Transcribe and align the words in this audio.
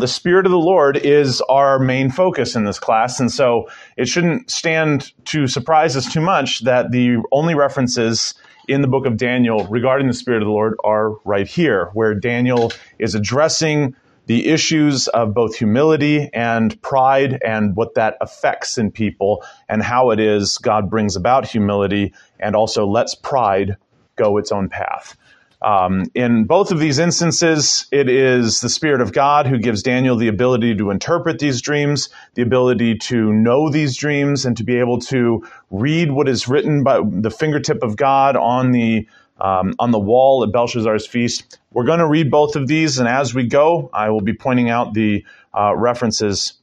The 0.00 0.08
Spirit 0.08 0.46
of 0.46 0.50
the 0.52 0.58
Lord 0.58 0.96
is 0.96 1.42
our 1.42 1.78
main 1.78 2.10
focus 2.10 2.56
in 2.56 2.64
this 2.64 2.78
class, 2.78 3.20
and 3.20 3.30
so 3.30 3.68
it 3.98 4.08
shouldn't 4.08 4.50
stand 4.50 5.12
to 5.26 5.46
surprise 5.46 5.94
us 5.94 6.10
too 6.10 6.22
much 6.22 6.60
that 6.60 6.90
the 6.90 7.18
only 7.30 7.54
references 7.54 8.32
in 8.66 8.80
the 8.80 8.88
book 8.88 9.04
of 9.04 9.18
Daniel 9.18 9.66
regarding 9.66 10.06
the 10.06 10.14
Spirit 10.14 10.40
of 10.40 10.46
the 10.46 10.52
Lord 10.52 10.74
are 10.82 11.10
right 11.26 11.46
here, 11.46 11.90
where 11.92 12.14
Daniel 12.14 12.72
is 12.98 13.14
addressing 13.14 13.94
the 14.24 14.48
issues 14.48 15.06
of 15.08 15.34
both 15.34 15.56
humility 15.56 16.30
and 16.32 16.80
pride 16.80 17.38
and 17.44 17.76
what 17.76 17.94
that 17.96 18.16
affects 18.22 18.78
in 18.78 18.90
people 18.90 19.44
and 19.68 19.82
how 19.82 20.12
it 20.12 20.18
is 20.18 20.56
God 20.56 20.88
brings 20.88 21.14
about 21.14 21.46
humility 21.46 22.14
and 22.38 22.56
also 22.56 22.86
lets 22.86 23.14
pride 23.14 23.76
go 24.16 24.38
its 24.38 24.50
own 24.50 24.70
path. 24.70 25.14
Um, 25.62 26.06
in 26.14 26.44
both 26.44 26.72
of 26.72 26.78
these 26.78 26.98
instances, 26.98 27.86
it 27.92 28.08
is 28.08 28.60
the 28.60 28.70
Spirit 28.70 29.02
of 29.02 29.12
God 29.12 29.46
who 29.46 29.58
gives 29.58 29.82
Daniel 29.82 30.16
the 30.16 30.28
ability 30.28 30.76
to 30.76 30.90
interpret 30.90 31.38
these 31.38 31.60
dreams, 31.60 32.08
the 32.34 32.42
ability 32.42 32.96
to 32.98 33.32
know 33.32 33.68
these 33.68 33.96
dreams, 33.96 34.46
and 34.46 34.56
to 34.56 34.64
be 34.64 34.78
able 34.78 35.00
to 35.00 35.46
read 35.70 36.12
what 36.12 36.28
is 36.28 36.48
written 36.48 36.82
by 36.82 37.00
the 37.04 37.30
fingertip 37.30 37.82
of 37.82 37.96
God 37.96 38.36
on 38.36 38.72
the 38.72 39.06
um, 39.38 39.74
on 39.78 39.90
the 39.90 39.98
wall 39.98 40.44
at 40.44 40.52
Belshazzar's 40.52 41.06
feast. 41.06 41.58
We're 41.72 41.84
going 41.84 42.00
to 42.00 42.08
read 42.08 42.30
both 42.30 42.56
of 42.56 42.66
these, 42.66 42.98
and 42.98 43.08
as 43.08 43.34
we 43.34 43.46
go, 43.46 43.90
I 43.92 44.10
will 44.10 44.20
be 44.20 44.34
pointing 44.34 44.68
out 44.70 44.92
the 44.94 45.24
uh, 45.54 45.74
references 45.76 46.54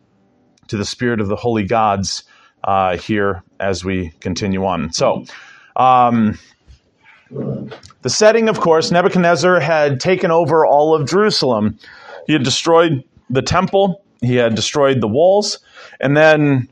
to 0.68 0.78
the 0.78 0.86
Spirit 0.86 1.20
of 1.20 1.28
the 1.28 1.36
Holy 1.36 1.64
Gods 1.66 2.24
uh, 2.64 2.98
here 2.98 3.44
as 3.60 3.86
we 3.86 4.10
continue 4.20 4.66
on. 4.66 4.92
So. 4.92 5.26
Um, 5.76 6.40
the 7.30 8.10
setting, 8.10 8.50
of 8.50 8.60
course, 8.60 8.92
Nebuchadnezzar 8.92 9.60
had 9.60 10.00
taken 10.00 10.32
over 10.32 10.66
all 10.66 10.96
of 10.96 11.10
Jerusalem. 11.10 11.78
He 12.26 12.34
had 12.34 12.44
destroyed 12.44 13.04
the 13.30 13.42
temple, 13.42 14.04
he 14.22 14.36
had 14.36 14.56
destroyed 14.56 15.02
the 15.02 15.08
walls, 15.08 15.60
and 16.00 16.16
then 16.16 16.70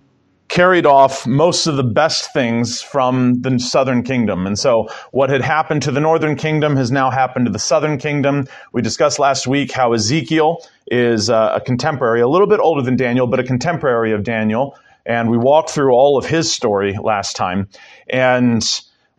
carried 0.47 0.85
off 0.85 1.25
most 1.25 1.65
of 1.67 1.75
the 1.75 1.83
best 1.83 2.31
things 2.31 2.81
from 2.81 3.41
the 3.41 3.59
southern 3.59 4.03
kingdom. 4.03 4.45
And 4.45 4.57
so, 4.57 4.87
what 5.11 5.29
had 5.29 5.41
happened 5.41 5.81
to 5.83 5.91
the 5.91 5.99
northern 5.99 6.35
kingdom 6.35 6.75
has 6.75 6.91
now 6.91 7.09
happened 7.09 7.47
to 7.47 7.51
the 7.51 7.59
southern 7.59 7.97
kingdom. 7.97 8.47
We 8.71 8.81
discussed 8.81 9.19
last 9.19 9.47
week 9.47 9.71
how 9.71 9.93
Ezekiel 9.93 10.65
is 10.87 11.29
uh, 11.29 11.53
a 11.55 11.61
contemporary, 11.61 12.21
a 12.21 12.27
little 12.27 12.47
bit 12.47 12.59
older 12.59 12.81
than 12.81 12.95
Daniel, 12.95 13.27
but 13.27 13.39
a 13.39 13.43
contemporary 13.43 14.13
of 14.13 14.23
Daniel. 14.23 14.77
And 15.05 15.29
we 15.29 15.37
walked 15.37 15.69
through 15.69 15.93
all 15.93 16.17
of 16.17 16.25
his 16.25 16.51
story 16.51 16.97
last 17.01 17.35
time. 17.35 17.67
And 18.09 18.63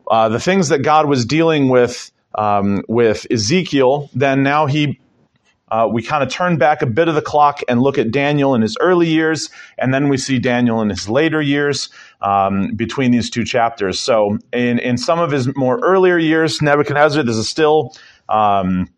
uh, 0.09 0.29
the 0.29 0.41
things 0.41 0.69
that 0.69 0.83
God 0.83 1.09
was 1.09 1.25
dealing 1.25 1.69
with 1.69 2.11
um, 2.35 2.83
with 2.89 3.27
Ezekiel, 3.31 4.11
then 4.15 4.43
now 4.43 4.67
he 4.67 5.01
uh, 5.69 5.89
we 5.91 6.01
kind 6.01 6.23
of 6.23 6.31
turn 6.31 6.59
back 6.59 6.81
a 6.81 6.87
bit 6.87 7.09
of 7.09 7.15
the 7.15 7.23
clock 7.23 7.61
and 7.69 7.81
look 7.81 7.99
at 7.99 8.13
Daniel 8.13 8.55
in 8.55 8.63
his 8.63 8.77
early 8.81 9.09
years, 9.09 9.51
and 9.79 9.93
then 9.93 10.09
we 10.09 10.17
see 10.17 10.39
Daniel 10.39 10.81
in 10.81 10.91
his 10.91 11.09
later 11.09 11.43
years 11.43 11.89
um, 12.21 12.75
between 12.77 13.11
these 13.11 13.31
two 13.31 13.45
chapters. 13.45 13.99
So, 13.99 14.39
in, 14.53 14.79
in 14.79 14.97
some 14.97 15.19
of 15.19 15.33
his 15.33 15.55
more 15.57 15.81
earlier 15.81 16.19
years, 16.19 16.63
Nebuchadnezzar, 16.63 17.25
this 17.25 17.37
is 17.37 17.49
still, 17.49 17.97
um, 18.29 18.89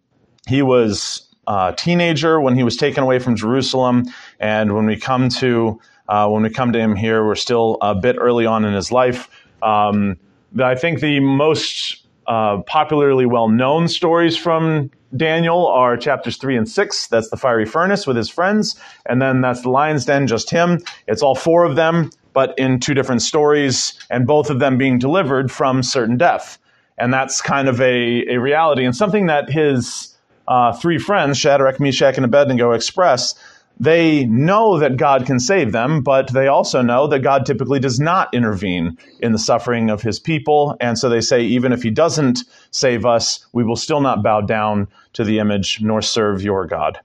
he 0.47 0.61
was 0.61 1.27
a 1.47 1.75
teenager 1.75 2.39
when 2.39 2.55
he 2.55 2.63
was 2.63 2.77
taken 2.77 3.03
away 3.03 3.19
from 3.19 3.35
Jerusalem, 3.35 4.05
and 4.39 4.75
when 4.75 4.85
we 4.85 4.99
come 4.99 5.31
to 5.31 5.81
uh, 6.07 6.29
when 6.29 6.43
we 6.43 6.51
come 6.51 6.73
to 6.73 6.79
him 6.79 6.97
here, 6.97 7.25
we're 7.25 7.35
still 7.35 7.79
a 7.81 7.95
bit 7.95 8.17
early 8.19 8.47
on 8.47 8.65
in 8.65 8.75
his 8.75 8.91
life. 8.93 9.29
Um, 9.63 10.19
I 10.61 10.75
think 10.75 11.01
the 11.01 11.21
most 11.21 12.07
uh, 12.27 12.63
popularly 12.63 13.27
well 13.27 13.49
known 13.49 13.89
stories 13.89 14.37
from 14.37 14.91
Daniel 15.17 15.67
are 15.67 15.97
chapters 15.97 16.37
three 16.37 16.57
and 16.57 16.69
six. 16.69 17.07
That's 17.07 17.31
the 17.31 17.37
fiery 17.37 17.65
furnace 17.65 18.07
with 18.07 18.17
his 18.17 18.29
friends. 18.29 18.79
And 19.07 19.21
then 19.21 19.41
that's 19.41 19.63
the 19.63 19.71
lion's 19.71 20.05
den, 20.05 20.27
just 20.27 20.51
him. 20.51 20.81
It's 21.07 21.23
all 21.23 21.35
four 21.35 21.65
of 21.65 21.77
them, 21.77 22.11
but 22.33 22.59
in 22.59 22.81
two 22.81 22.95
different 22.95 23.23
stories, 23.23 23.99
and 24.11 24.27
both 24.27 24.51
of 24.51 24.59
them 24.59 24.79
being 24.79 24.99
delivered 24.99 25.51
from 25.51 25.83
certain 25.83 26.17
death. 26.17 26.59
And 26.99 27.13
that's 27.13 27.41
kind 27.41 27.69
of 27.69 27.81
a, 27.81 28.27
a 28.29 28.39
reality 28.39 28.85
and 28.85 28.95
something 28.95 29.27
that 29.27 29.49
his 29.49 30.15
uh, 30.47 30.73
three 30.73 30.99
friends, 30.99 31.39
Shadrach, 31.39 31.79
Meshach, 31.79 32.17
and 32.17 32.25
Abednego, 32.25 32.73
express 32.73 33.35
they 33.81 34.25
know 34.25 34.79
that 34.79 34.97
God 34.97 35.25
can 35.27 35.39
save 35.39 35.71
them, 35.73 36.03
but 36.03 36.33
they 36.33 36.49
also 36.49 36.83
know 36.83 37.07
that 37.09 37.21
God 37.21 37.47
typically 37.47 37.79
does 37.79 38.01
not 38.01 38.35
intervene 38.35 38.99
in 39.21 39.33
the 39.33 39.39
suffering 39.39 39.91
of 39.91 40.03
his 40.03 40.19
people. 40.19 40.77
And 40.81 40.99
so 40.99 41.09
they 41.09 41.21
say, 41.21 41.43
even 41.43 41.73
if 41.73 41.83
he 41.83 41.91
doesn't 41.91 42.41
save 42.71 43.07
us, 43.07 43.47
we 43.53 43.63
will 43.63 43.77
still 43.77 44.01
not 44.01 44.23
bow 44.23 44.41
down 44.41 44.89
to 45.13 45.25
the 45.25 45.39
image 45.39 45.81
nor 45.81 46.03
serve 46.03 46.43
your 46.43 46.67
God. 46.67 47.01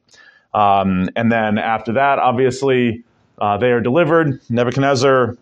Um, 0.54 1.10
and 1.16 1.32
then 1.32 1.58
after 1.58 1.94
that, 1.94 2.20
obviously, 2.20 3.04
uh, 3.38 3.58
they 3.58 3.72
are 3.72 3.82
delivered. 3.82 4.40
Nebuchadnezzar 4.50 5.38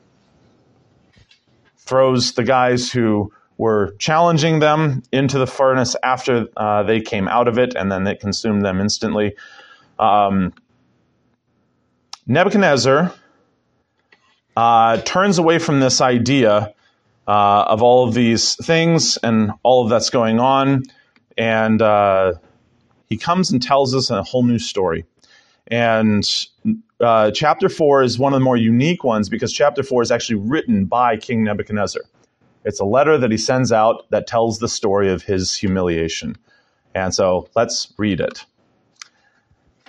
throws 1.77 2.33
the 2.33 2.43
guys 2.43 2.91
who 2.91 3.31
were 3.57 3.93
challenging 3.99 4.59
them 4.59 5.03
into 5.11 5.37
the 5.37 5.47
furnace 5.47 5.95
after 6.01 6.47
uh, 6.57 6.83
they 6.83 6.99
came 7.01 7.27
out 7.27 7.47
of 7.47 7.59
it, 7.59 7.75
and 7.75 7.91
then 7.91 8.07
it 8.07 8.19
consumed 8.19 8.65
them 8.65 8.79
instantly. 8.79 9.35
Um, 9.99 10.53
Nebuchadnezzar 12.27 13.13
uh, 14.55 14.97
turns 15.01 15.37
away 15.37 15.59
from 15.59 15.79
this 15.79 16.01
idea 16.01 16.73
uh, 17.27 17.65
of 17.67 17.81
all 17.81 18.07
of 18.07 18.13
these 18.13 18.55
things 18.55 19.17
and 19.17 19.51
all 19.63 19.83
of 19.83 19.89
that's 19.89 20.09
going 20.09 20.39
on, 20.39 20.83
and 21.37 21.81
uh, 21.81 22.33
he 23.09 23.17
comes 23.17 23.51
and 23.51 23.61
tells 23.61 23.95
us 23.95 24.09
a 24.09 24.23
whole 24.23 24.43
new 24.43 24.59
story. 24.59 25.05
And 25.67 26.27
uh, 26.99 27.31
chapter 27.31 27.69
four 27.69 28.03
is 28.03 28.19
one 28.19 28.33
of 28.33 28.39
the 28.39 28.43
more 28.43 28.57
unique 28.57 29.03
ones 29.03 29.29
because 29.29 29.53
chapter 29.53 29.83
four 29.83 30.01
is 30.01 30.11
actually 30.11 30.35
written 30.35 30.85
by 30.85 31.17
King 31.17 31.43
Nebuchadnezzar. 31.43 32.01
It's 32.63 32.79
a 32.79 32.85
letter 32.85 33.17
that 33.17 33.31
he 33.31 33.37
sends 33.37 33.71
out 33.71 34.09
that 34.11 34.27
tells 34.27 34.59
the 34.59 34.67
story 34.67 35.11
of 35.11 35.23
his 35.23 35.55
humiliation. 35.55 36.37
And 36.93 37.13
so 37.13 37.47
let's 37.55 37.93
read 37.97 38.19
it. 38.19 38.45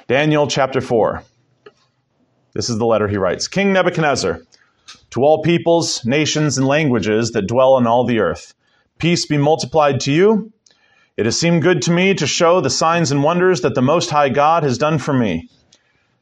Daniel 0.09 0.47
chapter 0.47 0.81
4. 0.81 1.22
This 2.54 2.68
is 2.68 2.78
the 2.78 2.86
letter 2.86 3.08
he 3.08 3.16
writes 3.16 3.48
King 3.48 3.72
Nebuchadnezzar, 3.72 4.40
to 5.10 5.22
all 5.22 5.42
peoples, 5.42 6.04
nations, 6.04 6.58
and 6.58 6.66
languages 6.66 7.32
that 7.32 7.46
dwell 7.46 7.74
on 7.74 7.86
all 7.86 8.04
the 8.04 8.20
earth, 8.20 8.54
peace 8.98 9.26
be 9.26 9.38
multiplied 9.38 10.00
to 10.00 10.12
you. 10.12 10.52
It 11.16 11.26
has 11.26 11.38
seemed 11.38 11.62
good 11.62 11.82
to 11.82 11.90
me 11.90 12.14
to 12.14 12.26
show 12.26 12.60
the 12.60 12.70
signs 12.70 13.10
and 13.12 13.22
wonders 13.22 13.60
that 13.60 13.74
the 13.74 13.82
Most 13.82 14.10
High 14.10 14.30
God 14.30 14.62
has 14.62 14.78
done 14.78 14.98
for 14.98 15.12
me. 15.12 15.48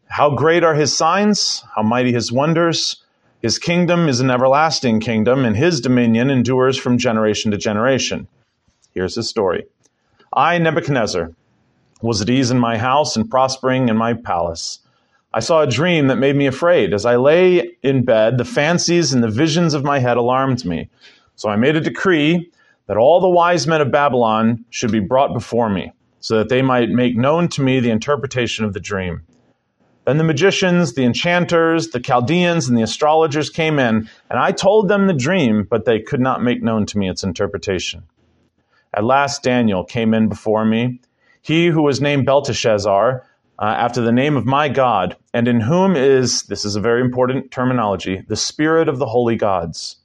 How 0.06 0.30
great 0.34 0.64
are 0.64 0.74
his 0.74 0.96
signs, 0.96 1.64
how 1.74 1.82
mighty 1.82 2.12
his 2.12 2.32
wonders. 2.32 3.02
His 3.41 3.58
kingdom 3.58 4.08
is 4.08 4.20
an 4.20 4.30
everlasting 4.30 5.00
kingdom, 5.00 5.44
and 5.44 5.56
his 5.56 5.80
dominion 5.80 6.30
endures 6.30 6.76
from 6.76 6.98
generation 6.98 7.52
to 7.52 7.56
generation. 7.56 8.26
Here's 8.92 9.14
his 9.14 9.28
story 9.28 9.66
I, 10.32 10.58
Nebuchadnezzar, 10.58 11.30
was 12.02 12.20
at 12.20 12.30
ease 12.30 12.50
in 12.50 12.58
my 12.58 12.76
house 12.76 13.16
and 13.16 13.30
prospering 13.30 13.88
in 13.88 13.97
my 13.97 14.14
palace. 14.14 14.80
I 15.32 15.41
saw 15.41 15.62
a 15.62 15.66
dream 15.66 16.08
that 16.08 16.16
made 16.16 16.34
me 16.34 16.46
afraid. 16.46 16.92
As 16.92 17.06
I 17.06 17.16
lay 17.16 17.76
in 17.82 18.04
bed, 18.04 18.36
the 18.36 18.44
fancies 18.44 19.12
and 19.12 19.22
the 19.22 19.28
visions 19.28 19.74
of 19.74 19.84
my 19.84 20.00
head 20.00 20.16
alarmed 20.16 20.64
me. 20.64 20.88
So 21.36 21.48
I 21.48 21.56
made 21.56 21.76
a 21.76 21.80
decree 21.80 22.50
that 22.86 22.96
all 22.96 23.20
the 23.20 23.28
wise 23.28 23.66
men 23.68 23.80
of 23.80 23.92
Babylon 23.92 24.64
should 24.70 24.91
be 24.91 24.98
brought 24.98 25.32
before 25.32 25.70
me, 25.70 25.92
so 26.18 26.38
that 26.38 26.48
they 26.48 26.62
might 26.62 26.88
make 26.88 27.16
known 27.16 27.46
to 27.48 27.62
me 27.62 27.78
the 27.78 27.91
interpretation 27.91 28.64
of 28.64 28.72
the 28.72 28.80
dream. 28.80 29.22
Then 30.04 30.18
the 30.18 30.24
magicians, 30.24 30.94
the 30.94 31.04
enchanters, 31.04 31.91
the 31.91 32.00
Chaldeans, 32.00 32.68
and 32.68 32.76
the 32.76 32.82
astrologers 32.82 33.50
came 33.50 33.78
in, 33.78 34.08
and 34.28 34.38
I 34.38 34.50
told 34.50 34.88
them 34.88 35.06
the 35.06 35.14
dream, 35.14 35.64
but 35.70 35.84
they 35.84 36.00
could 36.00 36.20
not 36.20 36.42
make 36.42 36.62
known 36.62 36.86
to 36.86 36.98
me 36.98 37.08
its 37.08 37.22
interpretation. 37.22 38.02
At 38.92 39.04
last 39.04 39.44
Daniel 39.44 39.84
came 39.84 40.12
in 40.12 40.28
before 40.28 40.64
me, 40.64 41.00
he 41.42 41.68
who 41.68 41.82
was 41.82 42.00
named 42.00 42.26
Belteshazzar, 42.26 43.24
uh, 43.60 43.65
after 43.65 44.00
the 44.00 44.12
name 44.12 44.37
of 44.38 44.47
my 44.47 44.71
God, 44.71 45.16
and 45.34 45.47
in 45.47 45.60
whom 45.60 45.95
is, 45.95 46.45
this 46.45 46.65
is 46.65 46.77
a 46.77 46.80
very 46.80 47.03
important 47.03 47.51
terminology, 47.51 48.24
the 48.27 48.36
spirit 48.36 48.89
of 48.89 48.98
the 48.98 49.07
holy 49.07 49.36
gods. 49.36 49.97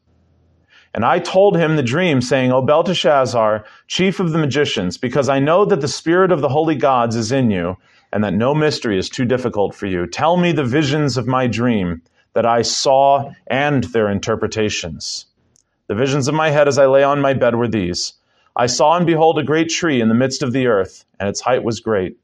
And 0.93 1.05
I 1.05 1.19
told 1.19 1.55
him 1.55 1.75
the 1.75 1.83
dream, 1.83 2.21
saying, 2.21 2.51
O 2.51 2.61
Belteshazzar, 2.61 3.65
chief 3.87 4.19
of 4.19 4.31
the 4.31 4.37
magicians, 4.37 4.97
because 4.97 5.29
I 5.29 5.39
know 5.39 5.63
that 5.65 5.79
the 5.79 5.87
spirit 5.87 6.33
of 6.33 6.41
the 6.41 6.49
holy 6.49 6.75
gods 6.75 7.15
is 7.15 7.31
in 7.31 7.49
you, 7.49 7.77
and 8.11 8.23
that 8.25 8.33
no 8.33 8.53
mystery 8.53 8.97
is 8.97 9.09
too 9.09 9.25
difficult 9.25 9.73
for 9.73 9.87
you. 9.87 10.05
Tell 10.05 10.35
me 10.35 10.51
the 10.51 10.63
visions 10.63 11.15
of 11.15 11.25
my 11.25 11.47
dream 11.47 12.01
that 12.33 12.45
I 12.45 12.61
saw 12.61 13.31
and 13.47 13.85
their 13.85 14.09
interpretations. 14.09 15.27
The 15.87 15.95
visions 15.95 16.27
of 16.27 16.35
my 16.35 16.49
head 16.49 16.67
as 16.67 16.77
I 16.77 16.87
lay 16.87 17.03
on 17.03 17.21
my 17.21 17.33
bed 17.33 17.55
were 17.55 17.67
these 17.67 18.13
I 18.57 18.67
saw 18.67 18.95
and 18.95 19.05
behold 19.05 19.37
a 19.37 19.43
great 19.43 19.69
tree 19.69 19.99
in 19.99 20.07
the 20.07 20.15
midst 20.15 20.41
of 20.43 20.53
the 20.53 20.67
earth, 20.67 21.05
and 21.19 21.27
its 21.27 21.41
height 21.41 21.63
was 21.63 21.81
great. 21.81 22.17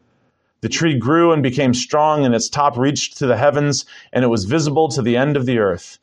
The 0.61 0.69
tree 0.69 0.97
grew 0.97 1.31
and 1.31 1.41
became 1.41 1.73
strong, 1.73 2.23
and 2.23 2.35
its 2.35 2.47
top 2.47 2.77
reached 2.77 3.17
to 3.17 3.27
the 3.27 3.37
heavens, 3.37 3.85
and 4.13 4.23
it 4.23 4.27
was 4.27 4.45
visible 4.45 4.89
to 4.89 5.01
the 5.01 5.17
end 5.17 5.35
of 5.35 5.45
the 5.47 5.57
earth. 5.57 5.97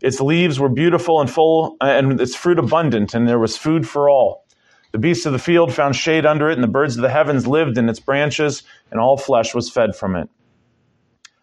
Its 0.00 0.20
leaves 0.20 0.58
were 0.58 0.68
beautiful 0.68 1.20
and 1.20 1.30
full, 1.30 1.76
and 1.80 2.20
its 2.20 2.34
fruit 2.34 2.58
abundant, 2.58 3.14
and 3.14 3.28
there 3.28 3.38
was 3.38 3.56
food 3.56 3.86
for 3.86 4.08
all. 4.08 4.46
The 4.92 4.98
beasts 4.98 5.26
of 5.26 5.32
the 5.32 5.38
field 5.38 5.74
found 5.74 5.94
shade 5.94 6.24
under 6.24 6.48
it, 6.48 6.54
and 6.54 6.62
the 6.62 6.68
birds 6.68 6.96
of 6.96 7.02
the 7.02 7.10
heavens 7.10 7.46
lived 7.46 7.76
in 7.76 7.88
its 7.88 8.00
branches, 8.00 8.62
and 8.90 8.98
all 8.98 9.18
flesh 9.18 9.54
was 9.54 9.68
fed 9.68 9.94
from 9.94 10.16
it. 10.16 10.30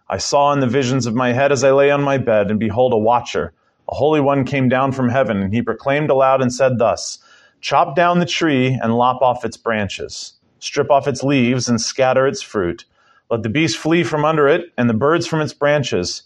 I 0.10 0.18
saw 0.18 0.52
in 0.52 0.60
the 0.60 0.68
visions 0.68 1.06
of 1.06 1.14
my 1.14 1.34
head 1.34 1.52
as 1.52 1.64
I 1.64 1.72
lay 1.72 1.92
on 1.92 2.02
my 2.02 2.18
bed, 2.18 2.50
and 2.50 2.60
behold, 2.60 2.94
a 2.94 2.98
watcher, 2.98 3.54
a 3.90 3.96
holy 3.96 4.22
one, 4.22 4.46
came 4.46 4.70
down 4.70 4.92
from 4.92 5.10
heaven, 5.10 5.38
and 5.38 5.54
he 5.54 5.62
proclaimed 5.62 6.10
aloud 6.10 6.42
and 6.42 6.54
said 6.54 6.80
thus 6.80 7.20
Chop 7.62 7.96
down 7.96 8.20
the 8.20 8.26
tree 8.26 8.78
and 8.82 8.96
lop 8.96 9.22
off 9.22 9.44
its 9.46 9.58
branches, 9.58 10.34
strip 10.60 10.92
off 10.92 11.08
its 11.08 11.24
leaves 11.24 11.70
and 11.70 11.80
scatter 11.80 12.28
its 12.28 12.42
fruit. 12.42 12.86
Let 13.30 13.44
the 13.44 13.50
beast 13.50 13.78
flee 13.78 14.04
from 14.04 14.26
under 14.26 14.48
it, 14.48 14.72
and 14.78 14.90
the 14.90 14.94
birds 14.94 15.28
from 15.28 15.42
its 15.42 15.54
branches. 15.54 16.24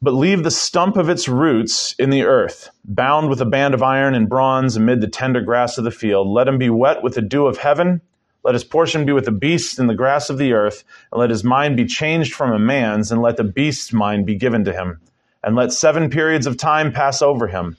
But 0.00 0.14
leave 0.14 0.42
the 0.42 0.50
stump 0.50 0.96
of 0.96 1.08
its 1.08 1.28
roots 1.28 1.94
in 1.98 2.10
the 2.10 2.24
earth, 2.24 2.70
bound 2.84 3.28
with 3.28 3.40
a 3.40 3.46
band 3.46 3.74
of 3.74 3.82
iron 3.82 4.14
and 4.14 4.28
bronze 4.28 4.76
amid 4.76 5.00
the 5.00 5.08
tender 5.08 5.40
grass 5.40 5.78
of 5.78 5.84
the 5.84 5.90
field. 5.90 6.26
Let 6.26 6.48
him 6.48 6.58
be 6.58 6.70
wet 6.70 7.02
with 7.02 7.14
the 7.14 7.22
dew 7.22 7.46
of 7.46 7.58
heaven 7.58 8.00
let 8.44 8.54
his 8.54 8.64
portion 8.64 9.06
be 9.06 9.12
with 9.12 9.24
the 9.24 9.30
beasts 9.30 9.78
in 9.78 9.86
the 9.86 9.94
grass 9.94 10.28
of 10.28 10.38
the 10.38 10.52
earth, 10.52 10.82
and 11.12 11.20
let 11.20 11.30
his 11.30 11.44
mind 11.44 11.76
be 11.76 11.84
changed 11.84 12.34
from 12.34 12.50
a 12.50 12.58
man's, 12.58 13.12
and 13.12 13.22
let 13.22 13.36
the 13.36 13.44
beast's 13.44 13.92
mind 13.92 14.26
be 14.26 14.34
given 14.34 14.64
to 14.64 14.72
him. 14.72 15.00
And 15.44 15.54
let 15.54 15.72
seven 15.72 16.10
periods 16.10 16.46
of 16.46 16.56
time 16.56 16.92
pass 16.92 17.22
over 17.22 17.46
him. 17.46 17.76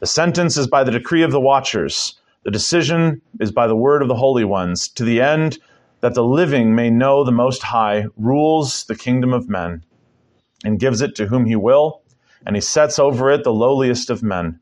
The 0.00 0.06
sentence 0.06 0.56
is 0.56 0.66
by 0.66 0.84
the 0.84 0.90
decree 0.90 1.22
of 1.22 1.30
the 1.30 1.40
watchers, 1.40 2.14
the 2.44 2.50
decision 2.50 3.22
is 3.40 3.52
by 3.52 3.66
the 3.66 3.76
word 3.76 4.02
of 4.02 4.08
the 4.08 4.16
holy 4.16 4.44
ones, 4.44 4.88
to 4.88 5.04
the 5.04 5.20
end 5.20 5.58
that 6.00 6.14
the 6.14 6.24
living 6.24 6.74
may 6.74 6.90
know 6.90 7.24
the 7.24 7.32
Most 7.32 7.62
High 7.62 8.06
rules 8.16 8.84
the 8.84 8.96
kingdom 8.96 9.32
of 9.32 9.48
men, 9.48 9.84
and 10.64 10.80
gives 10.80 11.00
it 11.00 11.14
to 11.16 11.26
whom 11.26 11.46
he 11.46 11.56
will, 11.56 12.02
and 12.44 12.56
he 12.56 12.60
sets 12.60 12.98
over 12.98 13.30
it 13.30 13.44
the 13.44 13.52
lowliest 13.52 14.10
of 14.10 14.22
men. 14.22 14.58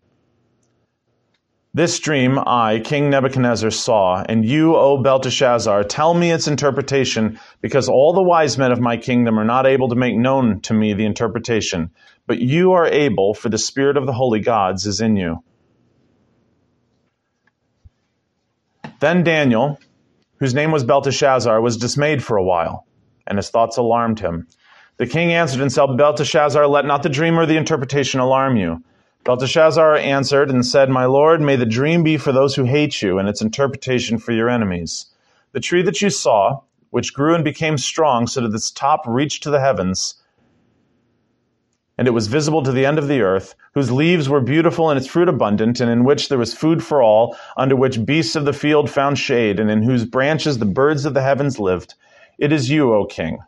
This 1.73 2.01
dream 2.01 2.37
I, 2.37 2.81
King 2.85 3.11
Nebuchadnezzar, 3.11 3.71
saw, 3.71 4.25
and 4.29 4.45
you, 4.45 4.75
O 4.75 5.01
Belteshazzar, 5.01 5.85
tell 5.85 6.15
me 6.15 6.33
its 6.33 6.49
interpretation, 6.49 7.39
because 7.61 7.89
all 7.89 8.13
the 8.13 8.23
wise 8.23 8.59
men 8.59 8.73
of 8.73 8.81
my 8.81 8.97
kingdom 8.97 9.39
are 9.39 9.45
not 9.45 9.67
able 9.67 9.89
to 9.89 9.95
make 9.95 10.17
known 10.17 10.61
to 10.63 10.75
me 10.75 10.95
the 10.95 11.07
interpretation. 11.07 11.91
But 12.27 12.41
you 12.41 12.73
are 12.73 12.89
able, 12.89 13.35
for 13.35 13.49
the 13.49 13.57
spirit 13.57 13.97
of 13.97 14.07
the 14.07 14.13
holy 14.13 14.41
gods 14.41 14.85
is 14.85 15.01
in 15.01 15.17
you. 15.17 15.45
Then 19.01 19.25
Daniel, 19.25 19.81
whose 20.39 20.53
name 20.53 20.73
was 20.73 20.85
Belteshazzar, 20.85 21.61
was 21.63 21.79
dismayed 21.79 22.23
for 22.23 22.37
a 22.37 22.45
while, 22.45 22.87
and 23.27 23.39
his 23.39 23.49
thoughts 23.49 23.79
alarmed 23.79 24.21
him. 24.21 24.47
The 24.99 25.07
king 25.07 25.33
answered 25.33 25.63
and 25.63 25.73
said, 25.73 25.97
Belteshazzar, 25.97 26.67
let 26.67 26.85
not 26.85 27.03
the 27.03 27.09
dream 27.09 27.39
or 27.39 27.47
the 27.47 27.57
interpretation 27.57 28.21
alarm 28.21 28.59
you. 28.59 28.85
Belteshazzar 29.25 29.97
answered 29.97 30.51
and 30.51 30.65
said, 30.65 30.91
My 30.91 31.07
lord, 31.07 31.41
may 31.41 31.57
the 31.57 31.65
dream 31.65 32.03
be 32.03 32.19
for 32.19 32.33
those 32.33 32.55
who 32.55 32.65
hate 32.65 33.01
you, 33.01 33.19
and 33.19 33.27
its 33.27 33.41
interpretation 33.41 34.19
for 34.19 34.33
your 34.33 34.51
enemies. 34.51 35.07
The 35.53 35.61
tree 35.61 35.83
that 35.83 36.03
you 36.03 36.11
saw, 36.11 36.61
which 36.91 37.15
grew 37.15 37.35
and 37.35 37.43
became 37.43 37.79
strong 37.79 38.27
so 38.27 38.43
that 38.43 38.55
its 38.55 38.71
top 38.71 39.05
reached 39.07 39.43
to 39.45 39.51
the 39.51 39.61
heavens, 39.61 40.17
and 42.01 42.09
it 42.09 42.13
was 42.13 42.29
visible 42.29 42.63
to 42.63 42.73
the 42.73 42.87
end 42.87 42.99
of 42.99 43.09
the 43.09 43.21
earth, 43.21 43.55
whose 43.75 43.93
leaves 43.93 44.27
were 44.27 44.41
beautiful 44.41 44.89
and 44.89 44.97
its 44.97 45.07
fruit 45.07 45.29
abundant, 45.29 45.81
and 45.81 45.91
in 45.91 46.03
which 46.03 46.31
there 46.31 46.39
was 46.39 46.55
food 46.55 46.83
for 46.83 47.03
all, 47.03 47.37
under 47.59 47.77
which 47.77 48.07
beasts 48.07 48.35
of 48.35 48.47
the 48.47 48.55
field 48.55 48.89
found 48.89 49.19
shade, 49.19 49.61
and 49.61 49.71
in 49.71 49.83
whose 49.83 50.07
branches 50.07 50.57
the 50.57 50.65
birds 50.65 51.05
of 51.05 51.13
the 51.13 51.21
heavens 51.21 51.59
lived. 51.59 51.93
It 52.39 52.53
is 52.53 52.71
you, 52.71 52.95
O 52.95 53.05
king, 53.05 53.41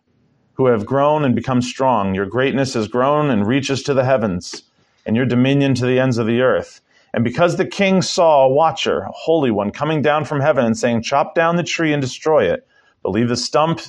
who 0.52 0.66
have 0.66 0.84
grown 0.84 1.24
and 1.24 1.34
become 1.34 1.62
strong. 1.62 2.14
Your 2.14 2.26
greatness 2.26 2.74
has 2.74 2.88
grown 2.88 3.30
and 3.30 3.46
reaches 3.46 3.82
to 3.84 3.94
the 3.94 4.04
heavens 4.04 4.64
and 5.06 5.16
your 5.16 5.24
dominion 5.24 5.74
to 5.76 5.86
the 5.86 5.98
ends 5.98 6.18
of 6.18 6.26
the 6.26 6.42
earth. 6.42 6.82
And 7.14 7.24
because 7.24 7.56
the 7.56 7.64
king 7.64 8.02
saw 8.02 8.44
a 8.44 8.52
watcher, 8.52 8.98
a 8.98 9.12
holy 9.12 9.50
one, 9.50 9.70
coming 9.70 10.02
down 10.02 10.26
from 10.26 10.40
heaven 10.40 10.66
and 10.66 10.76
saying, 10.76 11.04
Chop 11.04 11.34
down 11.34 11.56
the 11.56 11.62
tree 11.62 11.94
and 11.94 12.02
destroy 12.02 12.52
it, 12.52 12.66
but 13.02 13.12
leave 13.12 13.30
the 13.30 13.36
stump 13.36 13.80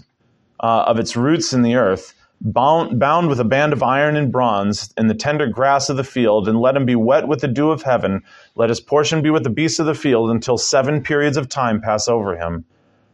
uh, 0.61 0.85
of 0.87 0.99
its 0.99 1.17
roots 1.17 1.51
in 1.51 1.63
the 1.63 1.75
earth, 1.75 2.13
bound, 2.43 2.99
bound 2.99 3.29
with 3.29 3.39
a 3.39 3.45
band 3.45 3.73
of 3.73 3.81
iron 3.81 4.15
and 4.15 4.31
bronze 4.31 4.93
in 4.97 5.07
the 5.07 5.15
tender 5.15 5.47
grass 5.47 5.89
of 5.89 5.97
the 5.97 6.03
field, 6.03 6.47
and 6.47 6.59
let 6.59 6.75
him 6.75 6.85
be 6.85 6.95
wet 6.95 7.27
with 7.27 7.41
the 7.41 7.47
dew 7.47 7.71
of 7.71 7.81
heaven. 7.81 8.21
Let 8.55 8.69
his 8.69 8.79
portion 8.79 9.23
be 9.23 9.31
with 9.31 9.43
the 9.43 9.49
beasts 9.49 9.79
of 9.79 9.87
the 9.87 9.95
field 9.95 10.29
until 10.29 10.57
seven 10.57 11.01
periods 11.01 11.37
of 11.37 11.49
time 11.49 11.81
pass 11.81 12.07
over 12.07 12.37
him. 12.37 12.65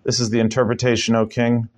This 0.03 0.19
is 0.19 0.29
the 0.29 0.39
interpretation, 0.39 1.15
O 1.15 1.25
king. 1.25 1.69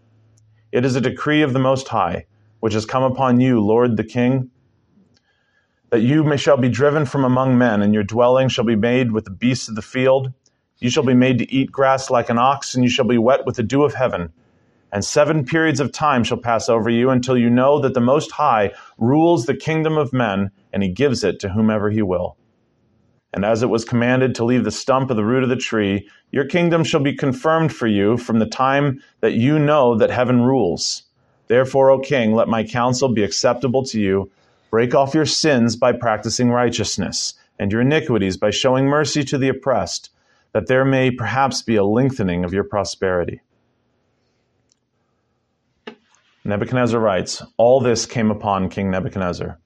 It 0.72 0.86
is 0.86 0.96
a 0.96 1.02
decree 1.02 1.44
of 1.44 1.54
the 1.54 1.60
Most 1.60 1.90
High, 1.90 2.26
which 2.62 2.74
has 2.74 2.86
come 2.86 3.04
upon 3.04 3.40
you, 3.42 3.60
Lord 3.60 3.98
the 3.98 4.04
King 4.04 4.50
that 5.92 6.02
you 6.02 6.24
may, 6.24 6.38
shall 6.38 6.58
be 6.58 6.70
driven 6.70 7.06
from 7.06 7.26
among 7.26 7.58
men, 7.58 7.82
and 7.82 7.94
your 7.94 8.04
dwelling 8.04 8.48
shall 8.48 8.64
be 8.64 8.78
made 8.78 9.12
with 9.12 9.26
the 9.26 9.32
beasts 9.32 9.68
of 9.68 9.76
the 9.76 9.82
field. 9.82 10.32
You 10.80 10.90
shall 10.90 11.04
be 11.04 11.14
made 11.14 11.38
to 11.40 11.54
eat 11.54 11.72
grass 11.72 12.10
like 12.10 12.30
an 12.30 12.38
ox, 12.38 12.74
and 12.74 12.84
you 12.84 12.90
shall 12.90 13.06
be 13.06 13.18
wet 13.18 13.46
with 13.46 13.58
the 13.58 13.64
dew 13.64 13.84
of 13.84 13.94
heaven. 13.94 14.32
And 14.92 15.06
seven 15.06 15.46
periods 15.46 15.80
of 15.80 15.92
time 15.92 16.24
shall 16.24 16.38
pass 16.38 16.70
over 16.70 16.90
you 16.90 17.10
until 17.10 17.38
you 17.38 17.50
know 17.50 17.80
that 17.80 17.94
the 17.94 18.02
Most 18.02 18.32
High 18.32 18.72
rules 18.98 19.46
the 19.46 19.56
kingdom 19.56 19.98
of 19.98 20.14
men, 20.14 20.52
and 20.74 20.84
he 20.84 20.90
gives 20.90 21.24
it 21.24 21.40
to 21.40 21.50
whomever 21.50 21.90
he 21.90 22.02
will. 22.02 22.38
And 23.34 23.46
as 23.46 23.64
it 23.64 23.70
was 23.70 23.86
commanded 23.86 24.36
to 24.36 24.46
leave 24.46 24.66
the 24.66 24.72
stump 24.72 25.10
of 25.10 25.16
the 25.16 25.24
root 25.24 25.44
of 25.44 25.50
the 25.50 25.56
tree, 25.56 26.10
your 26.32 26.46
kingdom 26.46 26.84
shall 26.84 27.00
be 27.00 27.16
confirmed 27.16 27.74
for 27.74 27.88
you 27.88 28.18
from 28.18 28.40
the 28.40 28.46
time 28.46 29.02
that 29.22 29.34
you 29.34 29.58
know 29.58 29.98
that 29.98 30.12
heaven 30.12 30.42
rules. 30.42 31.04
Therefore, 31.48 31.92
O 31.92 32.00
king, 32.00 32.34
let 32.34 32.50
my 32.50 32.64
counsel 32.64 33.14
be 33.14 33.24
acceptable 33.24 33.86
to 33.86 34.00
you 34.00 34.32
Break 34.72 34.96
off 34.96 35.14
your 35.14 35.26
sins 35.26 35.76
by 35.76 35.92
practicing 35.92 36.50
righteousness, 36.50 37.34
and 37.60 37.74
your 37.74 37.82
iniquities 37.82 38.38
by 38.38 38.52
showing 38.52 38.86
mercy 38.86 39.22
to 39.26 39.38
the 39.38 39.50
oppressed, 39.50 40.10
that 40.54 40.68
there 40.68 40.86
may 40.86 41.12
perhaps 41.12 41.62
be 41.62 41.76
a 41.76 41.84
lengthening 41.84 42.46
of 42.46 42.54
your 42.54 42.64
prosperity. 42.64 43.42
Nebuchadnezzar 46.44 47.00
writes 47.00 47.44
All 47.58 47.80
this 47.80 48.08
came 48.08 48.32
upon 48.32 48.70
King 48.70 48.90
Nebuchadnezzar. 48.90 49.60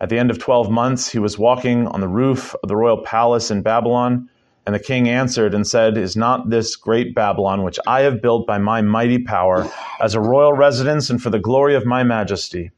At 0.00 0.08
the 0.08 0.18
end 0.18 0.30
of 0.30 0.38
twelve 0.38 0.70
months, 0.70 1.10
he 1.10 1.18
was 1.18 1.38
walking 1.38 1.88
on 1.88 2.00
the 2.00 2.08
roof 2.08 2.54
of 2.62 2.68
the 2.68 2.76
royal 2.76 3.02
palace 3.02 3.50
in 3.50 3.62
Babylon, 3.62 4.28
and 4.64 4.76
the 4.76 4.80
king 4.80 5.08
answered 5.08 5.54
and 5.54 5.66
said, 5.66 5.98
Is 5.98 6.16
not 6.16 6.50
this 6.50 6.76
great 6.76 7.16
Babylon, 7.16 7.64
which 7.64 7.80
I 7.84 8.02
have 8.02 8.22
built 8.22 8.46
by 8.46 8.58
my 8.58 8.80
mighty 8.80 9.18
power, 9.18 9.68
as 10.00 10.14
a 10.14 10.20
royal 10.20 10.52
residence 10.52 11.10
and 11.10 11.20
for 11.20 11.30
the 11.30 11.40
glory 11.40 11.74
of 11.74 11.84
my 11.84 12.04
majesty? 12.04 12.70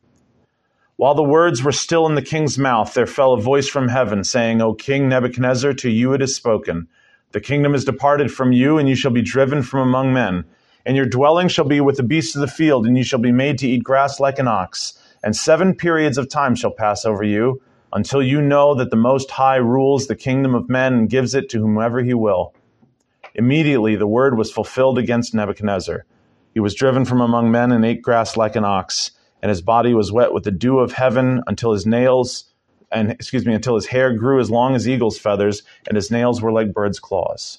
While 0.96 1.14
the 1.14 1.22
words 1.22 1.62
were 1.62 1.72
still 1.72 2.06
in 2.06 2.14
the 2.14 2.22
king's 2.22 2.58
mouth, 2.58 2.94
there 2.94 3.06
fell 3.06 3.34
a 3.34 3.40
voice 3.40 3.68
from 3.68 3.88
heaven, 3.88 4.24
saying, 4.24 4.62
O 4.62 4.72
King 4.72 5.10
Nebuchadnezzar, 5.10 5.74
to 5.74 5.90
you 5.90 6.14
it 6.14 6.22
is 6.22 6.34
spoken. 6.34 6.88
The 7.32 7.40
kingdom 7.40 7.74
is 7.74 7.84
departed 7.84 8.32
from 8.32 8.52
you, 8.52 8.78
and 8.78 8.88
you 8.88 8.94
shall 8.94 9.10
be 9.10 9.20
driven 9.20 9.62
from 9.62 9.80
among 9.80 10.14
men. 10.14 10.44
And 10.86 10.96
your 10.96 11.06
dwelling 11.06 11.48
shall 11.48 11.64
be 11.64 11.80
with 11.80 11.96
the 11.96 12.02
beasts 12.02 12.34
of 12.34 12.40
the 12.40 12.46
field, 12.46 12.86
and 12.86 12.96
you 12.96 13.04
shall 13.04 13.18
be 13.18 13.32
made 13.32 13.58
to 13.58 13.68
eat 13.68 13.82
grass 13.82 14.20
like 14.20 14.38
an 14.38 14.48
ox. 14.48 14.98
And 15.22 15.34
seven 15.34 15.74
periods 15.74 16.18
of 16.18 16.28
time 16.28 16.54
shall 16.54 16.70
pass 16.70 17.04
over 17.04 17.24
you, 17.24 17.62
until 17.92 18.22
you 18.22 18.42
know 18.42 18.74
that 18.74 18.90
the 18.90 18.96
Most 18.96 19.30
High 19.30 19.56
rules 19.56 20.06
the 20.06 20.16
kingdom 20.16 20.54
of 20.54 20.68
men 20.68 20.94
and 20.94 21.10
gives 21.10 21.34
it 21.34 21.48
to 21.50 21.60
whomever 21.60 22.02
he 22.02 22.14
will. 22.14 22.54
Immediately 23.34 23.96
the 23.96 24.06
word 24.06 24.36
was 24.36 24.52
fulfilled 24.52 24.98
against 24.98 25.34
Nebuchadnezzar. 25.34 26.04
He 26.52 26.60
was 26.60 26.74
driven 26.74 27.04
from 27.04 27.20
among 27.20 27.50
men 27.50 27.72
and 27.72 27.84
ate 27.84 28.02
grass 28.02 28.36
like 28.36 28.56
an 28.56 28.64
ox 28.64 29.12
and 29.44 29.50
his 29.50 29.60
body 29.60 29.92
was 29.92 30.10
wet 30.10 30.32
with 30.32 30.44
the 30.44 30.50
dew 30.50 30.78
of 30.78 30.92
heaven 30.92 31.42
until 31.46 31.72
his 31.72 31.84
nails 31.84 32.46
and 32.90 33.10
excuse 33.10 33.44
me 33.44 33.52
until 33.52 33.74
his 33.74 33.84
hair 33.84 34.10
grew 34.14 34.40
as 34.40 34.50
long 34.50 34.74
as 34.74 34.88
eagle's 34.88 35.18
feathers 35.18 35.62
and 35.86 35.96
his 35.96 36.10
nails 36.10 36.40
were 36.40 36.50
like 36.50 36.72
birds 36.72 36.98
claws 36.98 37.58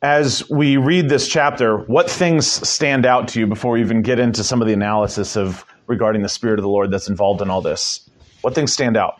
As 0.00 0.48
we 0.48 0.76
read 0.76 1.08
this 1.08 1.26
chapter, 1.26 1.78
what 1.78 2.08
things 2.08 2.46
stand 2.46 3.04
out 3.04 3.28
to 3.28 3.40
you 3.40 3.48
before 3.48 3.72
we 3.72 3.80
even 3.80 4.02
get 4.02 4.20
into 4.20 4.44
some 4.44 4.62
of 4.62 4.68
the 4.68 4.72
analysis 4.72 5.36
of 5.36 5.64
regarding 5.88 6.22
the 6.22 6.28
Spirit 6.28 6.60
of 6.60 6.62
the 6.62 6.68
Lord 6.68 6.92
that's 6.92 7.08
involved 7.08 7.42
in 7.42 7.50
all 7.50 7.60
this? 7.60 8.08
What 8.42 8.54
things 8.54 8.72
stand 8.72 8.96
out? 8.96 9.16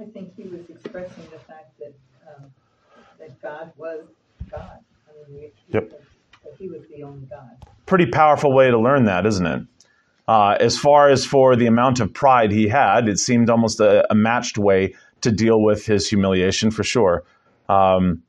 I 0.00 0.04
think 0.04 0.36
he 0.36 0.44
was 0.44 0.60
expressing 0.68 1.24
the 1.32 1.38
fact 1.40 1.76
that 1.80 1.94
um, 2.28 2.44
that 3.18 3.42
God 3.42 3.72
was 3.76 4.04
God. 4.48 4.78
I 5.08 5.30
mean, 5.30 5.50
yep. 5.70 5.90
that 5.90 6.54
he 6.60 6.68
was 6.68 6.82
the 6.94 7.02
only 7.02 7.26
God. 7.26 7.56
Pretty 7.86 8.06
powerful 8.06 8.52
way 8.52 8.70
to 8.70 8.78
learn 8.78 9.06
that, 9.06 9.26
isn't 9.26 9.46
it? 9.46 9.62
Uh, 10.28 10.56
as 10.60 10.78
far 10.78 11.08
as 11.08 11.24
for 11.24 11.56
the 11.56 11.66
amount 11.66 11.98
of 11.98 12.12
pride 12.12 12.52
he 12.52 12.68
had, 12.68 13.08
it 13.08 13.18
seemed 13.18 13.50
almost 13.50 13.80
a, 13.80 14.06
a 14.12 14.14
matched 14.14 14.58
way 14.58 14.94
to 15.26 15.32
deal 15.32 15.60
with 15.60 15.84
his 15.84 16.08
humiliation 16.08 16.70
for 16.70 16.82
sure. 16.82 17.24
Um, 17.68 18.22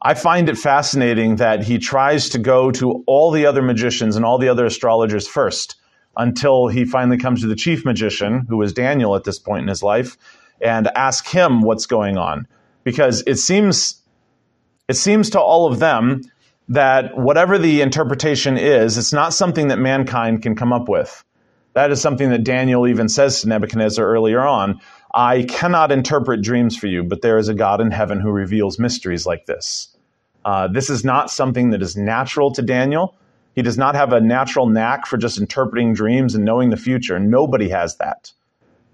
I 0.00 0.14
find 0.14 0.48
it 0.48 0.56
fascinating 0.58 1.36
that 1.36 1.62
he 1.62 1.78
tries 1.78 2.30
to 2.30 2.38
go 2.38 2.70
to 2.72 3.04
all 3.06 3.30
the 3.30 3.46
other 3.46 3.62
magicians 3.62 4.16
and 4.16 4.24
all 4.24 4.38
the 4.38 4.48
other 4.48 4.66
astrologers 4.66 5.28
first 5.28 5.76
until 6.16 6.68
he 6.68 6.84
finally 6.84 7.18
comes 7.18 7.40
to 7.42 7.46
the 7.46 7.54
chief 7.54 7.84
magician, 7.84 8.46
who 8.48 8.56
was 8.56 8.72
Daniel 8.72 9.14
at 9.14 9.24
this 9.24 9.38
point 9.38 9.62
in 9.62 9.68
his 9.68 9.82
life, 9.82 10.16
and 10.60 10.88
ask 10.96 11.26
him 11.26 11.62
what's 11.62 11.86
going 11.86 12.18
on. 12.18 12.46
Because 12.84 13.22
it 13.26 13.36
seems 13.36 14.02
it 14.88 14.94
seems 14.94 15.30
to 15.30 15.40
all 15.40 15.70
of 15.70 15.78
them 15.78 16.22
that 16.68 17.16
whatever 17.16 17.56
the 17.58 17.80
interpretation 17.80 18.58
is, 18.58 18.98
it's 18.98 19.12
not 19.12 19.32
something 19.32 19.68
that 19.68 19.78
mankind 19.78 20.42
can 20.42 20.56
come 20.56 20.72
up 20.72 20.88
with. 20.88 21.24
That 21.74 21.90
is 21.90 22.00
something 22.00 22.30
that 22.30 22.44
Daniel 22.44 22.86
even 22.86 23.08
says 23.08 23.40
to 23.40 23.48
Nebuchadnezzar 23.48 24.04
earlier 24.04 24.40
on. 24.40 24.80
I 25.14 25.42
cannot 25.42 25.92
interpret 25.92 26.42
dreams 26.42 26.76
for 26.76 26.86
you, 26.86 27.02
but 27.04 27.22
there 27.22 27.38
is 27.38 27.48
a 27.48 27.54
God 27.54 27.80
in 27.80 27.90
heaven 27.90 28.20
who 28.20 28.30
reveals 28.30 28.78
mysteries 28.78 29.26
like 29.26 29.46
this. 29.46 29.94
Uh, 30.44 30.68
this 30.68 30.88
is 30.88 31.04
not 31.04 31.30
something 31.30 31.70
that 31.70 31.82
is 31.82 31.96
natural 31.96 32.50
to 32.52 32.62
Daniel. 32.62 33.14
He 33.54 33.62
does 33.62 33.76
not 33.76 33.94
have 33.94 34.12
a 34.12 34.20
natural 34.20 34.66
knack 34.66 35.06
for 35.06 35.18
just 35.18 35.38
interpreting 35.38 35.92
dreams 35.92 36.34
and 36.34 36.44
knowing 36.44 36.70
the 36.70 36.76
future. 36.76 37.18
Nobody 37.18 37.68
has 37.68 37.96
that. 37.96 38.32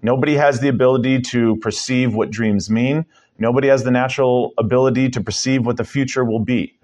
Nobody 0.01 0.35
has 0.35 0.59
the 0.59 0.67
ability 0.67 1.21
to 1.21 1.55
perceive 1.57 2.13
what 2.13 2.31
dreams 2.31 2.69
mean. 2.69 3.05
Nobody 3.37 3.69
has 3.69 3.83
the 3.83 3.91
natural 3.91 4.53
ability 4.57 5.09
to 5.11 5.21
perceive 5.21 5.65
what 5.65 5.77
the 5.77 5.85
future 5.85 6.25
will 6.25 6.39
be. 6.39 6.75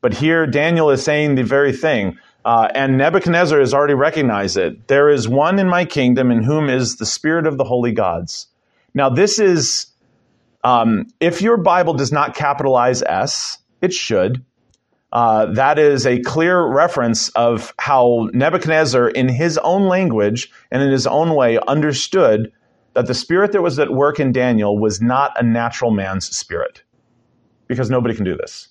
But 0.00 0.14
here, 0.14 0.46
Daniel 0.46 0.90
is 0.90 1.02
saying 1.02 1.34
the 1.34 1.42
very 1.42 1.72
thing. 1.72 2.18
Uh, 2.44 2.68
and 2.74 2.98
Nebuchadnezzar 2.98 3.58
has 3.58 3.72
already 3.72 3.94
recognized 3.94 4.58
it. 4.58 4.86
There 4.86 5.08
is 5.08 5.26
one 5.26 5.58
in 5.58 5.66
my 5.68 5.86
kingdom 5.86 6.30
in 6.30 6.42
whom 6.42 6.68
is 6.68 6.96
the 6.96 7.06
spirit 7.06 7.46
of 7.46 7.56
the 7.56 7.64
holy 7.64 7.92
gods. 7.92 8.48
Now, 8.92 9.08
this 9.08 9.38
is, 9.38 9.86
um, 10.62 11.06
if 11.20 11.40
your 11.40 11.56
Bible 11.56 11.94
does 11.94 12.12
not 12.12 12.34
capitalize 12.34 13.02
S, 13.02 13.58
it 13.80 13.92
should. 13.94 14.44
Uh, 15.10 15.46
that 15.54 15.78
is 15.78 16.06
a 16.06 16.20
clear 16.20 16.60
reference 16.60 17.28
of 17.30 17.72
how 17.78 18.28
Nebuchadnezzar, 18.32 19.08
in 19.08 19.28
his 19.28 19.58
own 19.58 19.88
language 19.88 20.50
and 20.70 20.82
in 20.82 20.90
his 20.90 21.06
own 21.06 21.34
way, 21.34 21.58
understood 21.66 22.52
that 22.94 23.06
the 23.06 23.14
spirit 23.14 23.52
that 23.52 23.62
was 23.62 23.78
at 23.78 23.90
work 23.90 24.20
in 24.20 24.32
Daniel 24.32 24.78
was 24.78 25.00
not 25.00 25.32
a 25.40 25.42
natural 25.42 25.90
man's 25.90 26.36
spirit, 26.36 26.82
because 27.68 27.90
nobody 27.90 28.14
can 28.14 28.24
do 28.24 28.36
this. 28.36 28.68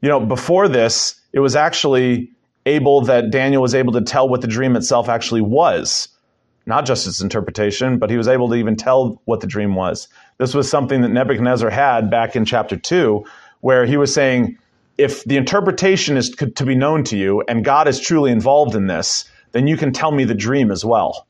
You 0.00 0.08
know, 0.08 0.20
before 0.20 0.66
this, 0.68 1.20
it 1.32 1.40
was 1.40 1.54
actually 1.54 2.32
able 2.68 3.00
that 3.02 3.30
Daniel 3.30 3.62
was 3.62 3.74
able 3.74 3.94
to 3.94 4.02
tell 4.02 4.28
what 4.28 4.42
the 4.42 4.46
dream 4.46 4.76
itself 4.76 5.08
actually 5.08 5.40
was. 5.40 6.08
Not 6.66 6.84
just 6.84 7.06
its 7.06 7.22
interpretation, 7.22 7.98
but 7.98 8.10
he 8.10 8.18
was 8.18 8.28
able 8.28 8.48
to 8.50 8.54
even 8.54 8.76
tell 8.76 9.22
what 9.24 9.40
the 9.40 9.46
dream 9.46 9.74
was. 9.74 10.06
This 10.36 10.54
was 10.54 10.70
something 10.70 11.00
that 11.00 11.08
Nebuchadnezzar 11.08 11.70
had 11.70 12.10
back 12.10 12.36
in 12.36 12.44
chapter 12.44 12.76
2, 12.76 13.24
where 13.60 13.86
he 13.86 13.96
was 13.96 14.12
saying, 14.12 14.58
if 14.98 15.24
the 15.24 15.36
interpretation 15.36 16.16
is 16.16 16.30
to 16.30 16.66
be 16.66 16.74
known 16.74 17.04
to 17.04 17.16
you 17.16 17.42
and 17.48 17.64
God 17.64 17.88
is 17.88 17.98
truly 17.98 18.30
involved 18.30 18.74
in 18.74 18.86
this, 18.86 19.24
then 19.52 19.66
you 19.66 19.76
can 19.76 19.92
tell 19.92 20.12
me 20.12 20.24
the 20.24 20.34
dream 20.34 20.70
as 20.70 20.84
well. 20.84 21.26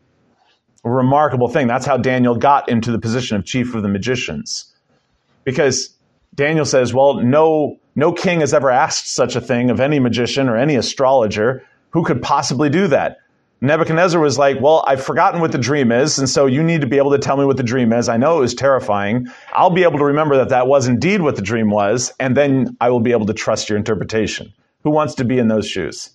A 0.85 0.91
remarkable 0.91 1.49
thing. 1.49 1.69
That's 1.69 1.87
how 1.87 1.99
Daniel 1.99 2.35
got 2.35 2.69
into 2.69 2.91
the 2.91 2.99
position 2.99 3.37
of 3.37 3.45
chief 3.45 3.75
of 3.75 3.83
the 3.83 3.89
magicians. 3.89 4.75
Because 5.45 5.95
Daniel 6.35 6.65
says, 6.65 6.93
well, 6.93 7.15
no 7.15 7.79
no 7.99 8.13
king 8.13 8.39
has 8.39 8.55
ever 8.55 8.71
asked 8.71 9.13
such 9.13 9.35
a 9.35 9.41
thing 9.41 9.71
of 9.71 9.81
any 9.81 9.99
magician 9.99 10.49
or 10.49 10.57
any 10.57 10.77
astrologer. 10.77 11.65
Who 11.91 12.05
could 12.05 12.23
possibly 12.23 12.71
do 12.71 12.87
that? 12.87 13.17
Nebuchadnezzar 13.61 14.21
was 14.21 14.39
like, 14.39 14.61
Well, 14.61 14.85
I've 14.87 15.03
forgotten 15.03 15.41
what 15.41 15.51
the 15.51 15.59
dream 15.59 15.91
is, 15.91 16.17
and 16.17 16.29
so 16.29 16.47
you 16.47 16.63
need 16.63 16.81
to 16.83 16.87
be 16.87 16.99
able 16.99 17.11
to 17.11 17.19
tell 17.19 17.37
me 17.37 17.45
what 17.45 17.57
the 17.57 17.65
dream 17.65 17.93
is. 17.93 18.09
I 18.09 18.17
know 18.17 18.39
it 18.39 18.43
was 18.43 18.55
terrifying. 18.55 19.27
I'll 19.53 19.71
be 19.71 19.83
able 19.83 19.99
to 19.99 20.05
remember 20.05 20.37
that 20.37 20.51
that 20.51 20.69
was 20.69 20.87
indeed 20.87 21.23
what 21.23 21.35
the 21.35 21.43
dream 21.43 21.71
was, 21.71 22.13
and 22.21 22.37
then 22.37 22.77
I 22.81 22.89
will 22.91 23.01
be 23.01 23.11
able 23.11 23.27
to 23.27 23.35
trust 23.35 23.69
your 23.69 23.77
interpretation. 23.77 24.55
Who 24.85 24.91
wants 24.91 25.17
to 25.17 25.25
be 25.25 25.41
in 25.41 25.49
those 25.49 25.67
shoes? 25.67 26.11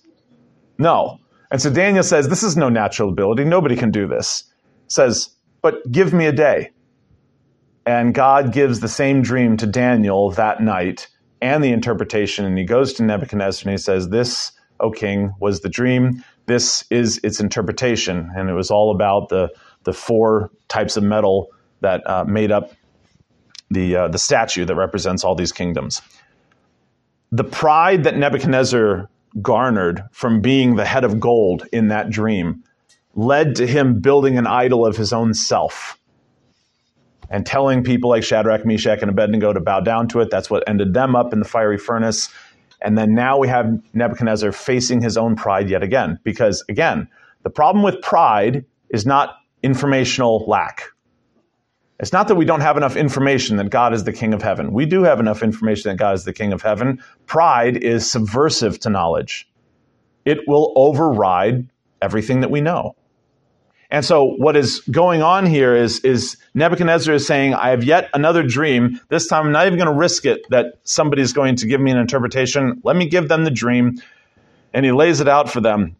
No. 0.78 1.20
And 1.50 1.60
so 1.60 1.68
Daniel 1.68 2.02
says, 2.02 2.28
This 2.28 2.42
is 2.42 2.56
no 2.56 2.70
natural 2.70 3.10
ability. 3.10 3.44
Nobody 3.44 3.76
can 3.76 3.90
do 3.90 4.08
this. 4.08 4.44
Says, 4.86 5.28
But 5.60 5.92
give 5.92 6.14
me 6.14 6.24
a 6.24 6.32
day. 6.32 6.70
And 7.84 8.14
God 8.14 8.54
gives 8.54 8.80
the 8.80 8.88
same 8.88 9.20
dream 9.20 9.58
to 9.58 9.66
Daniel 9.66 10.30
that 10.30 10.62
night 10.62 11.08
and 11.44 11.62
the 11.62 11.72
interpretation. 11.72 12.46
And 12.46 12.56
he 12.56 12.64
goes 12.64 12.94
to 12.94 13.04
Nebuchadnezzar 13.04 13.68
and 13.68 13.78
he 13.78 13.82
says, 13.82 14.08
This, 14.08 14.52
O 14.80 14.90
king, 14.90 15.34
was 15.38 15.60
the 15.60 15.68
dream. 15.68 16.24
This 16.46 16.84
is 16.90 17.20
its 17.22 17.38
interpretation. 17.38 18.30
And 18.34 18.48
it 18.48 18.54
was 18.54 18.70
all 18.70 18.90
about 18.90 19.28
the, 19.28 19.50
the 19.84 19.92
four 19.92 20.50
types 20.68 20.96
of 20.96 21.04
metal 21.04 21.50
that 21.82 22.02
uh, 22.08 22.24
made 22.24 22.50
up 22.50 22.72
the, 23.70 23.94
uh, 23.94 24.08
the 24.08 24.18
statue 24.18 24.64
that 24.64 24.74
represents 24.74 25.22
all 25.22 25.34
these 25.34 25.52
kingdoms. 25.52 26.00
The 27.30 27.44
pride 27.44 28.04
that 28.04 28.16
Nebuchadnezzar 28.16 29.10
garnered 29.42 30.02
from 30.12 30.40
being 30.40 30.76
the 30.76 30.86
head 30.86 31.04
of 31.04 31.20
gold 31.20 31.66
in 31.72 31.88
that 31.88 32.08
dream 32.08 32.64
led 33.14 33.56
to 33.56 33.66
him 33.66 34.00
building 34.00 34.38
an 34.38 34.46
idol 34.46 34.86
of 34.86 34.96
his 34.96 35.12
own 35.12 35.34
self 35.34 35.98
and 37.30 37.44
telling 37.46 37.82
people 37.82 38.10
like 38.10 38.22
Shadrach, 38.22 38.64
Meshach, 38.64 39.00
and 39.00 39.10
Abednego 39.10 39.52
to 39.52 39.60
bow 39.60 39.80
down 39.80 40.08
to 40.08 40.20
it. 40.20 40.30
That's 40.30 40.50
what 40.50 40.68
ended 40.68 40.94
them 40.94 41.16
up 41.16 41.32
in 41.32 41.38
the 41.38 41.44
fiery 41.44 41.78
furnace. 41.78 42.28
And 42.80 42.98
then 42.98 43.14
now 43.14 43.38
we 43.38 43.48
have 43.48 43.66
Nebuchadnezzar 43.94 44.52
facing 44.52 45.00
his 45.00 45.16
own 45.16 45.36
pride 45.36 45.70
yet 45.70 45.82
again. 45.82 46.18
Because 46.22 46.64
again, 46.68 47.08
the 47.42 47.50
problem 47.50 47.82
with 47.82 48.02
pride 48.02 48.64
is 48.90 49.06
not 49.06 49.36
informational 49.62 50.44
lack. 50.46 50.84
It's 52.00 52.12
not 52.12 52.28
that 52.28 52.34
we 52.34 52.44
don't 52.44 52.60
have 52.60 52.76
enough 52.76 52.96
information 52.96 53.56
that 53.56 53.70
God 53.70 53.94
is 53.94 54.04
the 54.04 54.12
king 54.12 54.34
of 54.34 54.42
heaven. 54.42 54.72
We 54.72 54.84
do 54.84 55.04
have 55.04 55.20
enough 55.20 55.42
information 55.42 55.90
that 55.90 55.96
God 55.96 56.14
is 56.14 56.24
the 56.24 56.32
king 56.32 56.52
of 56.52 56.60
heaven. 56.60 57.02
Pride 57.26 57.76
is 57.76 58.10
subversive 58.10 58.80
to 58.80 58.90
knowledge. 58.90 59.48
It 60.24 60.40
will 60.46 60.72
override 60.76 61.68
everything 62.02 62.40
that 62.40 62.50
we 62.50 62.60
know. 62.60 62.96
And 63.94 64.04
so 64.04 64.24
what 64.24 64.56
is 64.56 64.80
going 64.90 65.22
on 65.22 65.46
here 65.46 65.72
is, 65.72 66.00
is 66.00 66.36
Nebuchadnezzar 66.52 67.14
is 67.14 67.28
saying, 67.28 67.54
I 67.54 67.68
have 67.68 67.84
yet 67.84 68.10
another 68.12 68.42
dream. 68.42 68.98
This 69.08 69.28
time 69.28 69.46
I'm 69.46 69.52
not 69.52 69.68
even 69.68 69.78
going 69.78 69.88
to 69.88 69.96
risk 69.96 70.26
it 70.26 70.42
that 70.50 70.80
somebody 70.82 71.22
is 71.22 71.32
going 71.32 71.54
to 71.54 71.68
give 71.68 71.80
me 71.80 71.92
an 71.92 71.98
interpretation. 71.98 72.80
Let 72.82 72.96
me 72.96 73.06
give 73.06 73.28
them 73.28 73.44
the 73.44 73.52
dream. 73.52 74.02
And 74.72 74.84
he 74.84 74.90
lays 74.90 75.20
it 75.20 75.28
out 75.28 75.48
for 75.48 75.60
them. 75.60 75.94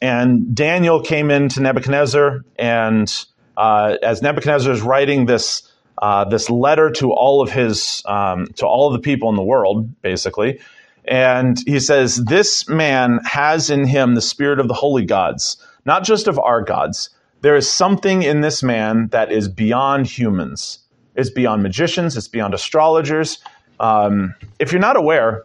And 0.00 0.56
Daniel 0.56 1.02
came 1.02 1.30
in 1.30 1.50
to 1.50 1.60
Nebuchadnezzar, 1.60 2.42
and 2.58 3.26
uh, 3.54 3.98
as 4.02 4.22
Nebuchadnezzar 4.22 4.72
is 4.72 4.80
writing 4.80 5.26
this 5.26 5.70
uh, 5.98 6.24
this 6.24 6.48
letter 6.48 6.90
to 6.92 7.12
all 7.12 7.42
of 7.42 7.50
his 7.50 8.02
um, 8.06 8.46
to 8.56 8.66
all 8.66 8.86
of 8.86 8.94
the 8.94 9.00
people 9.00 9.28
in 9.28 9.36
the 9.36 9.42
world, 9.42 10.00
basically, 10.00 10.58
and 11.04 11.58
he 11.66 11.80
says, 11.80 12.16
"This 12.16 12.66
man 12.66 13.20
has 13.24 13.68
in 13.68 13.86
him 13.86 14.14
the 14.14 14.22
spirit 14.22 14.58
of 14.58 14.68
the 14.68 14.74
holy 14.74 15.04
gods." 15.04 15.58
Not 15.84 16.04
just 16.04 16.26
of 16.28 16.38
our 16.38 16.62
gods. 16.62 17.10
There 17.40 17.56
is 17.56 17.70
something 17.70 18.22
in 18.22 18.40
this 18.40 18.62
man 18.62 19.08
that 19.08 19.30
is 19.30 19.48
beyond 19.48 20.06
humans. 20.06 20.78
It's 21.14 21.30
beyond 21.30 21.62
magicians. 21.62 22.16
It's 22.16 22.28
beyond 22.28 22.54
astrologers. 22.54 23.38
Um, 23.78 24.34
if 24.58 24.72
you're 24.72 24.80
not 24.80 24.96
aware, 24.96 25.44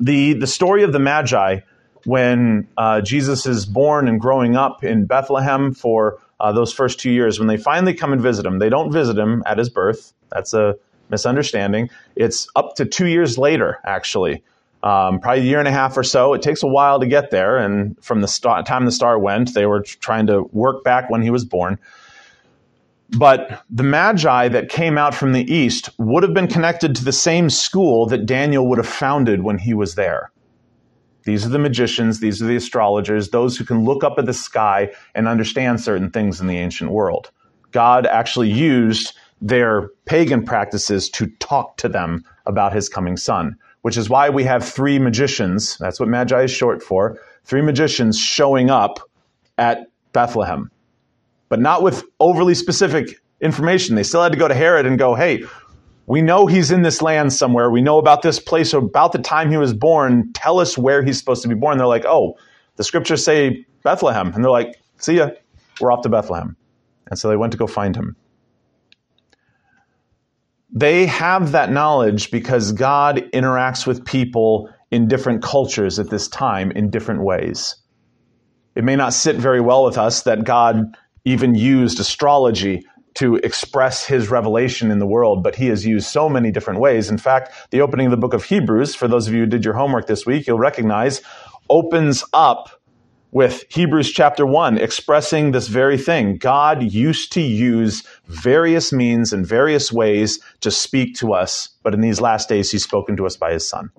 the 0.00 0.34
the 0.34 0.46
story 0.46 0.82
of 0.82 0.92
the 0.92 0.98
Magi, 0.98 1.60
when 2.04 2.68
uh, 2.76 3.00
Jesus 3.00 3.46
is 3.46 3.66
born 3.66 4.08
and 4.08 4.20
growing 4.20 4.56
up 4.56 4.82
in 4.82 5.06
Bethlehem 5.06 5.74
for 5.74 6.18
uh, 6.40 6.52
those 6.52 6.72
first 6.72 6.98
two 7.00 7.10
years, 7.10 7.38
when 7.38 7.48
they 7.48 7.56
finally 7.56 7.94
come 7.94 8.12
and 8.12 8.20
visit 8.20 8.44
him, 8.44 8.58
they 8.58 8.68
don't 8.68 8.92
visit 8.92 9.16
him 9.16 9.42
at 9.46 9.58
his 9.58 9.68
birth. 9.68 10.12
That's 10.30 10.54
a 10.54 10.76
misunderstanding. 11.10 11.90
It's 12.16 12.48
up 12.56 12.76
to 12.76 12.84
two 12.84 13.06
years 13.06 13.38
later, 13.38 13.78
actually, 13.84 14.42
um, 14.84 15.18
probably 15.18 15.40
a 15.40 15.44
year 15.46 15.58
and 15.58 15.66
a 15.66 15.72
half 15.72 15.96
or 15.96 16.02
so. 16.02 16.34
It 16.34 16.42
takes 16.42 16.62
a 16.62 16.68
while 16.68 17.00
to 17.00 17.06
get 17.06 17.30
there. 17.30 17.56
And 17.56 17.96
from 18.04 18.20
the 18.20 18.28
start, 18.28 18.66
time 18.66 18.84
the 18.84 18.92
star 18.92 19.18
went, 19.18 19.54
they 19.54 19.64
were 19.64 19.80
trying 19.80 20.26
to 20.26 20.42
work 20.52 20.84
back 20.84 21.08
when 21.08 21.22
he 21.22 21.30
was 21.30 21.44
born. 21.44 21.78
But 23.16 23.64
the 23.70 23.82
Magi 23.82 24.48
that 24.48 24.68
came 24.68 24.98
out 24.98 25.14
from 25.14 25.32
the 25.32 25.50
east 25.50 25.88
would 25.98 26.22
have 26.22 26.34
been 26.34 26.48
connected 26.48 26.94
to 26.96 27.04
the 27.04 27.12
same 27.12 27.48
school 27.48 28.06
that 28.06 28.26
Daniel 28.26 28.68
would 28.68 28.76
have 28.78 28.86
founded 28.88 29.42
when 29.42 29.56
he 29.56 29.72
was 29.72 29.94
there. 29.94 30.30
These 31.24 31.46
are 31.46 31.50
the 31.50 31.58
magicians, 31.58 32.20
these 32.20 32.42
are 32.42 32.46
the 32.46 32.56
astrologers, 32.56 33.30
those 33.30 33.56
who 33.56 33.64
can 33.64 33.84
look 33.84 34.04
up 34.04 34.18
at 34.18 34.26
the 34.26 34.34
sky 34.34 34.92
and 35.14 35.26
understand 35.26 35.80
certain 35.80 36.10
things 36.10 36.42
in 36.42 36.46
the 36.46 36.58
ancient 36.58 36.90
world. 36.90 37.30
God 37.70 38.04
actually 38.04 38.50
used 38.50 39.16
their 39.40 39.88
pagan 40.04 40.44
practices 40.44 41.08
to 41.10 41.28
talk 41.38 41.78
to 41.78 41.88
them 41.88 42.24
about 42.44 42.74
his 42.74 42.90
coming 42.90 43.16
son 43.16 43.56
which 43.84 43.98
is 43.98 44.08
why 44.08 44.30
we 44.30 44.44
have 44.44 44.66
three 44.66 44.98
magicians. 44.98 45.76
That's 45.76 46.00
what 46.00 46.08
Magi 46.08 46.44
is 46.44 46.50
short 46.50 46.82
for. 46.82 47.20
Three 47.44 47.60
magicians 47.60 48.18
showing 48.18 48.70
up 48.70 48.98
at 49.58 49.90
Bethlehem, 50.14 50.70
but 51.50 51.60
not 51.60 51.82
with 51.82 52.02
overly 52.18 52.54
specific 52.54 53.20
information. 53.42 53.94
They 53.94 54.02
still 54.02 54.22
had 54.22 54.32
to 54.32 54.38
go 54.38 54.48
to 54.48 54.54
Herod 54.54 54.86
and 54.86 54.98
go, 54.98 55.14
hey, 55.14 55.44
we 56.06 56.22
know 56.22 56.46
he's 56.46 56.70
in 56.70 56.80
this 56.80 57.02
land 57.02 57.34
somewhere. 57.34 57.70
We 57.70 57.82
know 57.82 57.98
about 57.98 58.22
this 58.22 58.40
place, 58.40 58.72
about 58.72 59.12
the 59.12 59.18
time 59.18 59.50
he 59.50 59.58
was 59.58 59.74
born. 59.74 60.32
Tell 60.32 60.60
us 60.60 60.78
where 60.78 61.02
he's 61.02 61.18
supposed 61.18 61.42
to 61.42 61.48
be 61.48 61.54
born. 61.54 61.76
They're 61.76 61.86
like, 61.86 62.06
oh, 62.06 62.38
the 62.76 62.84
scriptures 62.84 63.22
say 63.22 63.66
Bethlehem. 63.82 64.32
And 64.32 64.42
they're 64.42 64.50
like, 64.50 64.80
see 64.96 65.16
ya, 65.16 65.28
we're 65.78 65.92
off 65.92 66.00
to 66.04 66.08
Bethlehem. 66.08 66.56
And 67.10 67.18
so 67.18 67.28
they 67.28 67.36
went 67.36 67.52
to 67.52 67.58
go 67.58 67.66
find 67.66 67.94
him. 67.94 68.16
They 70.76 71.06
have 71.06 71.52
that 71.52 71.70
knowledge 71.70 72.32
because 72.32 72.72
God 72.72 73.18
interacts 73.32 73.86
with 73.86 74.04
people 74.04 74.68
in 74.90 75.06
different 75.06 75.40
cultures 75.40 76.00
at 76.00 76.10
this 76.10 76.26
time 76.26 76.72
in 76.72 76.90
different 76.90 77.22
ways. 77.22 77.76
It 78.74 78.82
may 78.82 78.96
not 78.96 79.12
sit 79.12 79.36
very 79.36 79.60
well 79.60 79.84
with 79.84 79.96
us 79.96 80.22
that 80.22 80.42
God 80.42 80.96
even 81.24 81.54
used 81.54 82.00
astrology 82.00 82.84
to 83.14 83.36
express 83.36 84.04
his 84.04 84.28
revelation 84.28 84.90
in 84.90 84.98
the 84.98 85.06
world, 85.06 85.44
but 85.44 85.54
he 85.54 85.68
has 85.68 85.86
used 85.86 86.08
so 86.08 86.28
many 86.28 86.50
different 86.50 86.80
ways. 86.80 87.08
In 87.08 87.18
fact, 87.18 87.52
the 87.70 87.80
opening 87.80 88.08
of 88.08 88.10
the 88.10 88.16
book 88.16 88.34
of 88.34 88.44
Hebrews, 88.44 88.96
for 88.96 89.06
those 89.06 89.28
of 89.28 89.34
you 89.34 89.40
who 89.40 89.46
did 89.46 89.64
your 89.64 89.74
homework 89.74 90.08
this 90.08 90.26
week, 90.26 90.48
you'll 90.48 90.58
recognize, 90.58 91.22
opens 91.70 92.24
up 92.32 92.82
with 93.34 93.64
Hebrews 93.68 94.12
chapter 94.12 94.46
1 94.46 94.78
expressing 94.78 95.50
this 95.50 95.66
very 95.66 95.98
thing. 95.98 96.36
God 96.36 96.84
used 96.84 97.32
to 97.32 97.40
use 97.40 98.04
various 98.26 98.92
means 98.92 99.32
and 99.32 99.44
various 99.44 99.92
ways 99.92 100.38
to 100.60 100.70
speak 100.70 101.16
to 101.16 101.34
us, 101.34 101.68
but 101.82 101.92
in 101.94 102.00
these 102.00 102.20
last 102.20 102.48
days, 102.48 102.70
he's 102.70 102.84
spoken 102.84 103.16
to 103.16 103.26
us 103.26 103.36
by 103.36 103.52
his 103.52 103.68
son. 103.68 103.90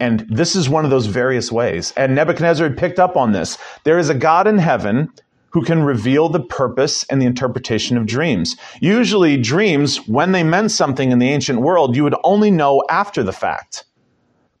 And 0.00 0.26
this 0.30 0.56
is 0.56 0.66
one 0.66 0.86
of 0.86 0.90
those 0.90 1.06
various 1.06 1.52
ways. 1.52 1.92
And 1.94 2.14
Nebuchadnezzar 2.14 2.66
had 2.66 2.78
picked 2.78 2.98
up 2.98 3.18
on 3.18 3.32
this. 3.32 3.58
There 3.84 3.98
is 3.98 4.08
a 4.08 4.14
God 4.14 4.46
in 4.46 4.58
heaven 4.58 5.10
who 5.50 5.62
can 5.62 5.82
reveal 5.82 6.30
the 6.30 6.40
purpose 6.40 7.04
and 7.10 7.20
the 7.20 7.26
interpretation 7.26 7.98
of 7.98 8.06
dreams. 8.06 8.56
Usually, 8.80 9.36
dreams, 9.36 10.08
when 10.08 10.32
they 10.32 10.42
meant 10.42 10.70
something 10.70 11.12
in 11.12 11.18
the 11.18 11.28
ancient 11.28 11.60
world, 11.60 11.94
you 11.94 12.04
would 12.04 12.16
only 12.24 12.50
know 12.50 12.82
after 12.88 13.22
the 13.22 13.32
fact. 13.32 13.84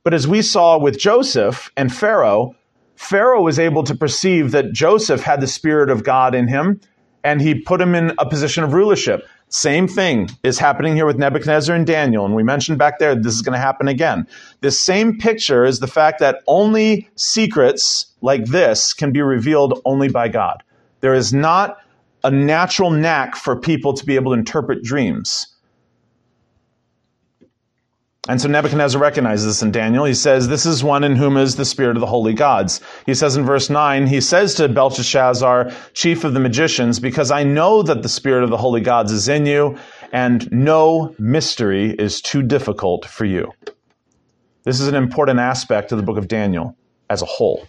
But 0.04 0.12
as 0.12 0.28
we 0.28 0.42
saw 0.42 0.78
with 0.78 0.98
Joseph 0.98 1.70
and 1.74 1.92
Pharaoh, 1.92 2.54
Pharaoh 2.96 3.42
was 3.42 3.58
able 3.58 3.84
to 3.84 3.94
perceive 3.94 4.50
that 4.52 4.72
Joseph 4.72 5.22
had 5.22 5.40
the 5.40 5.46
Spirit 5.46 5.90
of 5.90 6.02
God 6.02 6.34
in 6.34 6.48
him, 6.48 6.80
and 7.22 7.40
he 7.40 7.54
put 7.54 7.80
him 7.80 7.94
in 7.94 8.12
a 8.18 8.28
position 8.28 8.64
of 8.64 8.72
rulership. 8.72 9.28
Same 9.48 9.86
thing 9.86 10.28
is 10.42 10.58
happening 10.58 10.96
here 10.96 11.06
with 11.06 11.18
Nebuchadnezzar 11.18 11.74
and 11.74 11.86
Daniel. 11.86 12.24
And 12.24 12.34
we 12.34 12.42
mentioned 12.42 12.78
back 12.78 12.98
there, 12.98 13.14
this 13.14 13.34
is 13.34 13.42
going 13.42 13.52
to 13.52 13.60
happen 13.60 13.86
again. 13.86 14.26
This 14.60 14.78
same 14.80 15.18
picture 15.18 15.64
is 15.64 15.78
the 15.78 15.86
fact 15.86 16.18
that 16.18 16.42
only 16.48 17.08
secrets 17.14 18.06
like 18.22 18.46
this 18.46 18.92
can 18.92 19.12
be 19.12 19.22
revealed 19.22 19.80
only 19.84 20.08
by 20.08 20.28
God. 20.28 20.62
There 21.00 21.14
is 21.14 21.32
not 21.32 21.78
a 22.24 22.30
natural 22.30 22.90
knack 22.90 23.36
for 23.36 23.54
people 23.54 23.94
to 23.94 24.04
be 24.04 24.16
able 24.16 24.32
to 24.32 24.38
interpret 24.38 24.82
dreams. 24.82 25.46
And 28.28 28.40
so 28.40 28.48
Nebuchadnezzar 28.48 29.00
recognizes 29.00 29.46
this 29.46 29.62
in 29.62 29.70
Daniel. 29.70 30.04
He 30.04 30.14
says, 30.14 30.48
This 30.48 30.66
is 30.66 30.82
one 30.82 31.04
in 31.04 31.14
whom 31.14 31.36
is 31.36 31.54
the 31.54 31.64
spirit 31.64 31.96
of 31.96 32.00
the 32.00 32.06
holy 32.06 32.34
gods. 32.34 32.80
He 33.06 33.14
says 33.14 33.36
in 33.36 33.44
verse 33.44 33.70
9, 33.70 34.08
He 34.08 34.20
says 34.20 34.54
to 34.54 34.68
Belteshazzar, 34.68 35.70
chief 35.94 36.24
of 36.24 36.34
the 36.34 36.40
magicians, 36.40 36.98
Because 36.98 37.30
I 37.30 37.44
know 37.44 37.82
that 37.82 38.02
the 38.02 38.08
spirit 38.08 38.42
of 38.42 38.50
the 38.50 38.56
holy 38.56 38.80
gods 38.80 39.12
is 39.12 39.28
in 39.28 39.46
you, 39.46 39.78
and 40.12 40.50
no 40.50 41.14
mystery 41.18 41.90
is 41.90 42.20
too 42.20 42.42
difficult 42.42 43.04
for 43.04 43.24
you. 43.24 43.52
This 44.64 44.80
is 44.80 44.88
an 44.88 44.96
important 44.96 45.38
aspect 45.38 45.92
of 45.92 45.98
the 45.98 46.04
book 46.04 46.18
of 46.18 46.26
Daniel 46.26 46.76
as 47.08 47.22
a 47.22 47.26
whole. 47.26 47.64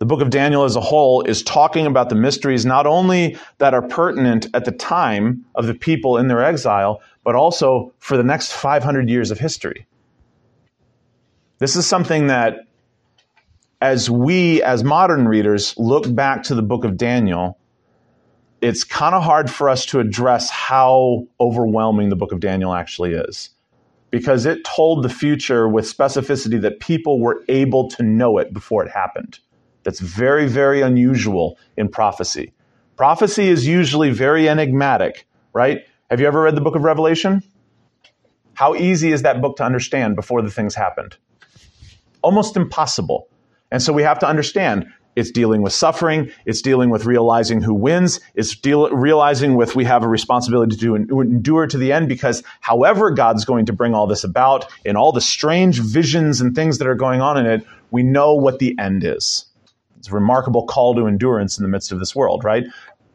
The 0.00 0.06
book 0.06 0.20
of 0.20 0.30
Daniel 0.30 0.64
as 0.64 0.74
a 0.74 0.80
whole 0.80 1.22
is 1.22 1.44
talking 1.44 1.86
about 1.86 2.08
the 2.08 2.16
mysteries 2.16 2.66
not 2.66 2.84
only 2.84 3.38
that 3.58 3.74
are 3.74 3.86
pertinent 3.86 4.48
at 4.52 4.64
the 4.64 4.72
time 4.72 5.44
of 5.54 5.66
the 5.66 5.74
people 5.74 6.18
in 6.18 6.26
their 6.26 6.42
exile, 6.42 7.00
but 7.24 7.34
also 7.34 7.92
for 7.98 8.16
the 8.16 8.22
next 8.22 8.52
500 8.52 9.08
years 9.08 9.30
of 9.30 9.38
history. 9.38 9.86
This 11.58 11.76
is 11.76 11.86
something 11.86 12.26
that, 12.26 12.66
as 13.80 14.10
we, 14.10 14.62
as 14.62 14.84
modern 14.84 15.26
readers, 15.26 15.74
look 15.78 16.12
back 16.14 16.44
to 16.44 16.54
the 16.54 16.62
book 16.62 16.84
of 16.84 16.96
Daniel, 16.96 17.58
it's 18.60 18.84
kind 18.84 19.14
of 19.14 19.22
hard 19.22 19.50
for 19.50 19.68
us 19.68 19.86
to 19.86 20.00
address 20.00 20.50
how 20.50 21.26
overwhelming 21.40 22.08
the 22.08 22.16
book 22.16 22.32
of 22.32 22.40
Daniel 22.40 22.74
actually 22.74 23.12
is. 23.12 23.50
Because 24.10 24.46
it 24.46 24.64
told 24.64 25.02
the 25.02 25.08
future 25.08 25.68
with 25.68 25.84
specificity 25.84 26.60
that 26.60 26.80
people 26.80 27.20
were 27.20 27.42
able 27.48 27.88
to 27.90 28.02
know 28.02 28.38
it 28.38 28.52
before 28.52 28.84
it 28.84 28.90
happened. 28.90 29.38
That's 29.82 30.00
very, 30.00 30.46
very 30.46 30.80
unusual 30.80 31.58
in 31.76 31.88
prophecy. 31.88 32.52
Prophecy 32.96 33.48
is 33.48 33.66
usually 33.66 34.10
very 34.10 34.48
enigmatic, 34.48 35.26
right? 35.52 35.84
Have 36.14 36.20
you 36.20 36.28
ever 36.28 36.42
read 36.42 36.54
the 36.54 36.60
book 36.60 36.76
of 36.76 36.84
Revelation? 36.84 37.42
How 38.52 38.76
easy 38.76 39.10
is 39.10 39.22
that 39.22 39.40
book 39.40 39.56
to 39.56 39.64
understand 39.64 40.14
before 40.14 40.42
the 40.42 40.50
things 40.52 40.76
happened? 40.76 41.16
Almost 42.22 42.56
impossible. 42.56 43.26
And 43.72 43.82
so 43.82 43.92
we 43.92 44.04
have 44.04 44.20
to 44.20 44.28
understand 44.28 44.86
it's 45.16 45.32
dealing 45.32 45.60
with 45.60 45.72
suffering. 45.72 46.30
It's 46.46 46.62
dealing 46.62 46.90
with 46.90 47.04
realizing 47.04 47.62
who 47.62 47.74
wins. 47.74 48.20
It's 48.36 48.54
deal- 48.54 48.90
realizing 48.90 49.56
with 49.56 49.74
we 49.74 49.82
have 49.86 50.04
a 50.04 50.08
responsibility 50.08 50.76
to 50.76 50.94
endure 50.94 51.66
to 51.66 51.76
the 51.76 51.90
end 51.90 52.08
because 52.08 52.44
however 52.60 53.10
God's 53.10 53.44
going 53.44 53.66
to 53.66 53.72
bring 53.72 53.92
all 53.92 54.06
this 54.06 54.22
about 54.22 54.70
in 54.84 54.94
all 54.94 55.10
the 55.10 55.20
strange 55.20 55.80
visions 55.80 56.40
and 56.40 56.54
things 56.54 56.78
that 56.78 56.86
are 56.86 56.94
going 56.94 57.22
on 57.22 57.38
in 57.38 57.46
it, 57.46 57.66
we 57.90 58.04
know 58.04 58.34
what 58.34 58.60
the 58.60 58.78
end 58.78 59.02
is. 59.02 59.46
It's 59.98 60.10
a 60.10 60.14
remarkable 60.14 60.64
call 60.66 60.94
to 60.94 61.08
endurance 61.08 61.58
in 61.58 61.64
the 61.64 61.68
midst 61.68 61.90
of 61.90 61.98
this 61.98 62.14
world, 62.14 62.44
right? 62.44 62.62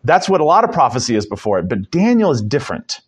That's 0.04 0.30
what 0.30 0.42
a 0.42 0.46
lot 0.46 0.64
of 0.64 0.72
prophecy 0.72 1.16
is 1.16 1.26
before 1.26 1.60
it. 1.60 1.70
But 1.70 1.92
Daniel 1.92 2.32
is 2.32 2.42
different. 2.42 3.02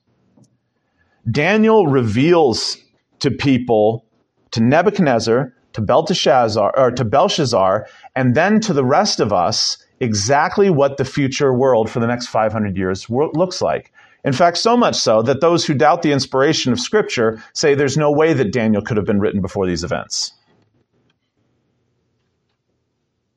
Daniel 1.30 1.88
reveals 1.88 2.78
to 3.20 3.32
people, 3.32 4.06
to 4.52 4.62
Nebuchadnezzar, 4.62 5.54
to 5.74 5.82
Belteshazzar, 5.82 6.78
or 6.78 6.92
to 6.92 7.06
Belshazzar, 7.06 7.88
and 8.16 8.36
then 8.36 8.60
to 8.62 8.74
the 8.74 8.84
rest 8.84 9.20
of 9.20 9.32
us, 9.32 9.78
exactly 10.00 10.70
what 10.70 10.98
the 10.98 11.06
future 11.06 11.54
world 11.54 11.90
for 11.90 12.00
the 12.00 12.08
next 12.08 12.28
500 12.28 12.76
years 12.76 13.10
looks 13.10 13.62
like. 13.62 13.94
In 14.24 14.34
fact, 14.34 14.58
so 14.58 14.76
much 14.76 14.96
so 14.96 15.22
that 15.22 15.42
those 15.42 15.66
who 15.66 15.74
doubt 15.74 16.02
the 16.02 16.12
inspiration 16.12 16.72
of 16.72 16.80
Scripture 16.80 17.42
say 17.54 17.74
there's 17.74 17.98
no 17.98 18.12
way 18.12 18.34
that 18.34 18.52
Daniel 18.52 18.82
could 18.82 18.98
have 18.98 19.06
been 19.06 19.20
written 19.20 19.42
before 19.42 19.66
these 19.66 19.84
events. 19.84 20.34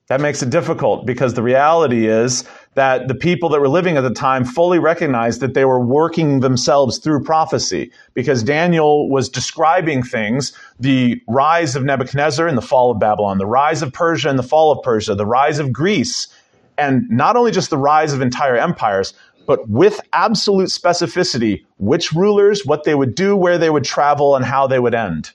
That 0.09 0.21
makes 0.21 0.43
it 0.43 0.51
difficult 0.51 1.07
because 1.07 1.33
the 1.33 1.43
reality 1.43 2.09
is 2.09 2.45
that 2.75 3.09
the 3.09 3.15
people 3.15 3.49
that 3.49 3.61
were 3.61 3.69
living 3.69 3.97
at 3.97 4.03
the 4.03 4.13
time 4.13 4.45
fully 4.45 4.79
recognized 4.79 5.41
that 5.41 5.55
they 5.55 5.65
were 5.65 5.81
working 5.81 6.41
themselves 6.41 6.99
through 6.99 7.25
prophecy 7.25 7.91
because 8.13 8.43
Daniel 8.43 9.09
was 9.09 9.31
describing 9.31 10.03
things 10.03 10.53
the 10.79 11.23
rise 11.27 11.75
of 11.75 11.85
Nebuchadnezzar 11.85 12.47
and 12.47 12.59
the 12.59 12.63
fall 12.63 12.91
of 12.91 12.99
Babylon, 12.99 13.39
the 13.39 13.47
rise 13.47 13.81
of 13.81 13.95
Persia 13.95 14.29
and 14.29 14.39
the 14.39 14.43
fall 14.43 14.71
of 14.73 14.83
Persia, 14.83 15.15
the 15.15 15.25
rise 15.25 15.59
of 15.59 15.73
Greece, 15.73 16.29
and 16.77 17.09
not 17.09 17.37
only 17.37 17.51
just 17.51 17.71
the 17.71 17.79
rise 17.79 18.13
of 18.13 18.21
entire 18.21 18.57
empires, 18.57 19.15
but 19.47 19.67
with 19.71 20.01
absolute 20.13 20.69
specificity 20.69 21.65
which 21.79 22.13
rulers, 22.13 22.67
what 22.67 22.85
they 22.85 22.95
would 22.95 23.15
do, 23.15 23.35
where 23.37 23.57
they 23.57 23.71
would 23.71 23.85
travel, 23.85 24.37
and 24.37 24.45
how 24.45 24.67
they 24.67 24.79
would 24.79 24.95
end. 24.95 25.31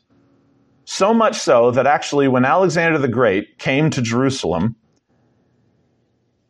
So 0.92 1.14
much 1.14 1.38
so 1.38 1.70
that 1.70 1.86
actually, 1.86 2.28
when 2.28 2.46
Alexander 2.46 2.98
the 2.98 3.08
Great 3.08 3.60
came 3.60 3.92
to 3.92 4.02
Jerusalem, 4.02 4.76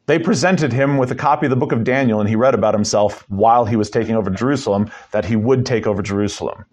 they 0.06 0.18
presented 0.18 0.72
him 0.72 0.98
with 0.98 1.12
a 1.12 1.16
copy 1.16 1.48
of 1.48 1.50
the 1.50 1.58
book 1.58 1.74
of 1.74 1.84
Daniel, 1.84 2.22
and 2.22 2.30
he 2.30 2.38
read 2.38 2.54
about 2.54 2.74
himself 2.74 3.26
while 3.30 3.66
he 3.66 3.76
was 3.76 3.90
taking 3.90 4.16
over 4.16 4.30
Jerusalem 4.30 4.92
that 5.12 5.26
he 5.26 5.36
would 5.36 5.66
take 5.66 5.86
over 5.86 6.02
Jerusalem. 6.02 6.64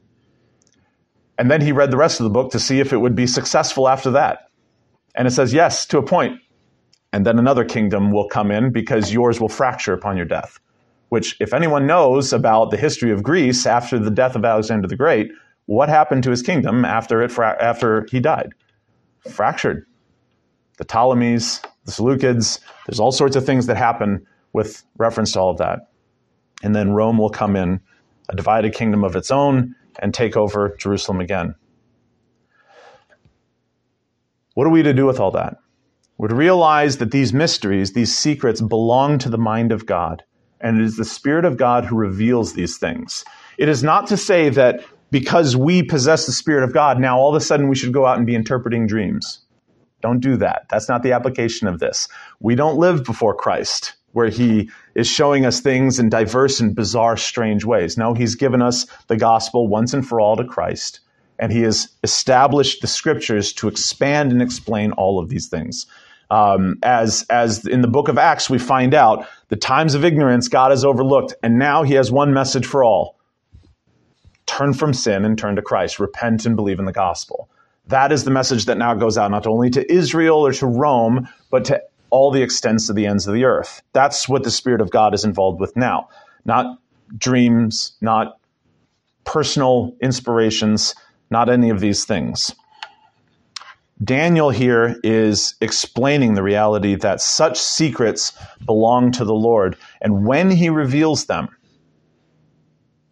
And 1.39 1.51
then 1.51 1.61
he 1.61 1.73
read 1.73 1.91
the 1.91 1.97
rest 1.97 2.21
of 2.21 2.25
the 2.25 2.31
book 2.31 2.53
to 2.53 2.61
see 2.61 2.79
if 2.79 2.93
it 2.93 2.99
would 2.99 3.17
be 3.17 3.27
successful 3.27 3.89
after 3.89 4.13
that. 4.13 4.49
And 5.17 5.27
it 5.27 5.33
says, 5.33 5.53
yes, 5.53 5.87
to 5.87 5.99
a 5.99 6.05
point. 6.05 6.39
And 7.13 7.27
then 7.27 7.37
another 7.37 7.65
kingdom 7.65 8.13
will 8.13 8.29
come 8.29 8.53
in 8.53 8.71
because 8.71 9.13
yours 9.13 9.41
will 9.41 9.49
fracture 9.49 9.93
upon 9.93 10.17
your 10.17 10.27
death. 10.27 10.61
Which, 11.09 11.37
if 11.41 11.53
anyone 11.53 11.89
knows 11.89 12.33
about 12.33 12.71
the 12.71 12.77
history 12.77 13.11
of 13.11 13.25
Greece 13.25 13.67
after 13.67 13.99
the 13.99 14.13
death 14.13 14.37
of 14.37 14.45
Alexander 14.45 14.87
the 14.87 14.95
Great, 14.95 15.33
what 15.67 15.89
happened 15.89 16.23
to 16.25 16.31
his 16.31 16.43
kingdom 16.43 16.85
after 16.85 17.23
it 17.23 17.31
fra- 17.31 17.57
after 17.61 18.07
he 18.11 18.21
died? 18.21 18.55
Fractured. 19.31 19.85
The 20.79 20.85
Ptolemies, 20.85 21.61
the 21.85 21.93
Seleucids. 21.93 22.61
There's 22.87 23.01
all 23.01 23.13
sorts 23.13 23.37
of 23.37 23.45
things 23.45 23.67
that 23.67 23.77
happen 23.77 24.27
with 24.53 24.85
reference 24.97 25.33
to 25.33 25.41
all 25.41 25.51
of 25.51 25.59
that. 25.59 25.91
And 26.63 26.75
then 26.75 26.93
Rome 26.93 27.19
will 27.19 27.31
come 27.31 27.57
in, 27.57 27.81
a 28.29 28.37
divided 28.37 28.75
kingdom 28.75 29.05
of 29.05 29.17
its 29.17 29.31
own, 29.31 29.75
and 29.99 30.13
take 30.13 30.37
over 30.37 30.75
Jerusalem 30.79 31.21
again. 31.21 31.55
What 34.55 34.67
are 34.67 34.71
we 34.71 34.83
to 34.83 34.95
do 34.95 35.07
with 35.07 35.21
all 35.21 35.33
that? 35.33 35.57
We're 36.19 36.29
to 36.29 36.35
realize 36.35 36.97
that 36.99 37.11
these 37.11 37.33
mysteries, 37.33 37.93
these 37.93 38.17
secrets, 38.17 38.61
belong 38.63 39.19
to 39.19 39.29
the 39.29 39.39
mind 39.39 39.71
of 39.71 39.85
God. 39.85 40.23
And 40.61 40.81
it 40.81 40.85
is 40.85 40.97
the 40.97 41.05
Spirit 41.05 41.45
of 41.45 41.59
God 41.59 41.85
who 41.85 41.97
reveals 41.97 42.55
these 42.55 42.79
things. 42.79 43.25
It 43.59 43.69
is 43.69 43.83
not 43.83 44.07
to 44.09 44.17
say 44.17 44.49
that 44.51 44.83
because 45.11 45.57
we 45.57 45.83
possess 45.83 46.27
the 46.27 46.33
Spirit 46.33 46.65
of 46.65 46.75
God, 46.75 47.01
now 47.01 47.19
all 47.19 47.31
of 47.35 47.41
a 47.41 47.45
sudden 47.45 47.69
we 47.69 47.77
should 47.77 47.93
go 47.93 48.07
out 48.07 48.19
and 48.19 48.27
be 48.27 48.35
interpreting 48.35 48.87
dreams. 48.87 49.41
Don't 50.03 50.21
do 50.21 50.37
that. 50.39 50.67
That's 50.71 50.89
not 50.89 51.03
the 51.03 51.13
application 51.13 51.69
of 51.69 51.81
this. 51.81 52.09
We 52.41 52.55
don't 52.57 52.79
live 52.79 53.05
before 53.05 53.35
Christ. 53.35 53.95
where 54.13 54.29
he 54.29 54.71
is 54.95 55.07
showing 55.07 55.47
us 55.47 55.61
things 55.61 55.99
in 55.99 56.09
diverse 56.09 56.61
and 56.61 56.75
bizarre, 56.75 57.17
strange 57.17 57.65
ways. 57.65 57.99
No, 57.99 58.15
he's 58.15 58.35
given 58.35 58.63
us 58.63 58.87
the 59.09 59.17
gospel 59.17 59.69
once 59.69 59.95
and 59.95 60.07
for 60.07 60.21
all 60.21 60.37
to 60.37 60.45
Christ, 60.45 61.01
and 61.39 61.53
he 61.53 61.63
has 61.63 61.89
established 62.03 62.81
the 62.81 62.89
scriptures 62.89 63.53
to 63.55 63.69
expand 63.69 64.33
and 64.33 64.43
explain 64.43 64.93
all 64.93 65.19
of 65.21 65.29
these 65.29 65.49
things. 65.49 65.87
Um, 66.31 66.79
as 66.83 67.27
as 67.31 67.67
in 67.67 67.83
the 67.83 67.89
book 67.89 68.09
of 68.09 68.19
Acts, 68.19 68.51
we 68.51 68.59
find 68.59 68.95
out 68.95 69.27
the 69.49 69.57
times 69.57 69.95
of 69.95 70.05
ignorance 70.05 70.49
God 70.49 70.71
has 70.73 70.85
overlooked, 70.85 71.35
and 71.43 71.59
now 71.59 71.83
He 71.85 71.95
has 71.95 72.13
one 72.13 72.35
message 72.35 72.67
for 72.67 72.85
all: 72.85 73.16
turn 74.47 74.73
from 74.73 74.95
sin 74.95 75.25
and 75.25 75.39
turn 75.39 75.57
to 75.57 75.63
Christ, 75.63 75.99
repent 75.99 76.47
and 76.47 76.57
believe 76.57 76.79
in 76.79 76.85
the 76.85 76.93
gospel. 76.93 77.49
That 77.89 78.11
is 78.13 78.25
the 78.25 78.31
message 78.31 78.65
that 78.65 78.79
now 78.79 78.95
goes 78.95 79.17
out 79.17 79.31
not 79.31 79.47
only 79.47 79.71
to 79.71 79.93
Israel 79.93 80.47
or 80.47 80.53
to 80.53 80.67
Rome, 80.67 81.29
but 81.51 81.65
to 81.67 81.83
all 82.11 82.31
the 82.31 82.43
extents 82.43 82.89
of 82.89 82.97
the 82.97 83.07
ends 83.07 83.27
of 83.27 83.35
the 83.35 83.45
earth. 83.45 83.83
That's 83.93 84.29
what 84.29 84.43
the 84.43 84.51
Spirit 84.51 84.81
of 84.81 84.91
God 84.91 85.15
is 85.15 85.25
involved 85.25 85.61
with 85.61 85.77
now, 85.77 86.09
not 86.45 86.79
dreams, 87.17 87.97
not 88.01 88.39
personal 89.25 89.95
inspirations, 90.01 90.95
not 91.31 91.49
any 91.49 91.71
of 91.71 91.81
these 91.81 92.05
things. 92.05 92.55
Daniel 94.03 94.51
here 94.51 94.97
is 95.03 95.55
explaining 95.61 96.35
the 96.35 96.43
reality 96.43 96.97
that 96.97 97.21
such 97.21 97.59
secrets 97.59 98.33
belong 98.65 99.11
to 99.13 99.25
the 99.25 99.35
Lord. 99.35 99.77
And 100.03 100.27
when 100.27 100.51
he 100.51 100.69
reveals 100.69 101.27
them, 101.27 101.49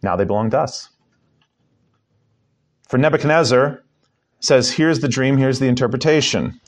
now 0.03 0.15
they 0.15 0.25
belong 0.25 0.51
to 0.51 0.59
us. 0.59 0.89
For 2.87 2.97
Nebuchadnezzar 2.97 3.83
says, 4.39 4.71
here's 4.71 4.99
the 4.99 5.07
dream, 5.07 5.37
here's 5.37 5.59
the 5.59 5.67
interpretation. 5.67 6.59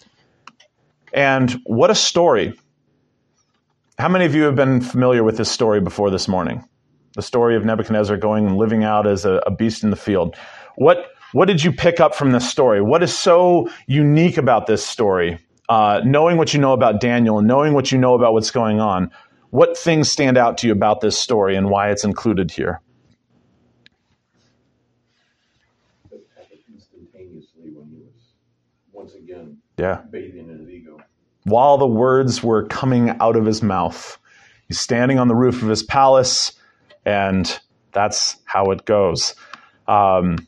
And 1.13 1.51
what 1.65 1.89
a 1.89 1.95
story. 1.95 2.59
How 3.97 4.09
many 4.09 4.25
of 4.25 4.35
you 4.35 4.43
have 4.43 4.55
been 4.55 4.81
familiar 4.81 5.23
with 5.23 5.37
this 5.37 5.49
story 5.49 5.81
before 5.81 6.11
this 6.11 6.27
morning? 6.27 6.63
The 7.15 7.21
story 7.21 7.55
of 7.55 7.65
Nebuchadnezzar 7.65 8.17
going 8.17 8.45
and 8.45 8.57
living 8.57 8.83
out 8.83 9.07
as 9.07 9.25
a, 9.25 9.41
a 9.47 9.51
beast 9.51 9.83
in 9.83 9.89
the 9.89 9.95
field. 9.95 10.35
What 10.75 11.07
what 11.33 11.45
did 11.45 11.63
you 11.63 11.71
pick 11.71 11.99
up 11.99 12.15
from 12.15 12.31
this 12.31 12.49
story? 12.49 12.81
What 12.81 13.03
is 13.03 13.15
so 13.15 13.69
unique 13.87 14.37
about 14.37 14.67
this 14.67 14.85
story? 14.85 15.39
Uh, 15.67 16.01
knowing 16.05 16.37
what 16.37 16.53
you 16.53 16.59
know 16.59 16.73
about 16.73 17.01
Daniel 17.01 17.39
and 17.39 17.47
knowing 17.47 17.73
what 17.73 17.91
you 17.91 17.97
know 17.97 18.13
about 18.13 18.33
what's 18.33 18.51
going 18.51 18.79
on, 18.79 19.11
what 19.49 19.77
things 19.77 20.09
stand 20.09 20.37
out 20.37 20.59
to 20.59 20.67
you 20.67 20.73
about 20.73 21.01
this 21.01 21.17
story 21.17 21.55
and 21.55 21.69
why 21.69 21.89
it's 21.89 22.03
included 22.03 22.51
here? 22.51 22.81
Instantaneously, 26.71 27.71
when 27.73 27.87
he 27.89 27.97
was 27.97 28.33
once 28.93 29.15
again 29.15 29.57
yeah. 29.77 30.01
bathing 30.09 30.49
in 30.49 30.59
his 30.59 30.69
ego. 30.69 30.99
While 31.43 31.77
the 31.77 31.87
words 31.87 32.43
were 32.43 32.65
coming 32.65 33.11
out 33.21 33.35
of 33.35 33.45
his 33.45 33.61
mouth, 33.63 34.17
he's 34.67 34.79
standing 34.79 35.19
on 35.19 35.27
the 35.27 35.35
roof 35.35 35.61
of 35.61 35.69
his 35.69 35.83
palace, 35.83 36.53
and 37.05 37.59
that's 37.93 38.37
how 38.45 38.71
it 38.71 38.85
goes. 38.85 39.35
Um, 39.87 40.47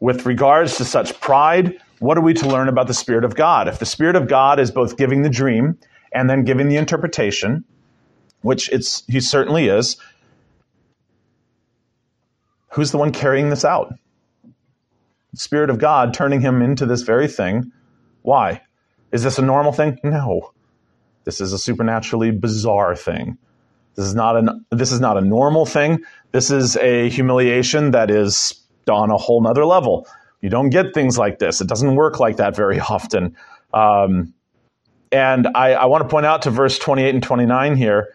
with 0.00 0.26
regards 0.26 0.76
to 0.76 0.84
such 0.84 1.18
pride, 1.20 1.78
what 2.00 2.16
are 2.16 2.20
we 2.22 2.34
to 2.34 2.48
learn 2.48 2.68
about 2.68 2.86
the 2.86 2.94
Spirit 2.94 3.24
of 3.24 3.34
God? 3.34 3.68
If 3.68 3.78
the 3.78 3.86
Spirit 3.86 4.16
of 4.16 4.28
God 4.28 4.58
is 4.60 4.70
both 4.70 4.96
giving 4.96 5.22
the 5.22 5.30
dream 5.30 5.78
and 6.12 6.28
then 6.28 6.44
giving 6.44 6.68
the 6.68 6.76
interpretation, 6.76 7.64
which 8.42 8.68
it's 8.70 9.04
he 9.06 9.20
certainly 9.20 9.68
is, 9.68 9.96
who's 12.70 12.92
the 12.92 12.98
one 12.98 13.12
carrying 13.12 13.50
this 13.50 13.64
out? 13.64 13.92
The 15.32 15.38
Spirit 15.38 15.70
of 15.70 15.78
God 15.78 16.14
turning 16.14 16.40
him 16.40 16.62
into 16.62 16.86
this 16.86 17.02
very 17.02 17.28
thing. 17.28 17.72
Why? 18.28 18.60
Is 19.10 19.22
this 19.22 19.38
a 19.38 19.42
normal 19.42 19.72
thing? 19.72 19.98
No. 20.04 20.52
This 21.24 21.40
is 21.40 21.54
a 21.54 21.58
supernaturally 21.58 22.30
bizarre 22.30 22.94
thing. 22.94 23.38
This 23.94 24.04
is 24.04 24.14
not 24.14 24.36
an 24.36 24.66
this 24.70 24.92
is 24.92 25.00
not 25.00 25.16
a 25.16 25.22
normal 25.22 25.64
thing. 25.64 26.00
This 26.32 26.50
is 26.50 26.76
a 26.76 27.08
humiliation 27.08 27.92
that 27.92 28.10
is 28.10 28.52
on 28.86 29.10
a 29.10 29.16
whole 29.16 29.40
nother 29.40 29.64
level. 29.64 30.06
You 30.42 30.50
don't 30.50 30.68
get 30.68 30.92
things 30.92 31.16
like 31.16 31.38
this. 31.38 31.62
It 31.62 31.68
doesn't 31.68 31.94
work 31.94 32.20
like 32.20 32.36
that 32.36 32.54
very 32.54 32.78
often. 32.80 33.34
Um, 33.72 34.34
and 35.10 35.48
I, 35.54 35.72
I, 35.72 35.86
want 35.86 36.02
to 36.02 36.08
point 36.08 36.26
out 36.26 36.42
to 36.42 36.50
verse 36.50 36.78
28 36.78 37.14
and 37.14 37.22
29 37.22 37.76
here. 37.76 38.14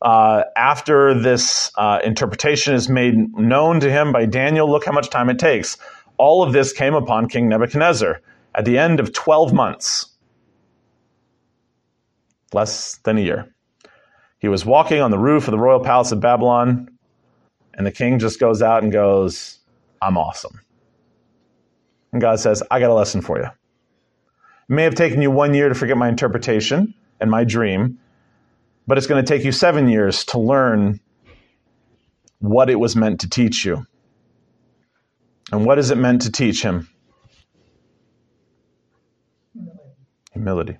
Uh, 0.00 0.44
after 0.56 1.12
this 1.12 1.70
uh, 1.76 1.98
interpretation 2.02 2.72
is 2.72 2.88
made 2.88 3.14
known 3.36 3.80
to 3.80 3.90
him 3.90 4.12
by 4.12 4.24
Daniel, 4.24 4.70
look 4.70 4.86
how 4.86 4.92
much 4.92 5.10
time 5.10 5.28
it 5.28 5.38
takes. 5.38 5.76
All 6.16 6.42
of 6.42 6.54
this 6.54 6.72
came 6.72 6.94
upon 6.94 7.28
King 7.28 7.50
Nebuchadnezzar 7.50 8.22
at 8.54 8.64
the 8.64 8.78
end 8.78 9.00
of 9.00 9.12
12 9.12 9.52
months, 9.52 10.06
less 12.52 12.96
than 13.04 13.18
a 13.18 13.20
year. 13.20 13.54
He 14.38 14.48
was 14.48 14.66
walking 14.66 15.00
on 15.00 15.10
the 15.10 15.18
roof 15.18 15.46
of 15.46 15.52
the 15.52 15.58
royal 15.58 15.80
palace 15.80 16.12
of 16.12 16.20
Babylon, 16.20 16.90
and 17.74 17.86
the 17.86 17.92
king 17.92 18.18
just 18.18 18.40
goes 18.40 18.60
out 18.60 18.82
and 18.82 18.92
goes, 18.92 19.58
I'm 20.00 20.18
awesome. 20.18 20.60
And 22.12 22.20
God 22.20 22.40
says, 22.40 22.62
I 22.70 22.80
got 22.80 22.90
a 22.90 22.94
lesson 22.94 23.22
for 23.22 23.38
you. 23.38 23.46
It 23.46 23.52
may 24.68 24.82
have 24.84 24.94
taken 24.94 25.22
you 25.22 25.30
one 25.30 25.54
year 25.54 25.68
to 25.68 25.74
forget 25.74 25.96
my 25.96 26.08
interpretation 26.08 26.94
and 27.20 27.30
my 27.30 27.44
dream, 27.44 27.98
but 28.86 28.98
it's 28.98 29.06
going 29.06 29.24
to 29.24 29.28
take 29.28 29.44
you 29.44 29.52
seven 29.52 29.88
years 29.88 30.24
to 30.26 30.38
learn 30.38 31.00
what 32.40 32.68
it 32.68 32.74
was 32.74 32.96
meant 32.96 33.20
to 33.20 33.30
teach 33.30 33.64
you. 33.64 33.86
And 35.52 35.64
what 35.64 35.78
is 35.78 35.90
it 35.90 35.98
meant 35.98 36.22
to 36.22 36.32
teach 36.32 36.62
him? 36.62 36.88
Humility. 40.32 40.78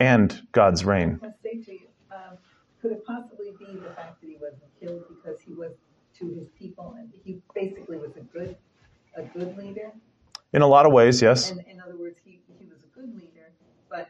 And 0.00 0.40
God's 0.52 0.84
reign. 0.84 1.20
I 1.22 1.28
say 1.42 1.60
to 1.62 1.72
you, 1.72 1.88
um, 2.10 2.38
could 2.80 2.92
it 2.92 3.04
possibly 3.04 3.52
be 3.58 3.66
the 3.66 3.90
fact 3.94 4.20
that 4.20 4.26
he 4.28 4.36
wasn't 4.40 4.62
killed 4.80 5.04
because 5.08 5.40
he 5.40 5.52
was 5.52 5.72
to 6.18 6.28
his 6.28 6.48
people, 6.58 6.94
and 6.98 7.12
he 7.24 7.40
basically 7.54 7.96
was 7.96 8.16
a 8.16 8.20
good, 8.20 8.56
a 9.16 9.22
good 9.22 9.56
leader. 9.56 9.92
In 10.52 10.62
a 10.62 10.66
lot 10.66 10.86
of 10.86 10.92
ways, 10.92 11.20
yes. 11.20 11.50
And 11.50 11.64
in 11.66 11.80
other 11.80 11.96
words, 11.96 12.18
he, 12.24 12.40
he 12.58 12.66
was 12.66 12.82
a 12.84 12.86
good 12.98 13.14
leader, 13.14 13.50
but 13.90 14.08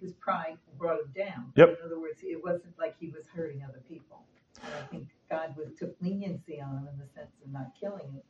his 0.00 0.12
pride 0.12 0.56
brought 0.78 1.00
him 1.00 1.12
down. 1.16 1.52
Yep. 1.56 1.68
In 1.68 1.86
other 1.86 2.00
words, 2.00 2.20
it 2.22 2.42
wasn't 2.42 2.78
like 2.78 2.96
he 2.98 3.08
was 3.08 3.24
hurting 3.34 3.62
other 3.62 3.82
people. 3.88 4.22
And 4.62 4.72
I 4.74 4.86
think 4.86 5.08
God 5.30 5.54
was, 5.56 5.68
took 5.78 5.94
leniency 6.00 6.60
on 6.60 6.78
him 6.78 6.88
in 6.92 6.98
the 6.98 7.08
sense 7.14 7.32
of 7.44 7.52
not 7.52 7.72
killing 7.80 8.12
him 8.12 8.22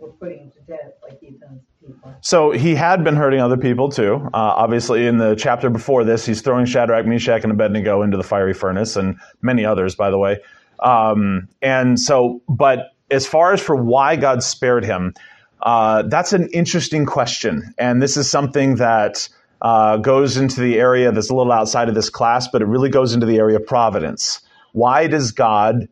or 0.00 0.08
putting 0.08 0.50
to 0.52 0.60
death 0.60 0.92
like 1.02 1.20
he 1.20 1.38
people. 1.84 2.14
So 2.20 2.50
he 2.50 2.74
had 2.74 3.04
been 3.04 3.16
hurting 3.16 3.40
other 3.40 3.56
people 3.56 3.90
too. 3.90 4.16
Uh, 4.26 4.28
obviously, 4.32 5.06
in 5.06 5.18
the 5.18 5.34
chapter 5.34 5.70
before 5.70 6.04
this, 6.04 6.26
he's 6.26 6.40
throwing 6.40 6.66
Shadrach, 6.66 7.06
Meshach, 7.06 7.42
and 7.42 7.52
Abednego 7.52 8.02
into 8.02 8.16
the 8.16 8.22
fiery 8.22 8.54
furnace, 8.54 8.96
and 8.96 9.18
many 9.42 9.64
others, 9.64 9.94
by 9.94 10.10
the 10.10 10.18
way. 10.18 10.38
Um, 10.78 11.48
and 11.60 11.98
so, 11.98 12.42
but 12.48 12.92
as 13.10 13.26
far 13.26 13.52
as 13.52 13.60
for 13.60 13.76
why 13.76 14.16
God 14.16 14.42
spared 14.42 14.84
him, 14.84 15.14
uh, 15.60 16.02
that's 16.02 16.32
an 16.32 16.48
interesting 16.52 17.06
question. 17.06 17.74
And 17.76 18.02
this 18.02 18.16
is 18.16 18.30
something 18.30 18.76
that 18.76 19.28
uh, 19.60 19.98
goes 19.98 20.36
into 20.36 20.60
the 20.60 20.78
area 20.78 21.12
that's 21.12 21.30
a 21.30 21.34
little 21.34 21.52
outside 21.52 21.88
of 21.88 21.94
this 21.94 22.08
class, 22.08 22.48
but 22.48 22.62
it 22.62 22.66
really 22.66 22.88
goes 22.88 23.12
into 23.12 23.26
the 23.26 23.38
area 23.38 23.56
of 23.56 23.66
providence. 23.66 24.40
Why 24.72 25.06
does 25.06 25.32
God 25.32 25.88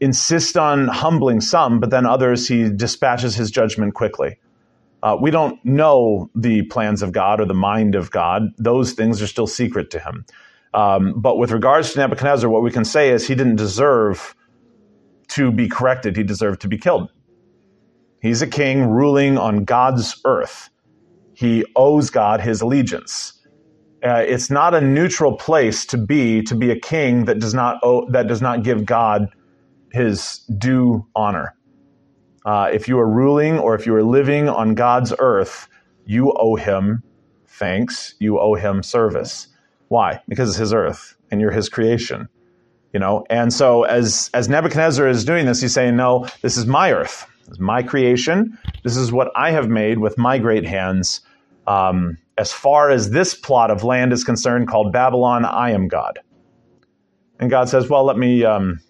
insist 0.00 0.56
on 0.56 0.88
humbling 0.88 1.40
some, 1.40 1.80
but 1.80 1.90
then 1.90 2.06
others 2.06 2.48
he 2.48 2.68
dispatches 2.70 3.34
his 3.34 3.50
judgment 3.50 3.94
quickly? 3.94 4.38
Uh, 5.02 5.16
we 5.20 5.30
don't 5.30 5.62
know 5.64 6.30
the 6.34 6.62
plans 6.62 7.02
of 7.02 7.12
God 7.12 7.40
or 7.40 7.44
the 7.44 7.54
mind 7.54 7.94
of 7.94 8.10
God. 8.10 8.42
Those 8.58 8.92
things 8.92 9.22
are 9.22 9.26
still 9.26 9.46
secret 9.46 9.90
to 9.90 9.98
him. 10.00 10.24
Um, 10.74 11.14
but 11.16 11.38
with 11.38 11.52
regards 11.52 11.92
to 11.92 12.00
Nebuchadnezzar, 12.00 12.50
what 12.50 12.62
we 12.62 12.70
can 12.70 12.84
say 12.84 13.10
is 13.10 13.26
he 13.26 13.34
didn't 13.34 13.56
deserve 13.56 14.34
to 15.28 15.52
be 15.52 15.68
corrected, 15.68 16.16
he 16.16 16.22
deserved 16.22 16.60
to 16.62 16.68
be 16.68 16.78
killed. 16.78 17.10
He's 18.20 18.42
a 18.42 18.46
king 18.46 18.84
ruling 18.86 19.38
on 19.38 19.64
God's 19.64 20.20
earth. 20.24 20.70
He 21.34 21.64
owes 21.76 22.10
God 22.10 22.40
his 22.40 22.60
allegiance. 22.60 23.32
Uh, 24.04 24.24
it's 24.26 24.50
not 24.50 24.74
a 24.74 24.80
neutral 24.80 25.36
place 25.36 25.86
to 25.86 25.98
be 25.98 26.42
to 26.42 26.54
be 26.54 26.70
a 26.70 26.78
king 26.78 27.24
that 27.26 27.38
does 27.38 27.54
not 27.54 27.78
owe, 27.82 28.08
that 28.10 28.28
does 28.28 28.42
not 28.42 28.62
give 28.62 28.84
God 28.84 29.28
his 29.96 30.40
due 30.58 31.06
honor. 31.16 31.56
Uh, 32.44 32.70
if 32.72 32.86
you 32.86 32.98
are 32.98 33.08
ruling 33.08 33.58
or 33.58 33.74
if 33.74 33.86
you 33.86 33.94
are 33.94 34.04
living 34.04 34.48
on 34.48 34.74
God's 34.74 35.12
earth, 35.18 35.68
you 36.04 36.32
owe 36.32 36.54
him 36.54 37.02
thanks. 37.48 38.14
You 38.20 38.38
owe 38.38 38.54
him 38.54 38.82
service. 38.82 39.48
Why? 39.88 40.22
Because 40.28 40.50
it's 40.50 40.58
his 40.58 40.72
earth 40.72 41.16
and 41.30 41.40
you're 41.40 41.50
his 41.50 41.68
creation. 41.68 42.28
You 42.92 43.00
know, 43.00 43.24
and 43.28 43.52
so 43.52 43.82
as 43.82 44.30
as 44.32 44.48
Nebuchadnezzar 44.48 45.08
is 45.08 45.24
doing 45.24 45.44
this, 45.44 45.60
he's 45.60 45.74
saying, 45.74 45.96
No, 45.96 46.26
this 46.42 46.56
is 46.56 46.66
my 46.66 46.92
earth. 46.92 47.26
This 47.40 47.54
is 47.54 47.60
my 47.60 47.82
creation. 47.82 48.58
This 48.84 48.96
is 48.96 49.12
what 49.12 49.30
I 49.34 49.50
have 49.50 49.68
made 49.68 49.98
with 49.98 50.16
my 50.16 50.38
great 50.38 50.64
hands. 50.64 51.20
Um, 51.66 52.18
as 52.38 52.52
far 52.52 52.90
as 52.90 53.10
this 53.10 53.34
plot 53.34 53.70
of 53.70 53.82
land 53.82 54.12
is 54.12 54.24
concerned, 54.24 54.68
called 54.68 54.92
Babylon, 54.92 55.44
I 55.44 55.72
am 55.72 55.88
God. 55.88 56.20
And 57.38 57.50
God 57.50 57.68
says, 57.68 57.88
Well, 57.88 58.04
let 58.04 58.16
me 58.16 58.44
um, 58.44 58.80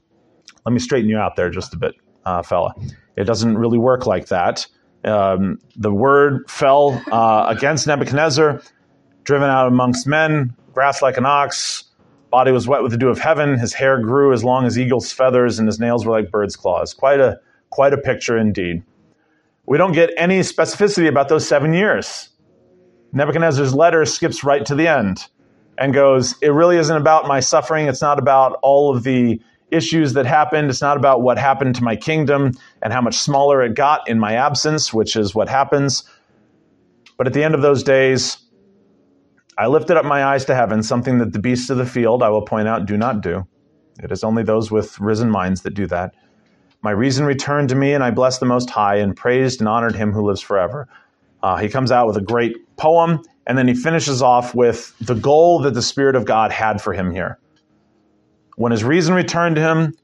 let 0.66 0.72
me 0.72 0.78
straighten 0.78 1.08
you 1.08 1.16
out 1.16 1.36
there 1.36 1.48
just 1.48 1.72
a 1.72 1.78
bit, 1.78 1.94
uh, 2.26 2.42
fella. 2.42 2.74
It 3.16 3.24
doesn't 3.24 3.56
really 3.56 3.78
work 3.78 4.04
like 4.04 4.26
that. 4.26 4.66
Um, 5.04 5.58
the 5.76 5.92
word 5.92 6.50
fell 6.50 7.02
uh, 7.10 7.46
against 7.48 7.86
Nebuchadnezzar, 7.86 8.60
driven 9.24 9.48
out 9.48 9.68
amongst 9.68 10.06
men 10.06 10.54
grass 10.76 11.00
like 11.00 11.16
an 11.16 11.24
ox, 11.24 11.84
body 12.30 12.52
was 12.52 12.68
wet 12.68 12.82
with 12.82 12.92
the 12.92 12.98
dew 12.98 13.08
of 13.08 13.18
heaven. 13.18 13.58
His 13.58 13.72
hair 13.72 13.98
grew 13.98 14.34
as 14.34 14.44
long 14.44 14.66
as 14.66 14.78
eagle's 14.78 15.10
feathers, 15.10 15.58
and 15.58 15.66
his 15.66 15.80
nails 15.80 16.04
were 16.04 16.12
like 16.12 16.30
bird's 16.30 16.54
claws. 16.54 16.92
Quite 16.92 17.18
a 17.18 17.40
quite 17.70 17.94
a 17.94 17.98
picture 17.98 18.36
indeed. 18.36 18.82
We 19.64 19.78
don't 19.78 19.92
get 19.92 20.10
any 20.18 20.40
specificity 20.40 21.08
about 21.08 21.30
those 21.30 21.48
seven 21.48 21.72
years. 21.72 22.28
Nebuchadnezzar's 23.12 23.74
letter 23.74 24.04
skips 24.04 24.44
right 24.44 24.66
to 24.66 24.74
the 24.74 24.86
end 24.86 25.26
and 25.78 25.94
goes, 25.94 26.34
It 26.42 26.50
really 26.50 26.76
isn't 26.76 26.96
about 26.96 27.26
my 27.26 27.40
suffering. 27.40 27.86
It's 27.86 28.02
not 28.02 28.18
about 28.18 28.58
all 28.62 28.94
of 28.94 29.02
the 29.02 29.40
issues 29.70 30.12
that 30.14 30.26
happened. 30.26 30.70
It's 30.70 30.82
not 30.82 30.96
about 30.96 31.22
what 31.22 31.38
happened 31.38 31.74
to 31.76 31.84
my 31.84 31.96
kingdom 31.96 32.52
and 32.82 32.92
how 32.92 33.00
much 33.00 33.16
smaller 33.16 33.62
it 33.62 33.74
got 33.74 34.08
in 34.08 34.18
my 34.18 34.34
absence, 34.34 34.92
which 34.92 35.16
is 35.16 35.34
what 35.34 35.48
happens. 35.48 36.04
But 37.16 37.26
at 37.26 37.32
the 37.32 37.42
end 37.42 37.54
of 37.54 37.62
those 37.62 37.82
days, 37.82 38.38
I 39.58 39.66
lifted 39.68 39.96
up 39.96 40.04
my 40.04 40.24
eyes 40.24 40.44
to 40.46 40.54
heaven, 40.54 40.82
something 40.82 41.18
that 41.18 41.32
the 41.32 41.38
beasts 41.38 41.70
of 41.70 41.78
the 41.78 41.86
field, 41.86 42.22
I 42.22 42.28
will 42.28 42.42
point 42.42 42.68
out, 42.68 42.86
do 42.86 42.96
not 42.96 43.22
do. 43.22 43.46
It 44.02 44.12
is 44.12 44.22
only 44.22 44.42
those 44.42 44.70
with 44.70 45.00
risen 45.00 45.30
minds 45.30 45.62
that 45.62 45.74
do 45.74 45.86
that. 45.86 46.14
My 46.82 46.90
reason 46.90 47.24
returned 47.24 47.70
to 47.70 47.74
me, 47.74 47.94
and 47.94 48.04
I 48.04 48.10
blessed 48.10 48.40
the 48.40 48.46
Most 48.46 48.68
High 48.68 48.96
and 48.96 49.16
praised 49.16 49.60
and 49.60 49.68
honored 49.68 49.96
him 49.96 50.12
who 50.12 50.26
lives 50.26 50.42
forever. 50.42 50.88
Uh, 51.42 51.56
he 51.56 51.68
comes 51.68 51.90
out 51.90 52.06
with 52.06 52.16
a 52.18 52.20
great 52.20 52.54
poem, 52.76 53.22
and 53.46 53.56
then 53.56 53.66
he 53.66 53.74
finishes 53.74 54.20
off 54.20 54.54
with 54.54 54.94
the 55.00 55.14
goal 55.14 55.60
that 55.60 55.72
the 55.72 55.82
Spirit 55.82 56.16
of 56.16 56.26
God 56.26 56.52
had 56.52 56.82
for 56.82 56.92
him 56.92 57.10
here. 57.10 57.38
When 58.56 58.72
his 58.72 58.82
reason 58.82 59.14
returned 59.14 59.56
to 59.56 59.62
him, 59.62 59.94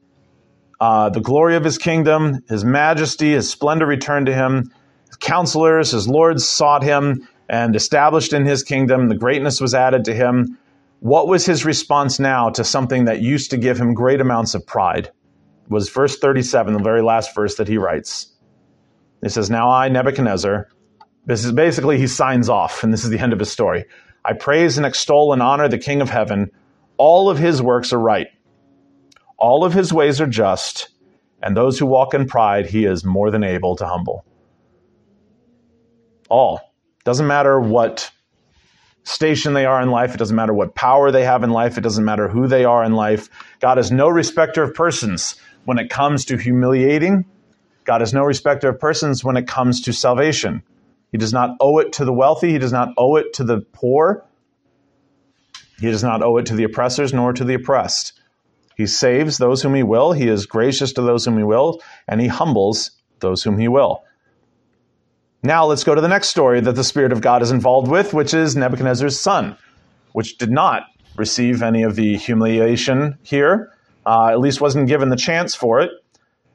uh, 0.79 1.09
the 1.09 1.21
glory 1.21 1.55
of 1.55 1.63
his 1.63 1.77
kingdom, 1.77 2.43
his 2.47 2.63
majesty, 2.63 3.31
his 3.31 3.49
splendor 3.49 3.85
returned 3.85 4.27
to 4.27 4.33
him. 4.33 4.71
His 5.07 5.15
counselors, 5.17 5.91
his 5.91 6.07
lords 6.07 6.47
sought 6.47 6.83
him 6.83 7.27
and 7.49 7.75
established 7.75 8.31
in 8.31 8.45
his 8.45 8.63
kingdom. 8.63 9.09
The 9.09 9.15
greatness 9.15 9.59
was 9.59 9.73
added 9.73 10.05
to 10.05 10.13
him. 10.13 10.57
What 10.99 11.27
was 11.27 11.45
his 11.45 11.65
response 11.65 12.19
now 12.19 12.49
to 12.51 12.63
something 12.63 13.05
that 13.05 13.21
used 13.21 13.51
to 13.51 13.57
give 13.57 13.77
him 13.77 13.93
great 13.93 14.21
amounts 14.21 14.53
of 14.55 14.65
pride? 14.65 15.07
It 15.07 15.69
was 15.69 15.89
verse 15.89 16.17
37, 16.17 16.73
the 16.73 16.79
very 16.79 17.01
last 17.01 17.33
verse 17.33 17.55
that 17.55 17.67
he 17.67 17.77
writes. 17.77 18.27
He 19.21 19.29
says, 19.29 19.49
Now 19.49 19.69
I, 19.69 19.89
Nebuchadnezzar, 19.89 20.67
this 21.25 21.43
is 21.43 21.53
basically 21.53 21.97
he 21.97 22.07
signs 22.07 22.49
off, 22.49 22.83
and 22.83 22.93
this 22.93 23.03
is 23.03 23.09
the 23.09 23.19
end 23.19 23.33
of 23.33 23.39
his 23.39 23.51
story. 23.51 23.85
I 24.25 24.33
praise 24.33 24.77
and 24.77 24.85
extol 24.85 25.33
and 25.33 25.41
honor 25.41 25.67
the 25.67 25.77
King 25.77 26.01
of 26.01 26.09
heaven. 26.09 26.51
All 26.97 27.29
of 27.29 27.37
his 27.37 27.61
works 27.61 27.93
are 27.93 27.99
right. 27.99 28.27
All 29.43 29.65
of 29.65 29.73
his 29.73 29.91
ways 29.91 30.21
are 30.21 30.25
just, 30.25 30.87
and 31.41 31.57
those 31.57 31.77
who 31.77 31.85
walk 31.85 32.13
in 32.13 32.27
pride, 32.27 32.65
he 32.65 32.85
is 32.85 33.03
more 33.03 33.29
than 33.29 33.43
able 33.43 33.75
to 33.75 33.85
humble. 33.85 34.23
All. 36.29 36.61
Doesn't 37.03 37.27
matter 37.27 37.59
what 37.59 38.09
station 39.03 39.53
they 39.53 39.65
are 39.65 39.81
in 39.81 39.91
life. 39.91 40.13
It 40.13 40.17
doesn't 40.17 40.37
matter 40.37 40.53
what 40.53 40.75
power 40.75 41.11
they 41.11 41.25
have 41.25 41.43
in 41.43 41.49
life. 41.49 41.77
It 41.77 41.81
doesn't 41.81 42.05
matter 42.05 42.29
who 42.29 42.47
they 42.47 42.63
are 42.63 42.85
in 42.85 42.93
life. 42.93 43.27
God 43.59 43.77
is 43.79 43.91
no 43.91 44.07
respecter 44.07 44.63
of 44.63 44.73
persons 44.73 45.35
when 45.65 45.77
it 45.77 45.89
comes 45.89 46.23
to 46.27 46.37
humiliating. 46.37 47.25
God 47.83 48.01
is 48.01 48.13
no 48.13 48.23
respecter 48.23 48.69
of 48.69 48.79
persons 48.79 49.25
when 49.25 49.35
it 49.35 49.45
comes 49.45 49.81
to 49.81 49.91
salvation. 49.91 50.63
He 51.11 51.17
does 51.17 51.33
not 51.33 51.57
owe 51.59 51.79
it 51.79 51.91
to 51.93 52.05
the 52.05 52.13
wealthy. 52.13 52.51
He 52.51 52.59
does 52.59 52.71
not 52.71 52.93
owe 52.97 53.17
it 53.17 53.33
to 53.33 53.43
the 53.43 53.59
poor. 53.73 54.23
He 55.81 55.91
does 55.91 56.01
not 56.01 56.23
owe 56.23 56.37
it 56.37 56.45
to 56.45 56.55
the 56.55 56.63
oppressors 56.63 57.13
nor 57.13 57.33
to 57.33 57.43
the 57.43 57.55
oppressed. 57.55 58.21
He 58.75 58.87
saves 58.87 59.37
those 59.37 59.61
whom 59.61 59.75
he 59.75 59.83
will. 59.83 60.13
He 60.13 60.27
is 60.27 60.45
gracious 60.45 60.93
to 60.93 61.01
those 61.01 61.25
whom 61.25 61.37
he 61.37 61.43
will, 61.43 61.81
and 62.07 62.19
he 62.19 62.27
humbles 62.27 62.91
those 63.19 63.43
whom 63.43 63.57
he 63.57 63.67
will. 63.67 64.03
Now 65.43 65.65
let's 65.65 65.83
go 65.83 65.93
to 65.93 66.01
the 66.01 66.07
next 66.07 66.29
story 66.29 66.61
that 66.61 66.75
the 66.75 66.83
Spirit 66.83 67.11
of 67.11 67.21
God 67.21 67.41
is 67.41 67.51
involved 67.51 67.89
with, 67.89 68.13
which 68.13 68.33
is 68.33 68.55
Nebuchadnezzar's 68.55 69.19
son, 69.19 69.57
which 70.13 70.37
did 70.37 70.51
not 70.51 70.83
receive 71.17 71.61
any 71.61 71.83
of 71.83 71.95
the 71.95 72.17
humiliation 72.17 73.17
here, 73.23 73.71
uh, 74.05 74.27
at 74.27 74.39
least 74.39 74.61
wasn't 74.61 74.87
given 74.87 75.09
the 75.09 75.15
chance 75.15 75.53
for 75.53 75.81
it. 75.81 75.91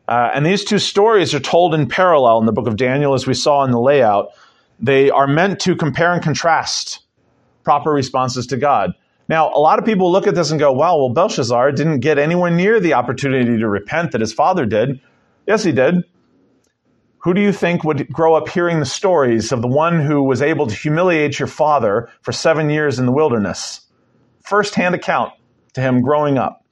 Uh, 0.09 0.31
and 0.33 0.44
these 0.44 0.64
two 0.64 0.78
stories 0.78 1.35
are 1.35 1.40
told 1.40 1.74
in 1.74 1.87
parallel 1.87 2.38
in 2.38 2.46
the 2.46 2.52
book 2.52 2.66
of 2.66 2.76
Daniel, 2.76 3.12
as 3.12 3.26
we 3.26 3.35
saw 3.35 3.62
in 3.64 3.70
the 3.70 3.81
layout. 3.81 4.31
They 4.81 5.11
are 5.11 5.26
meant 5.26 5.61
to 5.61 5.76
compare 5.76 6.12
and 6.12 6.22
contrast 6.22 7.00
proper 7.64 7.90
responses 7.90 8.46
to 8.46 8.57
God. 8.57 8.92
Now, 9.29 9.51
a 9.53 9.61
lot 9.61 9.79
of 9.79 9.85
people 9.85 10.11
look 10.11 10.27
at 10.27 10.35
this 10.35 10.51
and 10.51 10.59
go, 10.59 10.73
well, 10.73 10.99
well, 10.99 11.11
Belshazzar 11.11 11.73
didn't 11.73 12.01
get 12.01 12.19
anywhere 12.19 12.51
near 12.51 12.81
the 12.81 12.95
opportunity 12.95 13.59
to 13.59 13.69
repent 13.69 14.12
that 14.12 14.23
his 14.23 14.33
father 14.33 14.64
did. 14.64 15.01
Yes, 15.47 15.62
he 15.64 15.73
did. 15.73 16.05
Who 17.19 17.35
do 17.35 17.41
you 17.41 17.53
think 17.53 17.85
would 17.85 18.09
grow 18.11 18.35
up 18.35 18.49
hearing 18.49 18.81
the 18.81 18.87
stories 18.87 19.53
of 19.53 19.61
the 19.61 19.69
one 19.69 20.01
who 20.01 20.23
was 20.23 20.41
able 20.41 20.67
to 20.67 20.75
humiliate 20.75 21.38
your 21.38 21.49
father 21.49 22.09
for 22.23 22.33
seven 22.33 22.71
years 22.71 22.99
in 22.99 23.07
the 23.07 23.12
wilderness? 23.12 23.83
First 24.45 24.75
hand 24.75 24.95
account 24.95 25.33
to 25.75 25.81
him 25.81 26.01
growing 26.01 26.38
up. 26.38 26.64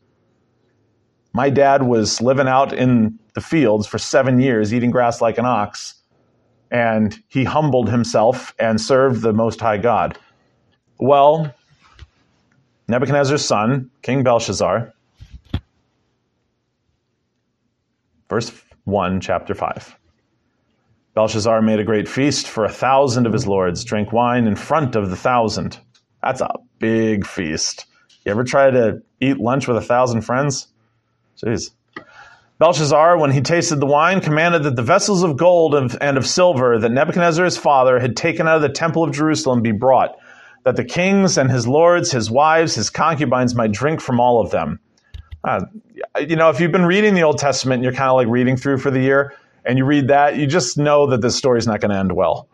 My 1.35 1.51
dad 1.51 1.83
was 1.83 2.23
living 2.23 2.49
out 2.49 2.73
in 2.73 3.19
the 3.35 3.43
fields 3.43 3.87
for 3.87 3.99
seven 3.99 4.41
years, 4.41 4.73
eating 4.73 4.91
grass 4.91 5.21
like 5.21 5.37
an 5.37 5.45
ox, 5.45 5.95
and 6.71 7.19
he 7.29 7.45
humbled 7.45 7.91
himself 7.91 8.55
and 8.59 8.81
served 8.81 9.21
the 9.21 9.35
Most 9.35 9.61
High 9.61 9.77
God. 9.77 10.19
Well, 10.99 11.55
Nebuchadnezzar's 12.89 13.45
son, 13.45 13.91
King 14.03 14.23
Belshazzar, 14.23 14.93
verse 18.29 18.53
1, 18.85 19.21
chapter 19.21 19.55
5. 19.55 19.99
Belshazzar 21.15 21.63
made 21.63 21.81
a 21.81 21.85
great 21.85 22.09
feast 22.09 22.47
for 22.47 22.65
a 22.65 22.71
thousand 22.71 23.27
of 23.27 23.33
his 23.33 23.47
lords, 23.47 23.83
drank 23.83 24.13
wine 24.13 24.47
in 24.47 24.55
front 24.55 24.95
of 24.95 25.11
the 25.11 25.17
thousand. 25.17 25.81
That's 26.23 26.41
a 26.41 26.59
big 26.79 27.27
feast. 27.27 27.87
You 28.25 28.31
ever 28.31 28.45
try 28.45 28.71
to 28.71 29.03
eat 29.21 29.39
lunch 29.39 29.67
with 29.67 29.79
a 29.79 29.83
thousand 29.83 30.21
friends? 30.23 30.69
Jeez. 31.43 31.71
Belshazzar, 32.59 33.19
when 33.19 33.33
he 33.33 33.41
tasted 33.41 33.81
the 33.81 33.87
wine, 33.87 34.21
commanded 34.21 34.63
that 34.63 34.77
the 34.77 34.83
vessels 34.83 35.23
of 35.23 35.37
gold 35.37 35.75
and 35.75 36.17
of 36.17 36.27
silver 36.27 36.79
that 36.79 36.91
Nebuchadnezzar 36.91 37.45
his 37.45 37.59
father 37.59 37.99
had 37.99 38.17
taken 38.17 38.47
out 38.47 38.57
of 38.57 38.63
the 38.63 38.69
temple 38.69 39.03
of 39.03 39.13
Jerusalem 39.13 39.61
be 39.63 39.73
brought, 39.73 40.17
that 40.67 40.75
the 40.75 40.85
kings 40.85 41.39
and 41.39 41.49
his 41.49 41.69
lords, 41.69 42.11
his 42.11 42.29
wives, 42.29 42.75
his 42.75 42.91
concubines 42.91 43.55
might 43.55 43.71
drink 43.71 44.01
from 44.01 44.19
all 44.19 44.41
of 44.41 44.51
them. 44.51 44.81
Uh, 45.45 45.61
you 46.19 46.35
know, 46.35 46.51
if 46.51 46.59
you've 46.59 46.73
been 46.73 46.85
reading 46.85 47.15
the 47.15 47.23
Old 47.23 47.39
Testament 47.39 47.77
and 47.77 47.85
you're 47.85 47.93
kind 47.93 48.11
of 48.11 48.17
like 48.17 48.27
reading 48.27 48.57
through 48.57 48.79
for 48.79 48.91
the 48.91 48.99
year, 48.99 49.33
and 49.65 49.79
you 49.79 49.85
read 49.85 50.09
that, 50.09 50.37
you 50.37 50.45
just 50.49 50.77
know 50.77 51.07
that 51.07 51.21
this 51.21 51.37
story 51.37 51.61
is 51.61 51.69
not 51.69 51.81
going 51.81 51.93
to 51.93 51.97
end 51.97 52.11
well. 52.11 52.49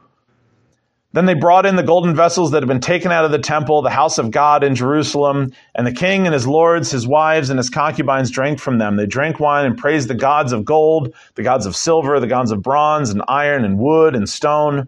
Then 1.15 1.25
they 1.25 1.33
brought 1.33 1.65
in 1.65 1.77
the 1.77 1.83
golden 1.83 2.15
vessels 2.15 2.51
that 2.51 2.63
had 2.63 2.69
been 2.69 2.81
taken 2.81 3.13
out 3.13 3.25
of 3.25 3.31
the 3.31 3.39
temple, 3.39 3.81
the 3.81 3.89
house 3.89 4.19
of 4.19 4.31
God 4.31 4.63
in 4.63 4.75
Jerusalem, 4.75 5.55
and 5.75 5.87
the 5.87 5.93
king 5.93 6.27
and 6.27 6.35
his 6.35 6.47
lords, 6.47 6.91
his 6.91 7.07
wives, 7.07 7.49
and 7.49 7.59
his 7.59 7.71
concubines 7.71 8.31
drank 8.31 8.61
from 8.61 8.77
them. 8.77 8.97
They 8.97 9.07
drank 9.07 9.41
wine 9.41 9.65
and 9.65 9.79
praised 9.79 10.09
the 10.09 10.15
gods 10.15 10.53
of 10.53 10.67
gold, 10.67 11.15
the 11.35 11.43
gods 11.43 11.65
of 11.65 11.75
silver, 11.75 12.21
the 12.21 12.27
gods 12.27 12.51
of 12.51 12.61
bronze, 12.61 13.09
and 13.09 13.23
iron, 13.27 13.65
and 13.65 13.79
wood, 13.79 14.15
and 14.15 14.29
stone. 14.29 14.87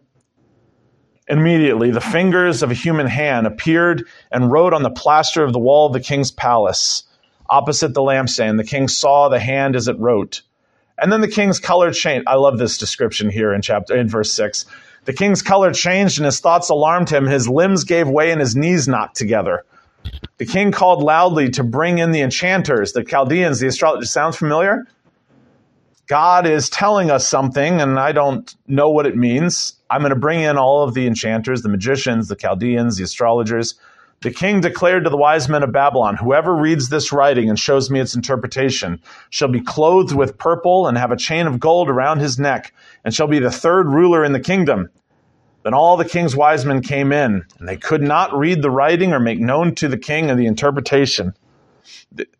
Immediately, 1.27 1.91
the 1.91 2.01
fingers 2.01 2.63
of 2.63 2.71
a 2.71 2.75
human 2.75 3.07
hand 3.07 3.47
appeared 3.47 4.07
and 4.31 4.53
wrote 4.53 4.75
on 4.75 4.83
the 4.83 4.91
plaster 4.91 5.43
of 5.43 5.53
the 5.53 5.59
wall 5.59 5.87
of 5.87 5.95
the 5.95 6.01
king's 6.01 6.31
palace. 6.31 7.05
Opposite 7.49 7.95
the 7.95 8.03
lampstand, 8.03 8.59
the 8.59 8.65
king 8.65 8.89
saw 8.89 9.29
the 9.29 9.39
hand 9.39 9.75
as 9.75 9.89
it 9.89 9.99
wrote. 9.99 10.43
And 10.99 11.11
then 11.11 11.23
the 11.23 11.29
king's 11.29 11.59
color 11.59 11.93
changed. 11.93 12.27
I 12.29 12.35
love 12.35 12.59
this 12.59 12.79
description 12.79 13.31
here 13.31 13.55
in 13.55 13.63
chapter 13.63 13.97
in 13.97 14.09
verse 14.09 14.33
6. 14.33 14.67
The 15.07 15.13
king's 15.13 15.43
color 15.43 15.73
changed 15.73 16.19
and 16.19 16.27
his 16.27 16.41
thoughts 16.41 16.69
alarmed 16.69 17.11
him. 17.11 17.27
His 17.27 17.49
limbs 17.49 17.85
gave 17.85 18.09
way 18.09 18.31
and 18.31 18.41
his 18.41 18.55
knees 18.55 18.87
knocked 18.87 19.17
together. 19.17 19.65
The 20.39 20.47
king 20.47 20.73
called 20.73 21.03
loudly 21.03 21.51
to 21.51 21.65
bring 21.65 21.99
in 21.99 22.13
the 22.13 22.21
enchanters, 22.21 22.93
the 22.93 23.03
Chaldeans, 23.03 23.61
the 23.61 23.67
astrologers. 23.69 24.11
Sounds 24.11 24.37
familiar? 24.37 24.87
God 26.07 26.47
is 26.47 26.69
telling 26.69 27.11
us 27.11 27.27
something, 27.27 27.81
and 27.81 27.99
I 27.99 28.13
don't 28.13 28.55
know 28.67 28.91
what 28.91 29.07
it 29.07 29.17
means. 29.17 29.75
I'm 29.89 30.03
going 30.03 30.11
to 30.11 30.17
bring 30.17 30.41
in 30.41 30.59
all 30.59 30.83
of 30.83 30.93
the 30.93 31.07
enchanters, 31.07 31.63
the 31.63 31.71
magicians, 31.71 32.29
the 32.29 32.37
Chaldeans, 32.37 32.99
the 32.99 33.05
astrologers. 33.05 33.75
The 34.21 34.31
king 34.31 34.61
declared 34.61 35.05
to 35.05 35.11
the 35.11 35.17
wise 35.17 35.49
men 35.49 35.63
of 35.63 35.73
Babylon, 35.73 36.17
Whoever 36.17 36.55
reads 36.55 36.89
this 36.89 37.13
writing 37.13 37.49
and 37.49 37.59
shows 37.59 37.91
me 37.91 38.01
its 38.01 38.15
interpretation 38.15 39.01
shall 39.31 39.49
be 39.49 39.61
clothed 39.61 40.15
with 40.15 40.39
purple 40.39 40.87
and 40.87 40.97
have 40.99 41.11
a 41.11 41.17
chain 41.17 41.47
of 41.47 41.61
gold 41.61 41.89
around 41.89 42.21
his 42.21 42.39
neck, 42.39 42.75
and 43.05 43.15
shall 43.15 43.27
be 43.27 43.39
the 43.39 43.51
third 43.51 43.89
ruler 43.89 44.25
in 44.25 44.33
the 44.33 44.41
kingdom. 44.41 44.91
Then 45.63 45.75
all 45.75 45.97
the 45.97 46.05
king's 46.05 46.37
wise 46.37 46.67
men 46.67 46.83
came 46.83 47.13
in, 47.13 47.45
and 47.59 47.69
they 47.69 47.77
could 47.77 48.03
not 48.03 48.37
read 48.37 48.61
the 48.61 48.71
writing 48.71 49.15
or 49.15 49.21
make 49.21 49.41
known 49.41 49.75
to 49.77 49.89
the 49.89 49.99
king 49.99 50.31
of 50.31 50.37
the 50.37 50.47
interpretation. 50.47 51.35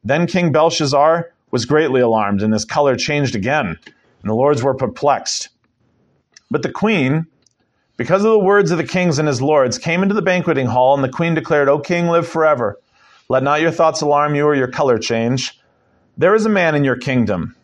Then 0.03 0.27
King 0.27 0.53
Belshazzar 0.53 1.34
was 1.55 1.67
greatly 1.67 2.01
alarmed, 2.01 2.43
and 2.43 2.53
his 2.53 2.65
color 2.65 2.97
changed 2.97 3.37
again, 3.37 3.79
and 3.87 4.29
the 4.29 4.35
lords 4.35 4.61
were 4.61 4.75
perplexed. 4.75 5.51
But 6.51 6.63
the 6.63 6.73
queen, 6.73 7.29
because 7.97 8.25
of 8.25 8.33
the 8.33 8.39
words 8.41 8.73
of 8.73 8.79
the 8.79 8.83
kings 8.83 9.21
and 9.21 9.29
his 9.29 9.41
lords, 9.41 9.79
came 9.79 10.03
into 10.03 10.17
the 10.17 10.21
banqueting 10.21 10.67
hall, 10.67 10.97
and 10.97 11.05
the 11.05 11.09
queen 11.09 11.33
declared, 11.33 11.69
O 11.69 11.79
king, 11.79 12.09
live 12.09 12.27
forever. 12.27 12.81
Let 13.29 13.45
not 13.45 13.61
your 13.61 13.71
thoughts 13.71 14.01
alarm 14.01 14.35
you 14.35 14.45
or 14.45 14.57
your 14.57 14.67
color 14.67 14.99
change. 14.99 15.57
There 16.19 16.35
is 16.35 16.45
a 16.45 16.49
man 16.49 16.75
in 16.75 16.83
your 16.83 16.97
kingdom. 16.97 17.55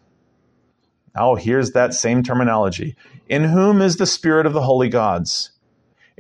Oh, 1.17 1.35
here's 1.35 1.73
that 1.73 1.93
same 1.93 2.23
terminology. 2.23 2.95
In 3.29 3.43
whom 3.43 3.83
is 3.83 3.97
the 3.97 4.07
spirit 4.07 4.47
of 4.47 4.53
the 4.53 4.63
holy 4.63 4.89
gods? 4.89 5.51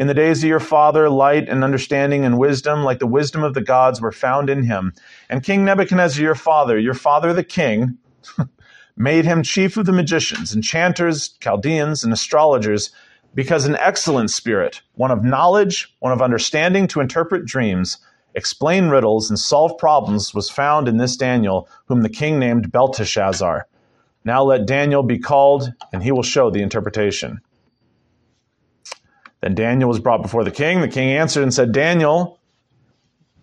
In 0.00 0.06
the 0.06 0.14
days 0.14 0.42
of 0.42 0.48
your 0.48 0.60
father, 0.60 1.10
light 1.10 1.46
and 1.46 1.62
understanding 1.62 2.24
and 2.24 2.38
wisdom, 2.38 2.84
like 2.84 3.00
the 3.00 3.06
wisdom 3.06 3.44
of 3.44 3.52
the 3.52 3.60
gods, 3.60 4.00
were 4.00 4.10
found 4.10 4.48
in 4.48 4.62
him. 4.62 4.94
And 5.28 5.42
King 5.42 5.62
Nebuchadnezzar, 5.62 6.24
your 6.24 6.34
father, 6.34 6.78
your 6.78 6.94
father 6.94 7.34
the 7.34 7.44
king, 7.44 7.98
made 8.96 9.26
him 9.26 9.42
chief 9.42 9.76
of 9.76 9.84
the 9.84 9.92
magicians, 9.92 10.54
enchanters, 10.54 11.28
Chaldeans, 11.28 12.02
and 12.02 12.14
astrologers, 12.14 12.92
because 13.34 13.66
an 13.66 13.76
excellent 13.76 14.30
spirit, 14.30 14.80
one 14.94 15.10
of 15.10 15.22
knowledge, 15.22 15.94
one 15.98 16.14
of 16.14 16.22
understanding 16.22 16.86
to 16.86 17.00
interpret 17.00 17.44
dreams, 17.44 17.98
explain 18.34 18.88
riddles, 18.88 19.28
and 19.28 19.38
solve 19.38 19.76
problems, 19.76 20.32
was 20.32 20.48
found 20.48 20.88
in 20.88 20.96
this 20.96 21.14
Daniel, 21.14 21.68
whom 21.88 22.00
the 22.00 22.08
king 22.08 22.38
named 22.38 22.72
Belteshazzar. 22.72 23.66
Now 24.24 24.44
let 24.44 24.64
Daniel 24.64 25.02
be 25.02 25.18
called, 25.18 25.74
and 25.92 26.02
he 26.02 26.10
will 26.10 26.22
show 26.22 26.48
the 26.48 26.62
interpretation. 26.62 27.42
Then 29.40 29.54
Daniel 29.54 29.88
was 29.88 30.00
brought 30.00 30.22
before 30.22 30.44
the 30.44 30.50
king. 30.50 30.80
The 30.80 30.88
king 30.88 31.10
answered 31.10 31.42
and 31.42 31.52
said, 31.52 31.72
Daniel, 31.72 32.38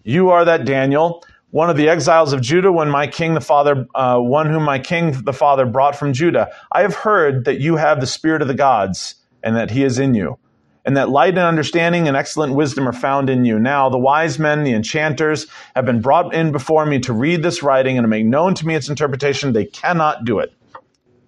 you 0.04 0.30
are 0.30 0.46
that 0.46 0.66
Daniel, 0.66 1.26
one 1.52 1.70
of 1.70 1.78
the 1.78 1.90
exiles 1.90 2.34
of 2.34 2.42
Judah, 2.42 2.72
when 2.72 2.90
my 2.90 3.08
king 3.08 3.34
the 3.34 3.42
father, 3.42 3.88
uh, 3.96 4.18
one 4.18 4.50
whom 4.50 4.64
my 4.64 4.80
king 4.80 5.12
the 5.24 5.34
father 5.34 5.66
brought 5.66 5.96
from 5.96 6.14
Judah. 6.14 6.50
I 6.72 6.82
have 6.82 6.96
heard 6.96 7.46
that 7.46 7.60
you 7.60 7.78
have 7.78 8.00
the 8.00 8.08
spirit 8.08 8.42
of 8.42 8.48
the 8.48 8.54
gods, 8.54 9.16
and 9.44 9.56
that 9.56 9.72
he 9.72 9.84
is 9.84 9.98
in 10.00 10.14
you, 10.14 10.38
and 10.86 10.98
that 10.98 11.10
light 11.10 11.30
and 11.30 11.40
understanding 11.40 12.08
and 12.08 12.18
excellent 12.18 12.54
wisdom 12.54 12.88
are 12.88 12.94
found 12.94 13.30
in 13.30 13.46
you. 13.46 13.60
Now 13.60 13.90
the 13.90 13.98
wise 13.98 14.40
men, 14.40 14.64
the 14.64 14.74
enchanters, 14.74 15.48
have 15.76 15.86
been 15.86 16.02
brought 16.02 16.34
in 16.34 16.52
before 16.52 16.86
me 16.86 17.00
to 17.00 17.14
read 17.14 17.44
this 17.44 17.64
writing 17.64 17.98
and 17.98 18.04
to 18.04 18.10
make 18.10 18.26
known 18.26 18.56
to 18.56 18.68
me 18.68 18.76
its 18.76 18.90
interpretation. 18.90 19.54
They 19.54 19.66
cannot 19.66 20.26
do 20.26 20.40
it. 20.40 20.54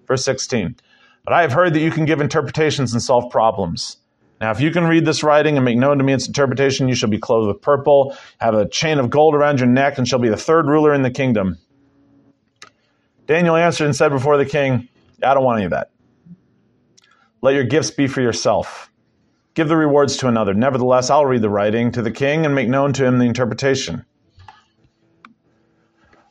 Verse 0.08 0.26
16. 0.26 0.76
But 1.24 1.34
I 1.34 1.42
have 1.42 1.52
heard 1.52 1.74
that 1.74 1.82
you 1.82 1.92
can 1.92 2.06
give 2.06 2.22
interpretations 2.22 2.94
and 2.94 3.02
solve 3.02 3.32
problems. 3.32 3.98
Now, 4.40 4.52
if 4.52 4.62
you 4.62 4.72
can 4.72 4.86
read 4.86 5.06
this 5.06 5.22
writing 5.22 5.58
and 5.58 5.66
make 5.66 5.78
known 5.78 5.98
to 5.98 6.04
me 6.04 6.14
its 6.14 6.28
interpretation, 6.28 6.88
you 6.88 6.96
shall 6.96 7.10
be 7.10 7.18
clothed 7.18 7.48
with 7.48 7.62
purple, 7.62 8.16
have 8.40 8.54
a 8.54 8.68
chain 8.68 8.98
of 9.00 9.10
gold 9.10 9.36
around 9.36 9.60
your 9.60 9.68
neck, 9.68 9.98
and 9.98 10.08
shall 10.08 10.20
be 10.20 10.30
the 10.30 10.38
third 10.38 10.68
ruler 10.68 10.94
in 10.94 11.02
the 11.02 11.12
kingdom. 11.12 11.58
Daniel 13.26 13.56
answered 13.56 13.86
and 13.86 13.96
said 13.96 14.10
before 14.10 14.38
the 14.38 14.46
king, 14.46 14.88
I 15.22 15.34
don't 15.34 15.44
want 15.44 15.58
any 15.58 15.66
of 15.66 15.72
that. 15.72 15.92
Let 17.42 17.54
your 17.54 17.66
gifts 17.66 17.92
be 17.92 18.08
for 18.08 18.22
yourself. 18.22 18.90
Give 19.56 19.68
the 19.68 19.76
rewards 19.76 20.18
to 20.18 20.28
another. 20.28 20.54
Nevertheless, 20.54 21.10
I'll 21.10 21.26
read 21.26 21.42
the 21.42 21.50
writing 21.50 21.92
to 21.92 22.02
the 22.02 22.12
king 22.12 22.46
and 22.46 22.56
make 22.56 22.70
known 22.70 22.94
to 22.94 23.06
him 23.06 23.20
the 23.20 23.26
interpretation. 23.26 24.06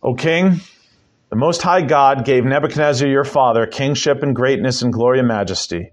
O 0.03 0.15
king, 0.15 0.61
the 1.29 1.37
Most 1.37 1.61
High 1.61 1.83
God 1.83 2.25
gave 2.25 2.45
Nebuchadnezzar 2.45 3.07
your 3.07 3.25
father 3.25 3.67
kingship 3.67 4.23
and 4.23 4.35
greatness 4.35 4.81
and 4.81 4.93
glory 4.93 5.19
and 5.19 5.29
majesty. 5.29 5.93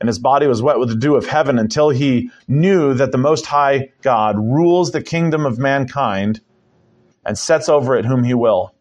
and 0.00 0.08
his 0.08 0.18
body 0.18 0.46
was 0.46 0.62
wet 0.62 0.78
with 0.78 0.88
the 0.88 0.96
dew 0.96 1.16
of 1.16 1.26
heaven 1.26 1.58
until 1.58 1.90
he 1.90 2.30
knew 2.48 2.94
that 2.94 3.12
the 3.12 3.18
Most 3.18 3.46
High 3.46 3.92
God 4.02 4.36
rules 4.38 4.92
the 4.92 5.02
kingdom 5.02 5.46
of 5.46 5.58
mankind 5.58 6.40
and 7.24 7.36
sets 7.36 7.68
over 7.68 7.96
it 7.96 8.04
whom 8.04 8.24
he 8.24 8.34
will. 8.34 8.74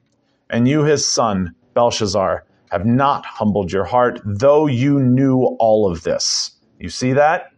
And 0.50 0.68
you, 0.68 0.84
his 0.84 1.08
son, 1.08 1.56
Belshazzar, 1.74 2.46
have 2.72 2.86
not 2.86 3.26
humbled 3.26 3.72
your 3.72 3.86
heart, 3.86 4.22
though 4.26 4.68
you 4.68 5.00
knew 5.00 5.44
all 5.60 5.90
of 5.90 6.04
this. 6.04 6.52
You 6.80 6.90
see 6.90 7.14
that? 7.14 7.52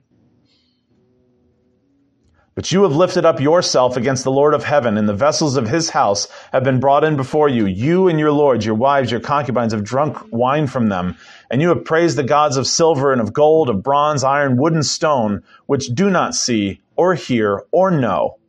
But 2.58 2.72
you 2.72 2.82
have 2.82 2.96
lifted 2.96 3.24
up 3.24 3.40
yourself 3.40 3.98
against 3.98 4.24
the 4.24 4.32
Lord 4.32 4.56
of 4.56 4.64
heaven, 4.64 4.98
and 4.98 5.08
the 5.08 5.14
vessels 5.14 5.58
of 5.58 5.68
his 5.68 5.92
house 5.92 6.28
have 6.52 6.64
been 6.64 6.80
brought 6.80 7.04
in 7.04 7.16
before 7.16 7.48
you. 7.48 7.68
You 7.68 8.08
and 8.08 8.18
your 8.18 8.32
lords, 8.32 8.66
your 8.66 8.74
wives, 8.74 9.12
your 9.12 9.20
concubines 9.20 9.74
have 9.74 9.84
drunk 9.84 10.18
wine 10.32 10.66
from 10.66 10.90
them. 10.90 11.18
And 11.52 11.62
you 11.62 11.70
have 11.70 11.86
praised 11.86 12.18
the 12.18 12.24
gods 12.24 12.58
of 12.58 12.66
silver 12.66 13.12
and 13.12 13.22
of 13.22 13.32
gold, 13.32 13.70
of 13.70 13.84
bronze, 13.84 14.24
iron, 14.24 14.58
wood, 14.58 14.74
and 14.74 14.84
stone, 14.84 15.44
which 15.68 15.94
do 15.94 16.10
not 16.10 16.34
see, 16.34 16.82
or 16.96 17.14
hear, 17.14 17.64
or 17.72 17.92
know. 17.92 18.40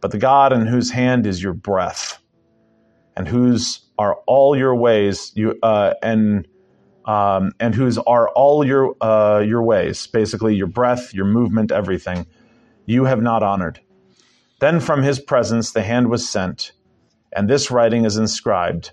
But 0.00 0.10
the 0.10 0.18
God 0.18 0.52
in 0.52 0.66
whose 0.66 0.90
hand 0.90 1.24
is 1.24 1.40
your 1.40 1.52
breath, 1.52 2.20
and 3.16 3.28
whose 3.28 3.78
are 3.96 4.16
all 4.26 4.56
your 4.56 4.74
ways, 4.74 5.30
you 5.36 5.56
uh, 5.62 5.94
and 6.02 6.48
um, 7.04 7.52
and 7.60 7.76
whose 7.76 7.96
are 7.96 8.28
all 8.30 8.66
your 8.66 8.96
uh, 9.00 9.38
your 9.38 9.62
ways, 9.62 10.08
basically 10.08 10.56
your 10.56 10.66
breath, 10.66 11.14
your 11.14 11.26
movement, 11.26 11.70
everything 11.70 12.26
you 12.86 13.04
have 13.04 13.22
not 13.22 13.42
honored. 13.42 13.80
Then 14.60 14.80
from 14.80 15.02
his 15.02 15.20
presence 15.20 15.72
the 15.72 15.82
hand 15.82 16.08
was 16.08 16.28
sent, 16.28 16.72
and 17.34 17.48
this 17.48 17.70
writing 17.70 18.04
is 18.04 18.16
inscribed. 18.16 18.92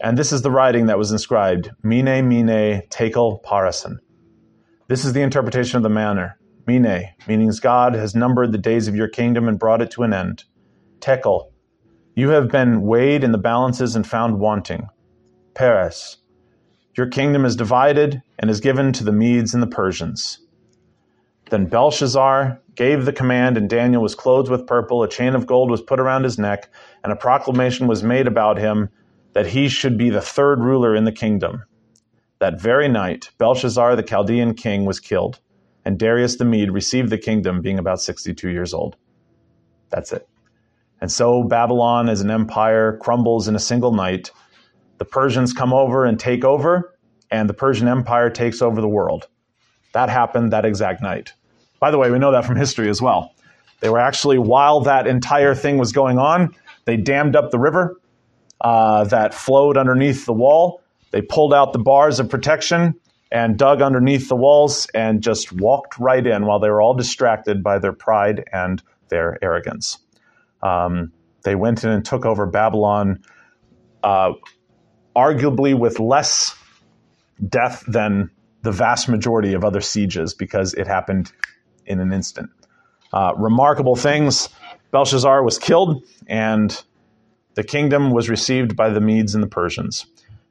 And 0.00 0.16
this 0.16 0.32
is 0.32 0.42
the 0.42 0.50
writing 0.50 0.86
that 0.86 0.98
was 0.98 1.12
inscribed 1.12 1.70
Mene, 1.82 2.26
Mene, 2.26 2.82
Tekel, 2.90 3.42
Parsin. 3.44 3.98
This 4.88 5.04
is 5.04 5.12
the 5.12 5.22
interpretation 5.22 5.76
of 5.76 5.82
the 5.82 5.88
manner. 5.88 6.38
Mene, 6.66 7.10
meaning 7.26 7.50
God 7.60 7.94
has 7.94 8.14
numbered 8.14 8.52
the 8.52 8.58
days 8.58 8.88
of 8.88 8.96
your 8.96 9.08
kingdom 9.08 9.48
and 9.48 9.58
brought 9.58 9.82
it 9.82 9.90
to 9.92 10.02
an 10.02 10.12
end. 10.12 10.44
Tekel, 11.00 11.52
you 12.14 12.30
have 12.30 12.48
been 12.48 12.82
weighed 12.82 13.24
in 13.24 13.32
the 13.32 13.38
balances 13.38 13.96
and 13.96 14.06
found 14.06 14.38
wanting. 14.40 14.88
Peres, 15.54 16.18
your 16.96 17.06
kingdom 17.08 17.44
is 17.44 17.56
divided 17.56 18.22
and 18.38 18.50
is 18.50 18.60
given 18.60 18.92
to 18.92 19.04
the 19.04 19.12
Medes 19.12 19.54
and 19.54 19.62
the 19.62 19.66
Persians. 19.66 20.38
Then 21.50 21.66
Belshazzar 21.66 22.60
gave 22.76 23.04
the 23.04 23.12
command, 23.12 23.56
and 23.56 23.68
Daniel 23.68 24.02
was 24.02 24.14
clothed 24.14 24.50
with 24.50 24.66
purple. 24.66 25.02
A 25.02 25.08
chain 25.08 25.34
of 25.34 25.46
gold 25.46 25.70
was 25.70 25.82
put 25.82 25.98
around 25.98 26.22
his 26.22 26.38
neck, 26.38 26.70
and 27.02 27.12
a 27.12 27.16
proclamation 27.16 27.88
was 27.88 28.04
made 28.04 28.28
about 28.28 28.56
him 28.56 28.88
that 29.32 29.48
he 29.48 29.68
should 29.68 29.98
be 29.98 30.10
the 30.10 30.20
third 30.20 30.60
ruler 30.60 30.94
in 30.94 31.04
the 31.04 31.12
kingdom. 31.12 31.64
That 32.38 32.60
very 32.60 32.88
night, 32.88 33.30
Belshazzar, 33.38 33.96
the 33.96 34.02
Chaldean 34.02 34.54
king, 34.54 34.84
was 34.84 35.00
killed, 35.00 35.40
and 35.84 35.98
Darius 35.98 36.36
the 36.36 36.44
Mede 36.44 36.70
received 36.70 37.10
the 37.10 37.18
kingdom, 37.18 37.60
being 37.60 37.78
about 37.78 38.00
62 38.00 38.48
years 38.48 38.72
old. 38.72 38.96
That's 39.90 40.12
it. 40.12 40.28
And 41.00 41.10
so 41.10 41.42
Babylon 41.42 42.08
as 42.08 42.20
an 42.20 42.30
empire 42.30 42.96
crumbles 42.98 43.48
in 43.48 43.56
a 43.56 43.60
single 43.60 43.92
night. 43.92 44.30
The 44.98 45.04
Persians 45.04 45.52
come 45.52 45.72
over 45.72 46.04
and 46.04 46.18
take 46.18 46.44
over, 46.44 46.96
and 47.30 47.48
the 47.48 47.54
Persian 47.54 47.88
Empire 47.88 48.30
takes 48.30 48.62
over 48.62 48.80
the 48.80 48.88
world. 48.88 49.26
That 49.92 50.08
happened 50.08 50.52
that 50.52 50.64
exact 50.64 51.02
night. 51.02 51.32
By 51.80 51.90
the 51.90 51.98
way, 51.98 52.10
we 52.10 52.18
know 52.18 52.32
that 52.32 52.44
from 52.44 52.56
history 52.56 52.88
as 52.88 53.02
well. 53.02 53.34
They 53.80 53.88
were 53.88 53.98
actually, 53.98 54.38
while 54.38 54.80
that 54.82 55.06
entire 55.06 55.54
thing 55.54 55.78
was 55.78 55.92
going 55.92 56.18
on, 56.18 56.54
they 56.84 56.96
dammed 56.96 57.34
up 57.34 57.50
the 57.50 57.58
river 57.58 57.98
uh, 58.60 59.04
that 59.04 59.34
flowed 59.34 59.76
underneath 59.76 60.26
the 60.26 60.34
wall. 60.34 60.82
They 61.10 61.22
pulled 61.22 61.54
out 61.54 61.72
the 61.72 61.78
bars 61.78 62.20
of 62.20 62.28
protection 62.28 62.94
and 63.32 63.56
dug 63.56 63.80
underneath 63.80 64.28
the 64.28 64.36
walls 64.36 64.86
and 64.94 65.22
just 65.22 65.52
walked 65.52 65.98
right 65.98 66.24
in 66.24 66.46
while 66.46 66.60
they 66.60 66.68
were 66.68 66.82
all 66.82 66.94
distracted 66.94 67.62
by 67.62 67.78
their 67.78 67.92
pride 67.92 68.44
and 68.52 68.82
their 69.08 69.42
arrogance. 69.42 69.98
Um, 70.62 71.12
they 71.42 71.54
went 71.54 71.84
in 71.84 71.90
and 71.90 72.04
took 72.04 72.26
over 72.26 72.46
Babylon, 72.46 73.22
uh, 74.02 74.32
arguably 75.16 75.78
with 75.78 75.98
less 75.98 76.54
death 77.48 77.82
than 77.88 78.30
the 78.62 78.72
vast 78.72 79.08
majority 79.08 79.54
of 79.54 79.64
other 79.64 79.80
sieges 79.80 80.34
because 80.34 80.74
it 80.74 80.86
happened 80.86 81.32
in 81.86 82.00
an 82.00 82.12
instant. 82.12 82.50
Uh, 83.12 83.32
remarkable 83.36 83.96
things. 83.96 84.48
Belshazzar 84.90 85.42
was 85.42 85.58
killed, 85.58 86.04
and 86.26 86.82
the 87.54 87.64
kingdom 87.64 88.10
was 88.10 88.28
received 88.28 88.76
by 88.76 88.88
the 88.90 89.00
Medes 89.00 89.34
and 89.34 89.42
the 89.42 89.48
Persians. 89.48 90.06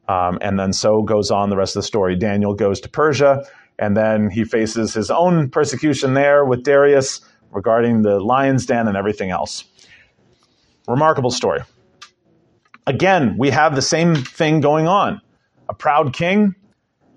Um, 0.08 0.39
and 0.41 0.60
then 0.60 0.74
so 0.74 1.04
goes 1.04 1.32
on 1.32 1.49
the 1.49 1.58
rest 1.58 1.76
of 1.76 1.82
the 1.82 1.88
story. 1.88 2.16
Daniel 2.16 2.54
goes 2.54 2.80
to 2.82 2.89
Persia, 2.89 3.45
and 3.78 3.95
then 3.95 4.30
he 4.30 4.43
faces 4.43 4.93
his 4.93 5.12
own 5.12 5.49
persecution 5.49 6.14
there 6.14 6.43
with 6.43 6.64
Darius 6.64 7.22
regarding 7.51 8.01
the 8.01 8.20
lion's 8.20 8.66
den 8.66 8.88
and 8.88 8.97
everything 8.97 9.30
else. 9.30 9.64
Remarkable 10.88 11.32
story. 11.32 11.62
Again, 12.88 13.38
we 13.38 13.51
have 13.51 13.76
the 13.76 13.82
same 13.82 14.16
thing 14.16 14.62
going 14.62 14.88
on 14.88 15.22
a 15.70 15.74
proud 15.74 16.14
king 16.14 16.56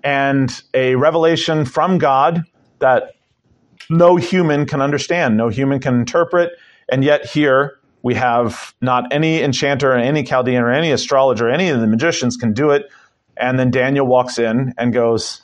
and 0.03 0.61
a 0.73 0.95
revelation 0.95 1.65
from 1.65 1.97
God 1.97 2.43
that 2.77 3.15
no 3.89 4.15
human 4.15 4.65
can 4.65 4.81
understand, 4.81 5.37
no 5.37 5.49
human 5.49 5.79
can 5.79 5.95
interpret. 5.95 6.51
And 6.91 7.03
yet, 7.03 7.25
here 7.25 7.79
we 8.01 8.15
have 8.15 8.73
not 8.81 9.13
any 9.13 9.41
enchanter 9.41 9.91
or 9.91 9.97
any 9.97 10.23
Chaldean 10.23 10.61
or 10.61 10.71
any 10.71 10.91
astrologer, 10.91 11.49
any 11.49 11.69
of 11.69 11.79
the 11.79 11.87
magicians 11.87 12.37
can 12.37 12.53
do 12.53 12.71
it. 12.71 12.91
And 13.37 13.57
then 13.57 13.71
Daniel 13.71 14.05
walks 14.05 14.39
in 14.39 14.73
and 14.77 14.93
goes, 14.93 15.41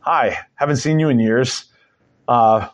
Hi, 0.00 0.38
haven't 0.54 0.76
seen 0.76 0.98
you 0.98 1.08
in 1.08 1.18
years. 1.20 1.66
Uh, 2.26 2.68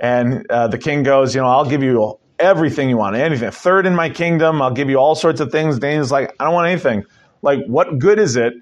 And 0.00 0.46
uh, 0.50 0.68
the 0.68 0.78
king 0.78 1.02
goes, 1.02 1.34
you 1.34 1.40
know, 1.40 1.48
I'll 1.48 1.68
give 1.68 1.82
you 1.82 2.18
everything 2.38 2.88
you 2.88 2.96
want, 2.96 3.16
anything. 3.16 3.50
Third 3.50 3.84
in 3.84 3.96
my 3.96 4.10
kingdom, 4.10 4.62
I'll 4.62 4.72
give 4.74 4.88
you 4.88 4.96
all 4.96 5.16
sorts 5.16 5.40
of 5.40 5.50
things. 5.50 5.78
Daniel's 5.80 6.12
like, 6.12 6.34
I 6.38 6.44
don't 6.44 6.54
want 6.54 6.68
anything. 6.68 7.04
Like, 7.42 7.64
what 7.66 7.98
good 7.98 8.18
is 8.20 8.36
it 8.36 8.54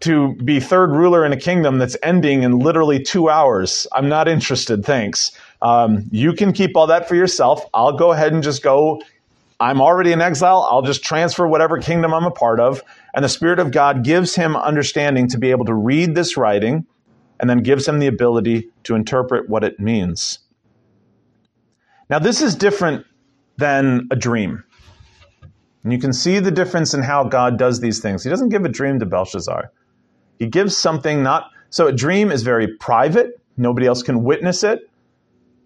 to 0.00 0.34
be 0.36 0.60
third 0.60 0.90
ruler 0.90 1.24
in 1.24 1.32
a 1.32 1.36
kingdom 1.36 1.78
that's 1.78 1.96
ending 2.02 2.42
in 2.42 2.58
literally 2.58 3.02
two 3.02 3.28
hours? 3.28 3.86
I'm 3.92 4.08
not 4.08 4.28
interested, 4.28 4.84
thanks. 4.84 5.32
Um, 5.62 6.04
you 6.10 6.32
can 6.32 6.52
keep 6.52 6.76
all 6.76 6.86
that 6.88 7.08
for 7.08 7.14
yourself. 7.14 7.64
I'll 7.72 7.96
go 7.96 8.12
ahead 8.12 8.32
and 8.32 8.42
just 8.42 8.62
go. 8.62 9.00
I'm 9.60 9.80
already 9.80 10.12
in 10.12 10.20
exile. 10.20 10.66
I'll 10.70 10.82
just 10.82 11.02
transfer 11.02 11.46
whatever 11.46 11.78
kingdom 11.78 12.12
I'm 12.12 12.24
a 12.24 12.30
part 12.30 12.60
of. 12.60 12.82
And 13.14 13.24
the 13.24 13.28
Spirit 13.28 13.58
of 13.58 13.70
God 13.70 14.04
gives 14.04 14.34
him 14.34 14.56
understanding 14.56 15.28
to 15.28 15.38
be 15.38 15.50
able 15.50 15.64
to 15.66 15.74
read 15.74 16.14
this 16.14 16.36
writing 16.36 16.86
and 17.40 17.48
then 17.48 17.58
gives 17.58 17.86
him 17.88 17.98
the 17.98 18.06
ability 18.06 18.68
to 18.84 18.94
interpret 18.94 19.48
what 19.48 19.64
it 19.64 19.80
means. 19.80 20.40
Now, 22.10 22.18
this 22.18 22.42
is 22.42 22.54
different 22.54 23.06
than 23.56 24.08
a 24.10 24.16
dream. 24.16 24.64
And 25.82 25.92
you 25.92 25.98
can 25.98 26.12
see 26.12 26.38
the 26.38 26.50
difference 26.50 26.94
in 26.94 27.02
how 27.02 27.24
God 27.24 27.58
does 27.58 27.80
these 27.80 28.00
things. 28.00 28.24
He 28.24 28.30
doesn't 28.30 28.48
give 28.48 28.64
a 28.64 28.68
dream 28.68 28.98
to 29.00 29.06
Belshazzar. 29.06 29.70
He 30.38 30.46
gives 30.46 30.76
something 30.76 31.22
not 31.22 31.50
so 31.70 31.88
a 31.88 31.92
dream 31.92 32.30
is 32.30 32.42
very 32.42 32.68
private, 32.68 33.40
nobody 33.56 33.86
else 33.86 34.02
can 34.02 34.22
witness 34.22 34.62
it. 34.62 34.88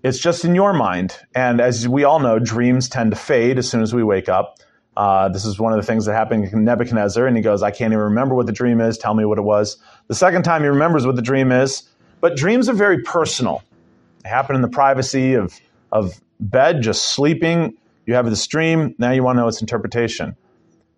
It's 0.02 0.18
just 0.18 0.44
in 0.44 0.54
your 0.54 0.72
mind. 0.72 1.14
And 1.34 1.60
as 1.60 1.86
we 1.86 2.04
all 2.04 2.20
know, 2.20 2.38
dreams 2.38 2.88
tend 2.88 3.10
to 3.10 3.16
fade 3.16 3.58
as 3.58 3.68
soon 3.68 3.82
as 3.82 3.92
we 3.92 4.02
wake 4.02 4.28
up. 4.28 4.58
Uh, 4.96 5.28
this 5.28 5.44
is 5.44 5.58
one 5.58 5.72
of 5.72 5.78
the 5.78 5.84
things 5.84 6.06
that 6.06 6.14
happened 6.14 6.48
to 6.50 6.58
Nebuchadnezzar, 6.58 7.26
and 7.26 7.36
he 7.36 7.42
goes, 7.42 7.62
I 7.62 7.70
can't 7.70 7.92
even 7.92 8.04
remember 8.04 8.34
what 8.34 8.46
the 8.46 8.52
dream 8.52 8.80
is. 8.80 8.96
Tell 8.96 9.14
me 9.14 9.24
what 9.24 9.38
it 9.38 9.42
was. 9.42 9.76
The 10.06 10.14
second 10.14 10.44
time 10.44 10.62
he 10.62 10.68
remembers 10.68 11.04
what 11.04 11.14
the 11.14 11.22
dream 11.22 11.52
is. 11.52 11.82
But 12.20 12.36
dreams 12.36 12.68
are 12.68 12.74
very 12.74 13.02
personal. 13.02 13.62
They 14.22 14.30
happen 14.30 14.56
in 14.56 14.62
the 14.62 14.68
privacy 14.68 15.34
of, 15.34 15.60
of 15.92 16.20
bed, 16.40 16.82
just 16.82 17.12
sleeping. 17.12 17.74
You 18.06 18.14
have 18.14 18.28
this 18.28 18.46
dream. 18.46 18.94
Now 18.98 19.12
you 19.12 19.22
want 19.22 19.36
to 19.36 19.42
know 19.42 19.48
its 19.48 19.60
interpretation. 19.60 20.36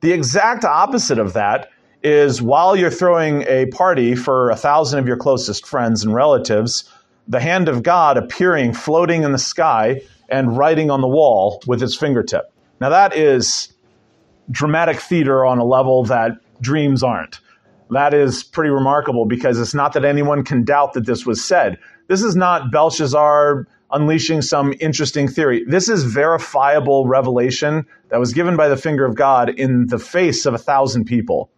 The 0.01 0.13
exact 0.13 0.65
opposite 0.65 1.19
of 1.19 1.33
that 1.35 1.71
is 2.03 2.41
while 2.41 2.77
you're 2.77 2.91
throwing 2.91 3.43
a 3.43 3.67
party 3.67 4.15
for 4.15 4.51
a 4.51 4.57
thousand 4.57 4.99
of 4.99 5.07
your 5.07 5.17
closest 5.17 5.67
friends 5.67 6.03
and 6.03 6.15
relatives, 6.15 6.91
the 7.29 7.41
hand 7.41 7.69
of 7.69 7.83
God 7.83 8.17
appearing, 8.17 8.73
floating 8.73 9.23
in 9.23 9.33
the 9.33 9.39
sky, 9.39 10.01
and 10.29 10.57
writing 10.57 10.91
on 10.91 11.01
the 11.01 11.09
wall 11.09 11.63
with 11.67 11.83
its 11.83 11.97
fingertip. 11.97 12.53
Now 12.81 12.89
that 12.89 13.15
is 13.15 13.73
dramatic 14.51 14.99
theater 14.99 15.45
on 15.45 15.59
a 15.59 15.65
level 15.65 16.05
that 16.05 16.33
dreams 16.61 17.03
aren't. 17.03 17.41
That 17.91 18.15
is 18.15 18.45
pretty 18.45 18.71
remarkable 18.71 19.27
because 19.27 19.59
it's 19.59 19.75
not 19.75 19.93
that 19.95 20.05
anyone 20.05 20.45
can 20.45 20.65
doubt 20.65 20.93
that 20.95 21.07
this 21.07 21.27
was 21.27 21.45
said. 21.45 21.79
This 22.09 22.23
is 22.23 22.37
not 22.37 22.71
Belshazzar 22.71 23.67
unleashing 23.93 24.43
some 24.43 24.73
interesting 24.81 25.27
theory. 25.27 25.65
This 25.67 25.89
is 25.89 26.05
verifiable 26.05 27.07
revelation 27.07 27.87
that 28.09 28.21
was 28.21 28.33
given 28.33 28.57
by 28.57 28.69
the 28.69 28.77
finger 28.77 29.05
of 29.05 29.17
God 29.17 29.49
in 29.51 29.87
the 29.89 29.99
face 29.99 30.47
of 30.47 30.55
a 30.55 30.59
thousand 30.59 31.05
people. 31.05 31.51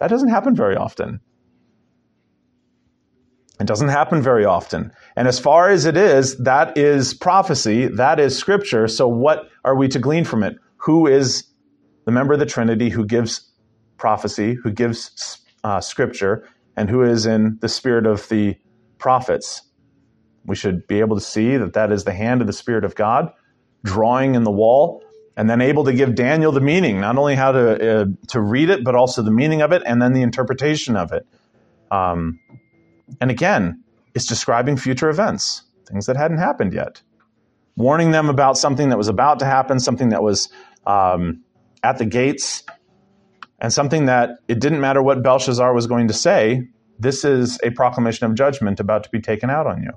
That 0.00 0.08
doesn't 0.10 0.30
happen 0.30 0.56
very 0.56 0.76
often. 0.76 1.20
It 3.60 3.66
doesn't 3.66 3.88
happen 3.88 4.22
very 4.22 4.46
often. 4.46 4.92
And 5.16 5.28
as 5.28 5.38
far 5.38 5.70
as 5.70 5.84
it 5.84 5.96
is, 5.96 6.38
that 6.38 6.78
is 6.78 7.14
prophecy, 7.14 7.88
that 7.88 8.18
is 8.18 8.36
scripture. 8.36 8.88
So 8.88 9.06
what 9.06 9.48
are 9.64 9.76
we 9.76 9.88
to 9.88 9.98
glean 9.98 10.24
from 10.24 10.42
it? 10.42 10.56
who 10.80 11.06
is 11.06 11.44
the 12.06 12.12
member 12.12 12.32
of 12.32 12.40
the 12.40 12.46
Trinity 12.46 12.88
who 12.88 13.04
gives 13.04 13.48
prophecy, 13.98 14.54
who 14.62 14.70
gives 14.70 15.38
uh, 15.62 15.80
scripture, 15.80 16.48
and 16.76 16.88
who 16.88 17.02
is 17.02 17.26
in 17.26 17.58
the 17.60 17.68
spirit 17.68 18.06
of 18.06 18.28
the 18.28 18.56
prophets. 18.98 19.62
We 20.46 20.56
should 20.56 20.86
be 20.86 21.00
able 21.00 21.16
to 21.16 21.22
see 21.22 21.56
that 21.56 21.74
that 21.74 21.92
is 21.92 22.04
the 22.04 22.14
hand 22.14 22.40
of 22.40 22.46
the 22.46 22.52
Spirit 22.52 22.84
of 22.84 22.94
God 22.94 23.30
drawing 23.84 24.34
in 24.34 24.44
the 24.44 24.50
wall, 24.50 25.02
and 25.36 25.48
then 25.48 25.60
able 25.60 25.84
to 25.84 25.92
give 25.92 26.14
Daniel 26.14 26.52
the 26.52 26.60
meaning, 26.60 27.00
not 27.00 27.16
only 27.16 27.34
how 27.34 27.52
to 27.52 28.00
uh, 28.00 28.04
to 28.28 28.40
read 28.40 28.70
it, 28.70 28.84
but 28.84 28.94
also 28.94 29.22
the 29.22 29.30
meaning 29.30 29.62
of 29.62 29.72
it, 29.72 29.82
and 29.86 30.00
then 30.00 30.12
the 30.12 30.22
interpretation 30.22 30.96
of 30.96 31.12
it. 31.12 31.26
Um, 31.90 32.40
and 33.20 33.30
again, 33.30 33.82
it's 34.14 34.26
describing 34.26 34.76
future 34.76 35.08
events, 35.08 35.62
things 35.88 36.06
that 36.06 36.16
hadn't 36.16 36.38
happened 36.38 36.72
yet, 36.72 37.02
warning 37.76 38.10
them 38.10 38.28
about 38.28 38.58
something 38.58 38.90
that 38.90 38.98
was 38.98 39.08
about 39.08 39.38
to 39.40 39.44
happen, 39.44 39.80
something 39.80 40.10
that 40.10 40.22
was 40.22 40.48
um, 40.86 41.42
at 41.82 41.98
the 41.98 42.06
gates, 42.06 42.62
and 43.58 43.72
something 43.72 44.06
that 44.06 44.30
it 44.48 44.60
didn't 44.60 44.80
matter 44.80 45.02
what 45.02 45.22
Belshazzar 45.22 45.72
was 45.74 45.86
going 45.86 46.08
to 46.08 46.14
say. 46.14 46.68
This 46.98 47.24
is 47.24 47.58
a 47.62 47.70
proclamation 47.70 48.26
of 48.26 48.34
judgment 48.34 48.78
about 48.78 49.04
to 49.04 49.10
be 49.10 49.20
taken 49.20 49.48
out 49.48 49.66
on 49.66 49.82
you. 49.82 49.90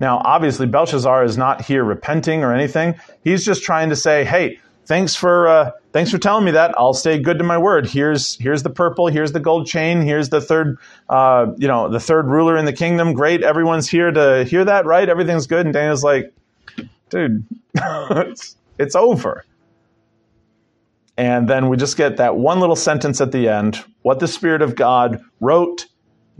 Now, 0.00 0.20
obviously, 0.24 0.66
Belshazzar 0.66 1.24
is 1.24 1.38
not 1.38 1.62
here 1.62 1.84
repenting 1.84 2.42
or 2.42 2.52
anything. 2.52 2.96
He's 3.22 3.44
just 3.44 3.62
trying 3.62 3.90
to 3.90 3.96
say, 3.96 4.24
"Hey, 4.24 4.58
thanks 4.86 5.14
for 5.14 5.48
uh, 5.48 5.70
thanks 5.92 6.10
for 6.10 6.18
telling 6.18 6.44
me 6.44 6.50
that. 6.52 6.74
I'll 6.76 6.94
stay 6.94 7.18
good 7.18 7.38
to 7.38 7.44
my 7.44 7.58
word. 7.58 7.86
Here's 7.86 8.36
here's 8.36 8.62
the 8.62 8.70
purple. 8.70 9.06
Here's 9.06 9.32
the 9.32 9.40
gold 9.40 9.66
chain. 9.66 10.02
Here's 10.02 10.28
the 10.28 10.40
third, 10.40 10.78
uh, 11.08 11.52
you 11.56 11.68
know, 11.68 11.88
the 11.88 12.00
third 12.00 12.26
ruler 12.26 12.56
in 12.56 12.64
the 12.64 12.72
kingdom. 12.72 13.12
Great, 13.12 13.42
everyone's 13.42 13.88
here 13.88 14.10
to 14.10 14.44
hear 14.44 14.64
that, 14.64 14.84
right? 14.86 15.08
Everything's 15.08 15.46
good." 15.46 15.66
And 15.66 15.72
Daniel's 15.72 16.04
like, 16.04 16.32
"Dude, 17.10 17.44
it's, 17.74 18.56
it's 18.78 18.96
over." 18.96 19.44
And 21.16 21.48
then 21.48 21.68
we 21.68 21.76
just 21.76 21.96
get 21.96 22.16
that 22.16 22.36
one 22.36 22.58
little 22.58 22.74
sentence 22.74 23.20
at 23.20 23.30
the 23.30 23.48
end 23.48 23.84
what 24.02 24.18
the 24.18 24.26
Spirit 24.28 24.62
of 24.62 24.74
God 24.74 25.22
wrote, 25.40 25.86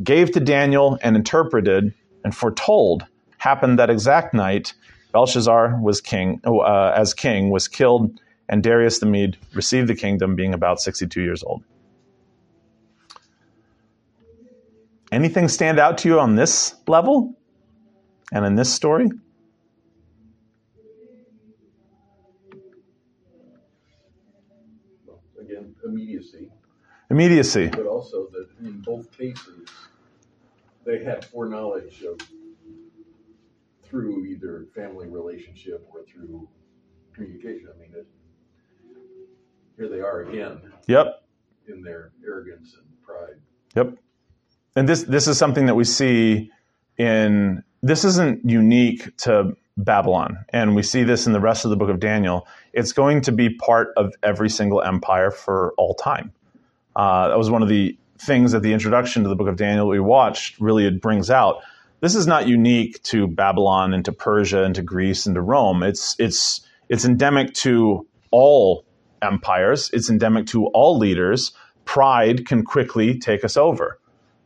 gave 0.03 0.33
to 0.33 0.41
Daniel, 0.41 0.99
and 1.01 1.15
interpreted 1.17 1.95
and 2.25 2.35
foretold 2.35 3.07
happened 3.45 3.78
that 3.78 3.90
exact 3.90 4.32
night. 4.32 4.72
Belshazzar 5.12 5.78
was 5.80 6.01
king, 6.01 6.40
uh, 6.47 6.92
as 6.97 7.12
king, 7.12 7.51
was 7.51 7.68
killed, 7.68 8.18
and 8.49 8.62
Darius 8.62 8.99
the 9.01 9.07
Mede 9.07 9.36
received 9.53 9.86
the 9.86 9.95
kingdom, 9.95 10.34
being 10.34 10.55
about 10.55 10.80
62 10.80 11.20
years 11.20 11.42
old. 11.42 11.62
Anything 15.12 15.49
stand 15.49 15.78
out 15.78 15.99
to 15.99 16.09
you 16.09 16.18
on 16.18 16.36
this 16.36 16.74
level 16.88 17.34
and 18.32 18.47
in 18.47 18.57
this 18.57 18.72
story? 18.72 19.11
Again, 25.38 25.74
immediacy, 25.84 26.51
Immediacy. 27.11 27.68
but 27.68 27.86
also 27.86 28.26
that 28.32 28.49
in 28.61 28.80
both 28.80 29.12
cases, 29.16 29.68
they 30.86 31.05
had 31.05 31.26
foreknowledge 31.26 32.03
of 32.03 32.18
through 33.95 34.24
either 34.24 34.66
family 34.74 35.07
relationship 35.07 35.86
or 35.92 36.03
through 36.03 36.49
communication. 37.14 37.68
I 37.72 37.80
mean, 37.80 37.90
it, 37.95 38.07
here 39.76 39.88
they 39.88 40.01
are 40.01 40.22
again 40.22 40.59
Yep. 40.88 41.22
in 41.68 41.80
their 41.82 42.11
arrogance 42.26 42.74
and 42.76 43.03
pride. 43.07 43.36
Yep. 43.76 43.97
And 44.74 44.88
this 44.88 45.05
this 45.05 45.28
is 45.28 45.38
something 45.38 45.66
that 45.66 45.76
we 45.76 45.84
see 45.84 46.51
in 46.99 47.62
this 47.82 48.05
isn't 48.05 48.45
unique 48.51 49.16
to 49.18 49.57
Babylon, 49.76 50.38
and 50.53 50.74
we 50.74 50.82
see 50.82 51.05
this 51.05 51.28
in 51.28 51.32
the 51.32 51.40
rest 51.40 51.64
of 51.64 51.70
the 51.70 51.76
book 51.76 51.88
of 51.90 52.01
Daniel. 52.01 52.49
It's 52.72 52.90
going 52.90 53.20
to 53.22 53.32
be 53.32 53.49
part 53.55 53.92
of 53.97 54.12
every 54.24 54.51
single 54.51 54.82
empire 54.82 55.30
for 55.30 55.72
all 55.78 55.95
time. 55.95 56.32
Uh, 56.97 57.28
that 57.28 57.38
was 57.38 57.49
one 57.49 57.62
of 57.62 57.68
the 57.68 57.97
things 58.18 58.51
that 58.53 58.62
the 58.62 58.72
introduction 58.72 59.22
to 59.22 59.28
the 59.28 59.36
book 59.36 59.49
of 59.49 59.55
Daniel 59.57 59.86
we 59.86 60.01
watched 60.01 60.59
really 60.59 60.90
brings 60.90 61.30
out. 61.30 61.62
This 62.01 62.14
is 62.14 62.26
not 62.26 62.47
unique 62.47 63.03
to 63.05 63.26
Babylon 63.26 63.95
and 63.95 64.05
to 64.05 64.12
Persia 64.12 64.64
and 64.64 64.74
to 64.74 64.82
Greece 64.82 65.26
and 65.26 65.34
to 65.34 65.40
Rome. 65.40 65.82
It's 65.82 66.16
it's 66.18 66.61
it's 66.88 67.05
endemic 67.05 67.55
to 67.55 68.07
all 68.30 68.84
empires. 69.22 69.90
It's 69.92 70.11
endemic 70.11 70.47
to 70.49 70.66
all 70.66 70.99
leaders. 70.99 71.53
Pride 71.84 72.47
can 72.47 72.64
quickly 72.64 73.18
take 73.18 73.45
us 73.45 73.57
over. 73.57 73.99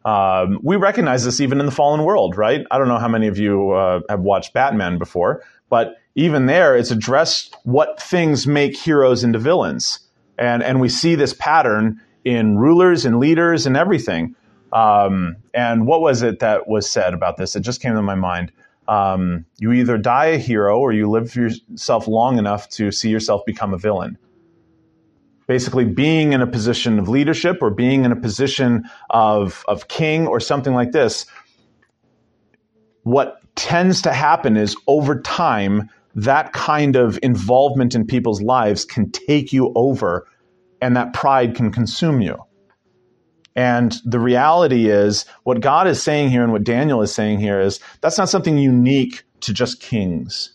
Um, 0.05 0.61
we 0.63 0.77
recognize 0.77 1.25
this 1.25 1.41
even 1.41 1.61
in 1.61 1.67
the 1.67 1.73
fallen 1.73 2.05
world, 2.05 2.37
right? 2.37 2.65
I 2.71 2.79
don't 2.79 2.89
know 2.89 2.99
how 2.99 3.09
many 3.09 3.27
of 3.27 3.39
you 3.39 3.73
uh, 3.73 4.01
have 4.09 4.21
watched 4.21 4.55
Batman 4.55 4.99
before, 4.99 5.43
but 5.69 5.97
even 6.15 6.47
there, 6.47 6.77
it's 6.77 6.91
addressed 6.91 7.57
what 7.65 8.01
things 8.01 8.47
make 8.47 8.77
heroes 8.77 9.23
into 9.25 9.39
villains, 9.39 10.01
and 10.39 10.63
and 10.63 10.81
we 10.81 10.89
see 10.89 11.15
this 11.15 11.33
pattern 11.33 12.01
in 12.25 12.57
rulers 12.57 13.05
and 13.05 13.19
leaders 13.19 13.67
and 13.67 13.77
everything. 13.77 14.35
Um, 14.73 15.37
and 15.55 15.87
what 15.87 16.01
was 16.01 16.23
it 16.23 16.41
that 16.41 16.69
was 16.69 16.89
said 16.89 17.15
about 17.15 17.37
this? 17.37 17.57
It 17.57 17.61
just 17.61 17.81
came 17.81 17.95
to 17.95 18.03
my 18.03 18.15
mind. 18.15 18.53
Um, 18.87 19.45
you 19.59 19.73
either 19.73 19.99
die 19.99 20.27
a 20.27 20.39
hero 20.39 20.79
or 20.79 20.93
you 20.93 21.11
live 21.11 21.35
yourself 21.35 22.09
long 22.09 22.39
enough 22.39 22.69
to 22.71 22.91
see 22.91 23.11
yourself 23.11 23.43
become 23.47 23.75
a 23.75 23.79
villain 23.79 24.19
basically 25.49 25.87
being 25.87 26.35
in 26.35 26.43
a 26.43 26.47
position 26.47 27.01
of 27.01 27.09
leadership 27.09 27.59
or 27.63 27.71
being 27.71 28.05
in 28.05 28.13
a 28.13 28.17
position 28.17 28.89
of, 29.11 29.65
of 29.67 29.89
king 29.89 30.29
or 30.29 30.39
something 30.39 30.75
like 30.75 30.93
this, 30.93 31.27
what 33.03 33.41
tends 33.57 34.03
to 34.03 34.13
happen 34.13 34.57
is 34.57 34.77
over 34.87 35.21
time, 35.23 35.89
that 36.15 36.53
kind 36.53 36.97
of 36.97 37.19
involvement 37.23 37.95
in 37.95 38.07
people's 38.07 38.43
lives 38.43 38.85
can 38.85 39.11
take 39.11 39.53
you 39.53 39.73
over 39.75 40.29
and 40.83 40.97
that 40.97 41.15
pride 41.15 41.57
can 41.57 41.73
consume 41.73 42.21
you. 42.21 42.37
And 43.57 43.97
the 44.05 44.21
reality 44.21 44.89
is, 44.89 45.25
what 45.43 45.61
God 45.61 45.89
is 45.89 46.03
saying 46.03 46.31
here 46.31 46.43
and 46.43 46.53
what 46.53 46.65
Daniel 46.65 47.03
is 47.03 47.13
saying 47.13 47.41
here 47.41 47.61
is 47.61 47.81
that's 48.01 48.19
not 48.19 48.29
something 48.29 48.57
unique 48.57 49.25
to 49.41 49.53
just 49.53 49.81
kings. 49.81 50.53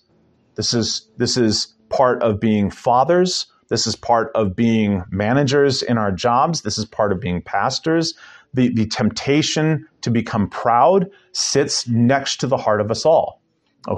This 0.56 0.74
is, 0.74 1.10
this 1.18 1.36
is 1.36 1.74
part 1.90 2.22
of 2.24 2.40
being 2.40 2.70
fathers. 2.70 3.48
This 3.70 3.88
is 3.88 3.96
part 3.96 4.32
of 4.36 4.56
being 4.56 5.04
managers 5.10 5.82
in 5.82 5.98
our 5.98 6.12
jobs. 6.12 6.62
This 6.62 6.78
is 6.78 6.86
part 6.86 7.12
of 7.12 7.20
being 7.20 7.42
pastors. 7.42 8.14
The, 8.54 8.74
the 8.74 8.86
temptation 8.86 9.88
to 10.02 10.12
become 10.12 10.48
proud 10.48 11.10
sits 11.32 11.88
next 11.88 12.40
to 12.42 12.48
the 12.48 12.58
heart 12.58 12.82
of 12.82 12.92
us 12.92 13.06
all. 13.06 13.42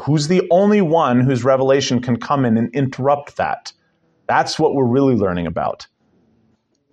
Who's 0.03 0.27
the 0.29 0.47
only 0.49 0.81
one 0.81 1.19
whose 1.19 1.43
revelation 1.43 2.01
can 2.01 2.17
come 2.17 2.45
in 2.45 2.57
and 2.57 2.73
interrupt 2.73 3.37
that? 3.37 3.71
That's 4.27 4.57
what 4.57 4.73
we're 4.73 4.87
really 4.87 5.15
learning 5.15 5.45
about. 5.45 5.87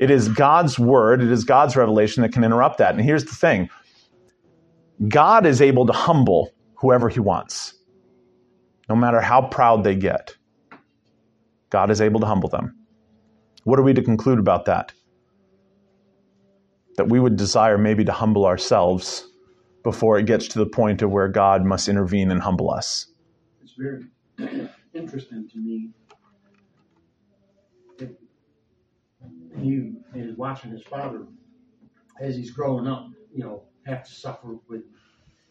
It 0.03 0.11
is 0.11 0.29
God's 0.29 0.81
word, 0.81 1.23
it 1.23 1.31
is 1.31 1.45
God's 1.45 1.77
revelation 1.77 2.23
that 2.23 2.33
can 2.33 2.43
interrupt 2.43 2.79
that. 2.79 2.93
And 2.97 3.01
here's 3.05 3.25
the 3.25 3.37
thing 3.37 3.71
God 5.07 5.47
is 5.47 5.63
able 5.63 5.87
to 5.87 5.93
humble 5.93 6.51
whoever 6.75 7.09
he 7.09 7.21
wants, 7.21 7.75
no 8.89 8.97
matter 8.97 9.21
how 9.21 9.43
proud 9.43 9.85
they 9.85 9.95
get. 9.95 10.35
God 11.71 11.89
is 11.93 12.01
able 12.01 12.19
to 12.19 12.27
humble 12.27 12.49
them. 12.49 12.75
What 13.63 13.79
are 13.79 13.85
we 13.85 13.95
to 13.95 14.03
conclude 14.03 14.41
about 14.41 14.65
that? 14.65 14.93
That 16.97 17.09
we 17.09 17.21
would 17.21 17.37
desire 17.37 17.79
maybe 17.79 18.05
to 18.05 18.13
humble 18.13 18.45
ourselves 18.45 19.25
before 19.85 20.19
it 20.19 20.27
gets 20.27 20.49
to 20.49 20.59
the 20.59 20.67
point 20.67 21.03
of 21.03 21.13
where 21.13 21.29
God 21.29 21.65
must 21.65 21.89
intervene 21.89 22.33
and 22.33 22.43
humble 22.43 22.73
us. 22.73 23.07
It's 23.63 23.75
very 23.79 24.07
interesting 24.95 25.49
to 25.49 25.59
me 25.59 25.91
he 29.63 29.93
is 30.19 30.37
watching 30.37 30.71
his 30.71 30.83
father 30.83 31.27
as 32.21 32.37
he's 32.37 32.51
growing 32.51 32.87
up, 32.87 33.09
you 33.35 33.43
know, 33.43 33.63
have 33.87 34.05
to 34.05 34.13
suffer 34.13 34.57
with 34.69 34.83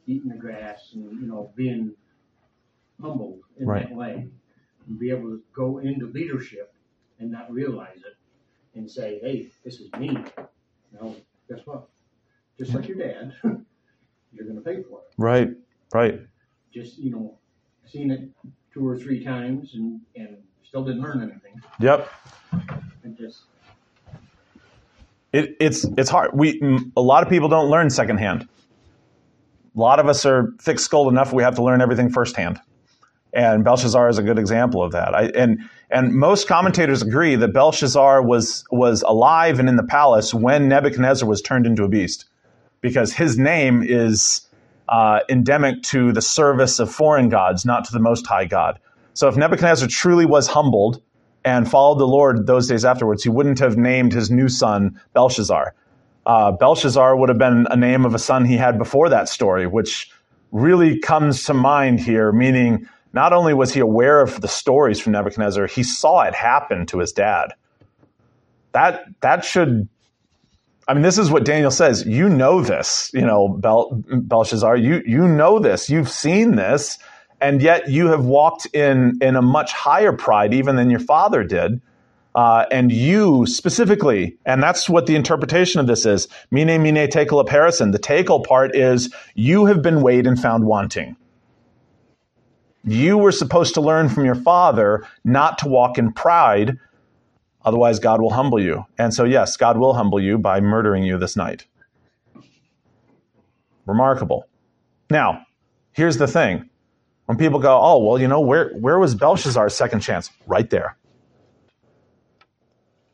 eating 0.08 0.30
the 0.30 0.36
grass 0.38 0.92
and, 0.94 1.20
you 1.22 1.28
know, 1.28 1.52
being 1.56 1.94
humbled 3.00 3.40
in 3.58 3.68
Right. 3.68 3.88
that 3.90 3.96
way. 3.96 4.28
And 4.88 5.00
be 5.00 5.12
able 5.12 5.30
to 5.30 5.42
go 5.54 5.78
into 5.80 6.08
leadership 6.08 6.74
and 7.20 7.32
not 7.32 7.52
realize 7.52 7.98
it 7.98 8.18
and 8.78 8.90
say, 8.90 9.20
hey, 9.22 9.50
this 9.64 9.80
is 9.80 9.92
me. 9.94 10.18
No, 10.94 11.16
guess 11.48 11.60
what? 11.66 11.88
Just 12.58 12.74
like 12.74 12.88
your 12.88 12.98
dad, 12.98 13.34
you're 14.34 14.46
going 14.46 14.56
to 14.56 14.62
pay 14.62 14.82
for 14.84 15.00
it. 15.00 15.14
Right, 15.18 15.52
right. 15.94 16.20
Just, 16.74 16.98
you 16.98 17.12
know, 17.12 17.38
seen 17.86 18.12
it 18.12 18.30
two 18.74 18.88
or 18.88 18.98
three 18.98 19.24
times 19.24 19.76
and, 19.76 20.02
and 20.16 20.38
still 20.64 20.84
didn't 20.84 21.02
learn 21.02 21.22
anything. 21.22 21.62
Yep. 21.80 22.10
And 23.04 23.18
just, 23.18 23.44
It, 25.34 25.56
it's 25.60 25.86
it's 25.98 26.10
hard. 26.10 26.32
We 26.34 26.62
a 26.98 27.02
lot 27.02 27.24
of 27.24 27.30
people 27.30 27.48
don't 27.48 27.70
learn 27.70 27.90
secondhand. 27.90 28.48
A 29.76 29.80
lot 29.80 30.00
of 30.00 30.08
us 30.10 30.26
are 30.26 30.52
thick-skulled 30.62 31.08
enough. 31.12 31.32
We 31.32 31.44
have 31.44 31.56
to 31.56 31.64
learn 31.64 31.82
everything 31.82 32.10
firsthand. 32.10 32.60
And 33.34 33.64
Belshazzar 33.64 34.10
is 34.10 34.18
a 34.18 34.24
good 34.24 34.38
example 34.38 34.84
of 34.84 34.92
that. 34.92 35.16
I, 35.16 35.28
and 35.28 35.70
and 35.90 36.14
most 36.14 36.50
commentators 36.50 37.02
agree 37.02 37.36
that 37.38 37.54
Belshazzar 37.54 38.22
was 38.22 38.66
was 38.72 39.04
alive 39.04 39.60
and 39.60 39.70
in 39.70 39.78
the 39.78 39.84
palace 39.84 40.34
when 40.34 40.68
Nebuchadnezzar 40.68 41.28
was 41.28 41.42
turned 41.42 41.66
into 41.66 41.86
a 41.86 41.88
beast, 41.88 42.26
because 42.82 43.14
his 43.14 43.38
name 43.38 43.84
is 43.84 44.42
uh, 44.90 45.22
endemic 45.30 45.82
to 45.84 46.12
the 46.12 46.22
service 46.22 46.80
of 46.80 46.92
foreign 46.92 47.30
gods, 47.30 47.64
not 47.66 47.86
to 47.86 47.94
the 47.94 48.00
Most 48.00 48.28
High 48.28 48.44
God. 48.44 48.80
So 49.14 49.30
if 49.30 49.38
Nebuchadnezzar 49.38 49.88
truly 49.88 50.26
was 50.26 50.48
humbled 50.48 51.02
and 51.44 51.70
followed 51.70 52.00
the 52.00 52.08
Lord 52.08 52.46
those 52.46 52.68
days 52.68 52.86
afterwards, 52.86 53.24
he 53.24 53.30
wouldn't 53.30 53.60
have 53.60 53.78
named 53.78 54.14
his 54.14 54.30
new 54.30 54.50
son 54.50 55.00
Belshazzar. 55.14 55.74
Uh, 56.26 56.52
Belshazzar 56.52 57.16
would 57.16 57.30
have 57.30 57.38
been 57.38 57.68
a 57.70 57.76
name 57.76 58.06
of 58.06 58.14
a 58.14 58.20
son 58.20 58.46
he 58.46 58.58
had 58.58 58.78
before 58.78 59.10
that 59.10 59.28
story, 59.28 59.66
which 59.66 60.12
really 60.52 61.00
comes 61.00 61.46
to 61.46 61.54
mind 61.54 62.00
here, 62.00 62.32
meaning 62.32 62.88
not 63.14 63.34
only 63.34 63.54
was 63.54 63.74
he 63.74 63.80
aware 63.80 64.22
of 64.22 64.40
the 64.40 64.48
stories 64.48 65.00
from 65.00 65.14
Nebuchadnezzar, 65.14 65.68
he 65.68 65.84
saw 65.84 66.22
it 66.22 66.36
happen 66.36 66.86
to 66.88 67.00
his 67.00 67.12
dad. 67.12 67.54
That 68.74 69.04
that 69.22 69.44
should 69.44 69.90
I 70.88 70.94
mean, 70.94 71.04
this 71.04 71.18
is 71.18 71.32
what 71.32 71.46
Daniel 71.46 71.72
says. 71.72 72.06
You 72.06 72.28
know 72.28 72.62
this, 72.62 73.12
you 73.14 73.22
know, 73.22 73.48
Bel, 73.48 73.92
Belshazzar. 73.92 74.76
You 74.78 75.02
you 75.06 75.28
know 75.28 75.60
this. 75.60 75.90
You've 75.90 76.10
seen 76.10 76.56
this, 76.56 76.98
and 77.42 77.62
yet 77.62 77.90
you 77.90 78.08
have 78.08 78.24
walked 78.24 78.68
in 78.68 79.18
in 79.22 79.36
a 79.36 79.42
much 79.42 79.74
higher 79.74 80.14
pride 80.14 80.54
even 80.54 80.76
than 80.76 80.90
your 80.90 81.00
father 81.00 81.44
did. 81.44 81.82
Uh, 82.34 82.66
and 82.72 82.94
you 82.94 83.46
specifically, 83.46 84.38
and 84.46 84.64
that's 84.64 84.90
what 84.90 85.06
the 85.06 85.18
interpretation 85.18 85.82
of 85.82 85.88
this 85.88 86.06
is. 86.06 86.30
Mene 86.50 86.82
mene 86.82 87.10
tekel 87.10 87.44
parsin. 87.44 87.92
The 87.92 88.00
tekel 88.00 88.46
part 88.46 88.74
is 88.74 89.14
you 89.36 89.66
have 89.66 89.82
been 89.82 90.02
weighed 90.02 90.26
and 90.26 90.40
found 90.40 90.66
wanting. 90.66 91.18
You 92.86 93.18
were 93.18 93.34
supposed 93.34 93.74
to 93.74 93.82
learn 93.82 94.08
from 94.08 94.26
your 94.26 94.36
father 94.36 95.06
not 95.26 95.58
to 95.60 95.68
walk 95.68 95.98
in 95.98 96.14
pride, 96.14 96.78
otherwise 97.66 98.00
God 98.00 98.22
will 98.22 98.32
humble 98.32 98.62
you. 98.62 98.86
And 98.98 99.14
so, 99.14 99.26
yes, 99.26 99.58
God 99.58 99.78
will 99.78 99.94
humble 99.94 100.20
you 100.20 100.38
by 100.38 100.62
murdering 100.62 101.04
you 101.04 101.18
this 101.18 101.36
night. 101.36 101.68
Remarkable. 103.86 104.48
Now, 105.10 105.46
here's 105.92 106.18
the 106.18 106.28
thing. 106.28 106.71
When 107.32 107.38
people 107.38 107.60
go, 107.60 107.80
oh, 107.82 108.04
well, 108.04 108.20
you 108.20 108.28
know, 108.28 108.42
where, 108.42 108.74
where 108.74 109.00
was 109.00 109.16
Belshazzar's 109.16 109.74
second 109.74 110.02
chance? 110.02 110.30
Right 110.48 110.70
there. 110.70 110.98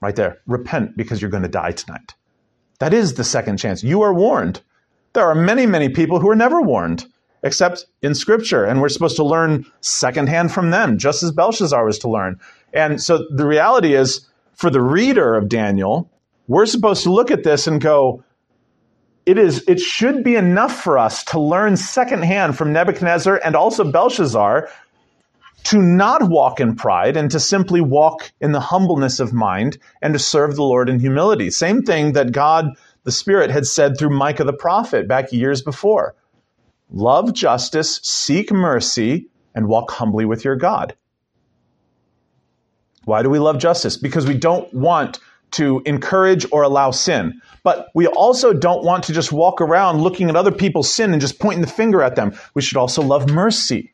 Right 0.01 0.15
there. 0.15 0.39
Repent 0.47 0.97
because 0.97 1.22
you're 1.22 1.30
going 1.30 1.43
to 1.43 1.49
die 1.49 1.70
tonight. 1.70 2.15
That 2.80 2.95
is 2.95 3.13
the 3.13 3.24
second 3.24 3.57
chance. 3.57 3.84
You 3.84 4.01
are 4.01 4.15
warned. 4.15 4.61
There 5.13 5.28
are 5.28 5.36
many, 5.36 5.68
many 5.68 5.89
people 5.89 6.20
who 6.20 6.32
are 6.32 6.36
never 6.36 6.63
warned, 6.63 7.05
except 7.43 7.86
in 8.01 8.15
Scripture, 8.15 8.65
and 8.65 8.82
we're 8.82 8.89
supposed 8.89 9.18
to 9.18 9.24
learn 9.24 9.68
secondhand 9.82 10.51
from 10.51 10.72
them, 10.72 10.97
just 10.97 11.22
as 11.22 11.32
Belshazzar 11.32 11.86
was 11.86 11.99
to 11.99 12.09
learn. 12.09 12.39
And 12.74 12.99
so 12.99 13.24
the 13.30 13.45
reality 13.45 13.93
is, 13.93 14.28
for 14.55 14.72
the 14.72 14.82
reader 14.82 15.36
of 15.36 15.47
Daniel, 15.47 16.09
we're 16.47 16.65
supposed 16.65 17.03
to 17.03 17.13
look 17.13 17.30
at 17.30 17.43
this 17.43 17.68
and 17.68 17.80
go, 17.80 18.24
it 19.28 19.38
is 19.38 19.65
it 19.67 19.82
should 19.82 20.23
be 20.23 20.38
enough 20.38 20.82
for 20.82 20.97
us 20.97 21.25
to 21.25 21.39
learn 21.39 21.75
secondhand 21.75 22.57
from 22.57 22.71
Nebuchadnezzar 22.71 23.41
and 23.43 23.57
also 23.57 23.84
Belshazzar 23.84 24.69
to 25.65 25.82
not 25.82 26.30
walk 26.30 26.61
in 26.61 26.78
pride 26.78 27.17
and 27.17 27.30
to 27.32 27.39
simply 27.39 27.82
walk 27.82 28.32
in 28.39 28.53
the 28.53 28.61
humbleness 28.61 29.19
of 29.19 29.34
mind 29.34 29.78
and 30.01 30.13
to 30.13 30.19
serve 30.19 30.55
the 30.55 30.63
Lord 30.63 30.88
in 30.88 31.01
humility. 31.01 31.51
Same 31.51 31.82
thing 31.84 32.13
that 32.13 32.32
God 32.32 32.69
the 33.03 33.11
Spirit 33.11 33.51
had 33.51 33.67
said 33.67 33.97
through 33.97 34.11
Micah 34.11 34.45
the 34.45 34.53
prophet 34.53 35.09
back 35.09 35.34
years 35.34 35.61
before. 35.61 36.15
Love 36.89 37.34
justice, 37.34 37.99
seek 38.03 38.49
mercy, 38.49 39.28
and 39.53 39.67
walk 39.67 39.91
humbly 39.91 40.23
with 40.23 40.45
your 40.45 40.55
God. 40.55 40.95
Why 43.03 43.23
do 43.23 43.30
we 43.30 43.39
love 43.39 43.57
justice? 43.57 43.97
Because 43.97 44.25
we 44.25 44.38
don't 44.38 44.73
want 44.73 45.19
to 45.52 45.82
encourage 45.86 46.45
or 46.52 46.64
allow 46.64 46.91
sin. 46.91 47.41
But 47.64 47.88
we 47.93 48.08
also 48.08 48.54
don't 48.54 48.84
want 48.84 49.04
to 49.06 49.14
just 49.14 49.32
walk 49.32 49.62
around 49.62 50.02
looking 50.02 50.30
at 50.30 50.36
other 50.36 50.52
people's 50.52 50.91
sin 50.91 51.12
and 51.12 51.22
just 51.22 51.39
pointing 51.39 51.62
the 51.62 51.68
finger 51.68 52.02
at 52.02 52.16
them. 52.16 52.38
We 52.54 52.62
should 52.62 52.78
also 52.78 53.02
love 53.02 53.30
mercy. 53.30 53.93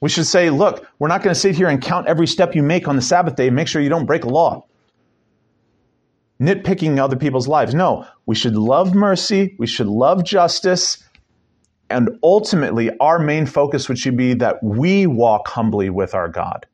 We 0.00 0.08
should 0.08 0.26
say, 0.26 0.50
look, 0.50 0.86
we're 0.98 1.08
not 1.08 1.22
going 1.22 1.34
to 1.34 1.40
sit 1.40 1.56
here 1.56 1.68
and 1.68 1.82
count 1.82 2.06
every 2.06 2.26
step 2.26 2.54
you 2.54 2.62
make 2.62 2.86
on 2.86 2.96
the 2.96 3.02
Sabbath 3.02 3.36
day 3.36 3.48
and 3.48 3.56
make 3.56 3.68
sure 3.68 3.82
you 3.82 3.88
don't 3.88 4.06
break 4.06 4.24
a 4.24 4.28
law. 4.28 4.64
Nitpicking 6.40 6.98
other 6.98 7.16
people's 7.16 7.48
lives. 7.48 7.74
No, 7.74 8.06
we 8.24 8.36
should 8.36 8.54
love 8.54 8.94
mercy. 8.94 9.56
We 9.58 9.66
should 9.66 9.88
love 9.88 10.22
justice. 10.24 11.02
And 11.90 12.10
ultimately, 12.22 12.96
our 13.00 13.18
main 13.18 13.44
focus 13.46 13.88
would 13.88 13.98
should 13.98 14.16
be 14.16 14.34
that 14.34 14.62
we 14.62 15.06
walk 15.06 15.48
humbly 15.48 15.90
with 15.90 16.14
our 16.14 16.28
God. 16.28 16.66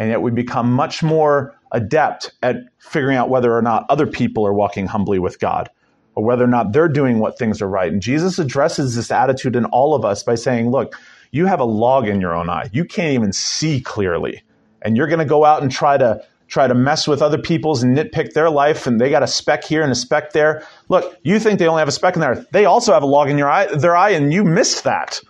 And 0.00 0.08
yet 0.08 0.22
we 0.22 0.30
become 0.30 0.72
much 0.72 1.02
more 1.02 1.54
adept 1.72 2.32
at 2.42 2.56
figuring 2.78 3.18
out 3.18 3.28
whether 3.28 3.54
or 3.54 3.60
not 3.60 3.84
other 3.90 4.06
people 4.06 4.46
are 4.46 4.54
walking 4.54 4.86
humbly 4.86 5.18
with 5.18 5.38
God 5.38 5.68
or 6.14 6.24
whether 6.24 6.42
or 6.42 6.48
not 6.48 6.72
they're 6.72 6.88
doing 6.88 7.18
what 7.18 7.38
things 7.38 7.60
are 7.60 7.68
right. 7.68 7.92
And 7.92 8.00
Jesus 8.00 8.38
addresses 8.38 8.96
this 8.96 9.10
attitude 9.10 9.54
in 9.54 9.66
all 9.66 9.94
of 9.94 10.02
us 10.02 10.22
by 10.22 10.36
saying, 10.36 10.70
look, 10.70 10.98
you 11.32 11.44
have 11.44 11.60
a 11.60 11.64
log 11.64 12.08
in 12.08 12.18
your 12.18 12.34
own 12.34 12.48
eye. 12.48 12.70
You 12.72 12.86
can't 12.86 13.12
even 13.12 13.34
see 13.34 13.82
clearly. 13.82 14.42
And 14.80 14.96
you're 14.96 15.06
going 15.06 15.18
to 15.18 15.26
go 15.26 15.44
out 15.44 15.60
and 15.60 15.70
try 15.70 15.98
to 15.98 16.24
try 16.48 16.66
to 16.66 16.74
mess 16.74 17.06
with 17.06 17.20
other 17.20 17.38
people's 17.38 17.82
and 17.82 17.96
nitpick 17.96 18.32
their 18.32 18.50
life 18.50 18.86
and 18.86 19.00
they 19.00 19.10
got 19.10 19.22
a 19.22 19.26
speck 19.26 19.64
here 19.64 19.82
and 19.82 19.92
a 19.92 19.94
speck 19.94 20.32
there. 20.32 20.66
Look, 20.88 21.16
you 21.22 21.38
think 21.38 21.58
they 21.58 21.68
only 21.68 21.80
have 21.80 21.88
a 21.88 21.92
speck 21.92 22.14
in 22.14 22.20
there. 22.20 22.44
They 22.52 22.64
also 22.64 22.94
have 22.94 23.02
a 23.02 23.06
log 23.06 23.28
in 23.28 23.36
your 23.36 23.50
eye, 23.50 23.66
their 23.66 23.94
eye 23.94 24.10
and 24.10 24.32
you 24.32 24.44
missed 24.44 24.82
that. 24.84 25.20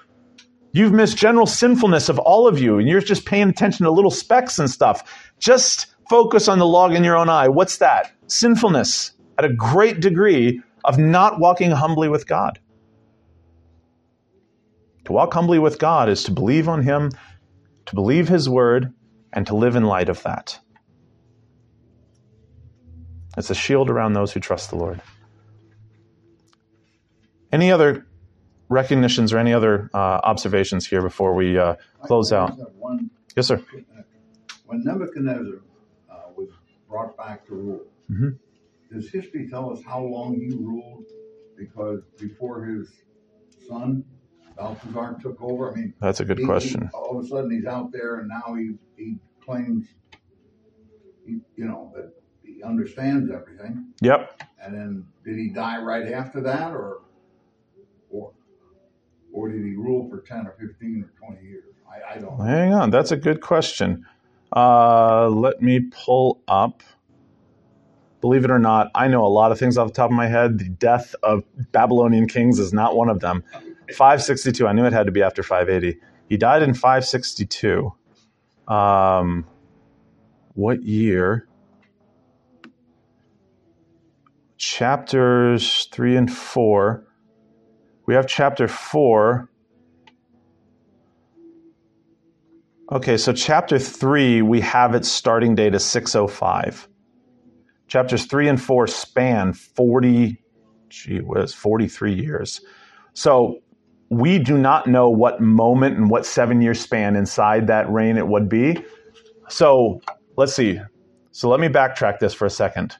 You've 0.72 0.92
missed 0.92 1.16
general 1.16 1.46
sinfulness 1.46 2.08
of 2.08 2.18
all 2.18 2.46
of 2.46 2.60
you 2.60 2.78
and 2.78 2.88
you're 2.88 3.00
just 3.00 3.26
paying 3.26 3.48
attention 3.48 3.84
to 3.84 3.90
little 3.90 4.10
specks 4.10 4.58
and 4.58 4.70
stuff. 4.70 5.30
Just 5.38 5.86
focus 6.08 6.48
on 6.48 6.58
the 6.58 6.66
log 6.66 6.94
in 6.94 7.04
your 7.04 7.16
own 7.16 7.28
eye. 7.28 7.48
What's 7.48 7.78
that? 7.78 8.12
Sinfulness 8.26 9.12
at 9.38 9.44
a 9.44 9.52
great 9.52 10.00
degree 10.00 10.60
of 10.84 10.98
not 10.98 11.40
walking 11.40 11.70
humbly 11.70 12.08
with 12.08 12.26
God. 12.26 12.58
To 15.06 15.12
walk 15.12 15.32
humbly 15.34 15.58
with 15.58 15.78
God 15.78 16.08
is 16.08 16.22
to 16.24 16.30
believe 16.30 16.68
on 16.68 16.82
Him, 16.82 17.10
to 17.86 17.94
believe 17.94 18.28
His 18.28 18.48
word, 18.48 18.92
and 19.32 19.46
to 19.46 19.56
live 19.56 19.76
in 19.76 19.84
light 19.84 20.08
of 20.08 20.22
that. 20.22 20.58
It's 23.36 23.50
a 23.50 23.54
shield 23.54 23.90
around 23.90 24.12
those 24.12 24.32
who 24.32 24.40
trust 24.40 24.70
the 24.70 24.76
Lord. 24.76 25.00
Any 27.52 27.72
other 27.72 28.06
recognitions 28.80 29.32
or 29.32 29.38
any 29.38 29.52
other 29.52 29.90
uh, 29.92 29.98
observations 29.98 30.86
here 30.86 31.02
before 31.02 31.34
we 31.34 31.58
uh, 31.58 31.74
close 32.02 32.32
out? 32.32 32.56
One, 32.78 33.10
Yes, 33.36 33.48
sir. 33.48 33.62
when 34.66 34.82
Nebuchadnezzar 34.84 35.60
uh, 36.10 36.14
was 36.36 36.48
brought 36.88 37.16
back 37.16 37.46
to 37.48 37.54
rule, 37.54 37.80
Mhm. 38.10 38.38
does 38.90 39.08
history 39.10 39.48
tell 39.48 39.70
us 39.72 39.82
how 39.84 40.02
long 40.02 40.34
he 40.40 40.50
ruled? 40.56 41.04
Because 41.56 42.00
before 42.18 42.64
his 42.64 42.88
son 43.68 44.04
Balthazar 44.56 45.16
took 45.22 45.40
over, 45.42 45.70
I 45.72 45.74
mean, 45.74 45.94
That's 46.00 46.20
a 46.20 46.24
good 46.24 46.38
he- 46.38 46.44
he- 46.44 46.48
question. 46.48 46.90
all 46.92 47.18
of 47.18 47.24
a 47.24 47.28
sudden, 47.28 47.50
he's 47.50 47.66
out 47.66 47.92
there, 47.92 48.16
and 48.16 48.28
now 48.28 48.54
he 48.54 48.76
he 48.96 49.18
claims, 49.40 49.86
he, 51.24 51.40
you 51.56 51.64
know, 51.66 51.92
that 51.94 52.12
he 52.42 52.62
understands 52.62 53.30
everything. 53.30 53.92
Yep. 54.02 54.42
And 54.62 54.74
then, 54.74 55.06
did 55.24 55.36
he 55.38 55.48
die 55.48 55.80
right 55.82 56.12
after 56.12 56.40
that, 56.42 56.72
or 56.72 57.02
or 58.10 58.32
or 59.41 59.49
did 59.51 59.64
he 59.64 59.74
rule 59.74 60.09
for 60.09 60.20
ten 60.20 60.47
or 60.47 60.55
fifteen 60.59 61.05
or 61.05 61.12
twenty 61.18 61.47
years? 61.47 61.64
I, 61.88 62.14
I 62.14 62.18
don't 62.18 62.38
know. 62.38 62.45
Hang 62.45 62.74
on. 62.74 62.91
That's 62.91 63.11
a 63.11 63.16
good 63.16 63.41
question. 63.41 64.07
Uh, 64.55 65.28
let 65.28 65.62
me 65.62 65.80
pull 65.80 66.41
up. 66.47 66.82
Believe 68.20 68.45
it 68.45 68.51
or 68.51 68.59
not, 68.59 68.91
I 68.95 69.09
know 69.09 69.24
a 69.24 69.28
lot 69.28 69.51
of 69.51 69.59
things 69.59 69.78
off 69.78 69.88
the 69.88 69.95
top 69.95 70.11
of 70.11 70.16
my 70.16 70.26
head. 70.26 70.59
The 70.59 70.68
death 70.68 71.14
of 71.22 71.43
Babylonian 71.72 72.28
kings 72.28 72.59
is 72.59 72.72
not 72.72 72.95
one 72.95 73.09
of 73.09 73.20
them. 73.20 73.43
562. 73.95 74.66
I 74.68 74.72
knew 74.72 74.84
it 74.84 74.93
had 74.93 75.07
to 75.07 75.12
be 75.12 75.22
after 75.22 75.43
580. 75.43 75.99
He 76.28 76.36
died 76.36 76.62
in 76.62 76.74
562. 76.74 77.93
Um, 78.68 79.47
what 80.55 80.82
year? 80.82 81.49
Chapters 84.59 85.88
3 85.91 86.16
and 86.16 86.32
4. 86.32 87.07
We 88.11 88.16
have 88.16 88.26
chapter 88.26 88.66
4. 88.66 89.48
Okay, 92.90 93.16
so 93.16 93.32
chapter 93.32 93.78
3, 93.78 94.42
we 94.42 94.62
have 94.62 94.96
its 94.96 95.08
starting 95.08 95.54
date 95.54 95.76
as 95.76 95.84
605. 95.84 96.88
Chapters 97.86 98.26
3 98.26 98.48
and 98.48 98.61
4 98.61 98.88
span 98.88 99.52
40, 99.52 100.42
gee 100.88 101.18
whiz, 101.18 101.54
43 101.54 102.12
years. 102.12 102.62
So 103.12 103.61
we 104.08 104.40
do 104.40 104.58
not 104.58 104.88
know 104.88 105.08
what 105.08 105.40
moment 105.40 105.96
and 105.96 106.11
what 106.11 106.26
seven 106.26 106.61
year 106.61 106.74
span 106.74 107.14
inside 107.14 107.68
that 107.68 107.88
reign 107.88 108.16
it 108.16 108.26
would 108.26 108.48
be. 108.48 108.84
So 109.48 110.00
let's 110.36 110.52
see. 110.52 110.80
So 111.30 111.48
let 111.48 111.61
me 111.61 111.68
backtrack 111.68 112.18
this 112.18 112.34
for 112.34 112.44
a 112.44 112.50
second. 112.50 112.96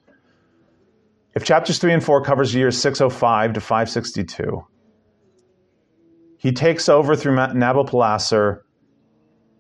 If 1.35 1.43
chapters 1.43 1.81
3 1.81 1.95
and 1.95 2.05
4 2.05 2.23
covers 2.23 2.55
years 2.55 2.79
605 2.79 3.55
to 3.55 3.61
562, 3.61 4.67
he 6.41 6.53
takes 6.53 6.89
over 6.89 7.15
through 7.15 7.37
Nabopolassar 7.37 8.63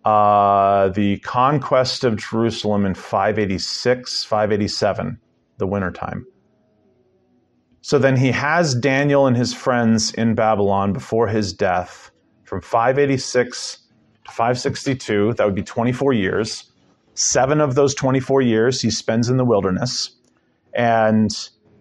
uh, 0.06 0.88
the 0.88 1.18
conquest 1.18 2.04
of 2.04 2.16
Jerusalem 2.16 2.86
in 2.86 2.94
586, 2.94 4.24
587, 4.24 5.20
the 5.58 5.66
wintertime. 5.66 6.26
So 7.82 7.98
then 7.98 8.16
he 8.16 8.30
has 8.30 8.74
Daniel 8.74 9.26
and 9.26 9.36
his 9.36 9.52
friends 9.52 10.14
in 10.14 10.34
Babylon 10.34 10.94
before 10.94 11.28
his 11.28 11.52
death 11.52 12.10
from 12.44 12.62
586 12.62 13.76
to 14.24 14.30
562. 14.30 15.34
That 15.34 15.44
would 15.44 15.54
be 15.54 15.62
24 15.62 16.14
years. 16.14 16.64
Seven 17.12 17.60
of 17.60 17.74
those 17.74 17.94
24 17.94 18.40
years 18.40 18.80
he 18.80 18.90
spends 18.90 19.28
in 19.28 19.36
the 19.36 19.44
wilderness. 19.44 20.12
And 20.74 21.30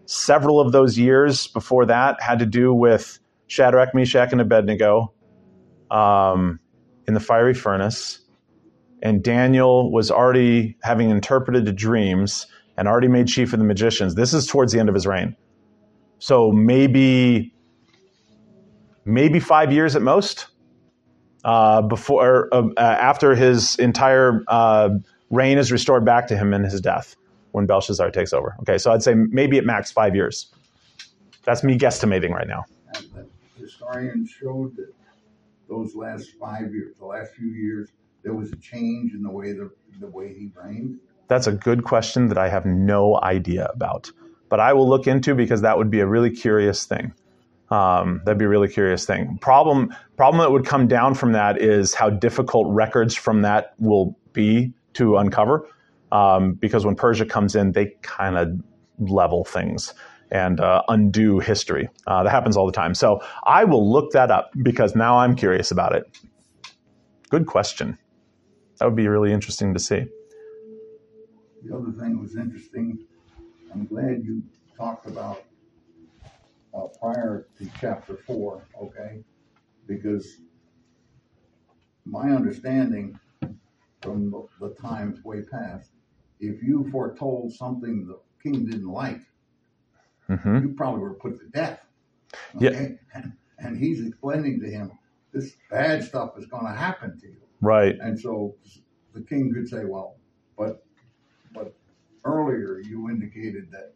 several 0.08 0.60
of 0.60 0.74
those 0.74 0.98
years 0.98 1.48
before 1.48 1.86
that 1.86 2.22
had 2.22 2.40
to 2.40 2.46
do 2.46 2.74
with 2.74 3.18
Shadrach, 3.50 3.94
Meshach, 3.94 4.32
and 4.32 4.40
Abednego. 4.40 5.14
Um, 5.92 6.60
in 7.10 7.16
the 7.16 7.20
fiery 7.20 7.56
furnace, 7.56 8.20
and 9.02 9.24
Daniel 9.24 9.92
was 9.92 10.12
already 10.12 10.78
having 10.84 11.10
interpreted 11.10 11.66
the 11.66 11.74
dreams 11.74 12.46
and 12.78 12.88
already 12.88 13.08
made 13.08 13.28
chief 13.28 13.52
of 13.52 13.58
the 13.58 13.66
magicians. 13.66 14.14
This 14.14 14.32
is 14.32 14.46
towards 14.46 14.72
the 14.72 14.80
end 14.80 14.90
of 14.90 14.96
his 14.96 15.08
reign. 15.08 15.36
So 16.20 16.52
maybe 16.52 17.52
maybe 19.06 19.40
five 19.40 19.74
years 19.74 19.96
at 19.96 20.04
most 20.04 20.48
uh, 21.44 21.82
before 21.82 22.48
uh, 22.54 22.70
after 22.78 23.34
his 23.34 23.76
entire 23.78 24.44
uh, 24.48 24.90
reign 25.32 25.58
is 25.58 25.72
restored 25.72 26.06
back 26.06 26.28
to 26.28 26.38
him 26.38 26.54
in 26.54 26.64
his 26.64 26.80
death 26.80 27.16
when 27.54 27.66
Belshazzar 27.66 28.12
takes 28.12 28.34
over. 28.34 28.56
Okay, 28.60 28.78
so 28.78 28.92
I'd 28.92 29.02
say 29.02 29.16
maybe 29.16 29.58
at 29.58 29.66
max 29.66 29.92
five 29.92 30.16
years. 30.16 30.54
That's 31.44 31.64
me 31.64 31.76
guesstimating 31.76 32.30
right 32.30 32.48
now. 32.48 32.66
Historians 33.90 34.30
showed 34.30 34.76
that 34.76 34.94
those 35.68 35.96
last 35.96 36.32
five 36.40 36.74
years, 36.74 36.96
the 37.00 37.06
last 37.06 37.34
few 37.34 37.48
years, 37.48 37.90
there 38.24 38.34
was 38.34 38.52
a 38.52 38.56
change 38.58 39.14
in 39.14 39.24
the 39.24 39.30
way 39.30 39.52
the, 39.52 39.72
the 40.00 40.08
way 40.08 40.34
he 40.34 40.50
reigned. 40.56 41.00
That's 41.28 41.48
a 41.48 41.52
good 41.52 41.84
question 41.84 42.28
that 42.28 42.38
I 42.38 42.50
have 42.50 42.66
no 42.66 43.20
idea 43.22 43.70
about, 43.74 44.12
but 44.50 44.60
I 44.60 44.74
will 44.74 44.88
look 44.88 45.08
into 45.08 45.36
because 45.36 45.62
that 45.62 45.78
would 45.78 45.90
be 45.90 46.02
a 46.02 46.08
really 46.08 46.30
curious 46.30 46.86
thing. 46.86 47.14
Um, 47.72 48.22
that'd 48.26 48.40
be 48.40 48.46
a 48.46 48.50
really 48.50 48.68
curious 48.68 49.06
thing. 49.06 49.38
Problem 49.42 49.94
problem 50.18 50.40
that 50.42 50.52
would 50.52 50.66
come 50.66 50.88
down 50.88 51.14
from 51.14 51.34
that 51.34 51.62
is 51.62 51.94
how 51.94 52.10
difficult 52.10 52.68
records 52.68 53.16
from 53.16 53.44
that 53.44 53.74
will 53.78 54.18
be 54.34 54.74
to 54.94 55.18
uncover, 55.18 55.68
um, 56.12 56.54
because 56.54 56.84
when 56.84 56.96
Persia 56.96 57.26
comes 57.26 57.56
in, 57.56 57.72
they 57.72 57.96
kind 58.02 58.38
of 58.38 58.60
level 59.00 59.46
things 59.46 59.94
and 60.32 60.60
uh, 60.60 60.84
undo 60.88 61.40
history. 61.40 61.90
Uh, 62.08 62.24
that 62.24 62.30
happens 62.30 62.56
all 62.58 62.66
the 62.66 62.72
time. 62.72 62.94
So 62.94 63.22
I 63.44 63.64
will 63.64 63.92
look 63.92 64.12
that 64.12 64.32
up 64.32 64.52
because 64.62 64.96
now 64.96 65.20
I'm 65.20 65.36
curious 65.36 65.72
about 65.72 65.96
it. 65.96 66.04
Good 67.30 67.46
question. 67.46 67.98
That 68.80 68.86
would 68.86 68.96
be 68.96 69.08
really 69.08 69.32
interesting 69.34 69.74
to 69.74 69.80
see. 69.80 70.06
The 71.64 71.76
other 71.76 71.92
thing 71.92 72.22
was 72.22 72.38
interesting, 72.38 73.00
I'm 73.74 73.86
glad 73.86 74.24
you 74.24 74.44
talked 74.78 75.08
about 75.08 75.44
uh, 76.74 76.88
prior 77.02 77.48
to 77.58 77.70
chapter 77.80 78.16
four, 78.26 78.64
okay? 78.82 79.22
Because 79.88 80.38
my 82.06 82.30
understanding 82.30 83.20
from 84.02 84.32
the, 84.32 84.48
the 84.60 84.74
times 84.76 85.24
way 85.24 85.42
past, 85.42 85.92
if 86.40 86.64
you 86.64 86.90
foretold 86.92 87.54
something 87.54 88.08
the 88.08 88.20
king 88.42 88.66
didn't 88.66 88.88
like, 88.88 89.20
hmm 90.30 90.60
you 90.60 90.74
probably 90.76 91.02
were 91.02 91.16
put 91.16 91.40
to 91.40 91.48
death. 91.48 91.80
Yeah. 92.60 92.70
Okay? 92.70 92.98
And, 93.14 93.34
and 93.58 93.78
he's 93.78 94.06
explaining 94.06 94.62
to 94.62 94.70
him, 94.70 94.92
this 95.34 95.56
bad 95.70 96.04
stuff 96.04 96.38
is 96.38 96.46
going 96.46 96.66
to 96.66 96.72
happen 96.72 97.20
to 97.20 97.28
you. 97.28 97.42
Right. 97.62 97.96
And 98.00 98.20
so 98.20 98.56
the 99.14 99.22
king 99.22 99.54
could 99.54 99.68
say, 99.68 99.86
well, 99.86 100.16
but 100.58 100.84
but 101.54 101.74
earlier 102.26 102.80
you 102.80 103.10
indicated 103.10 103.72
that 103.72 103.94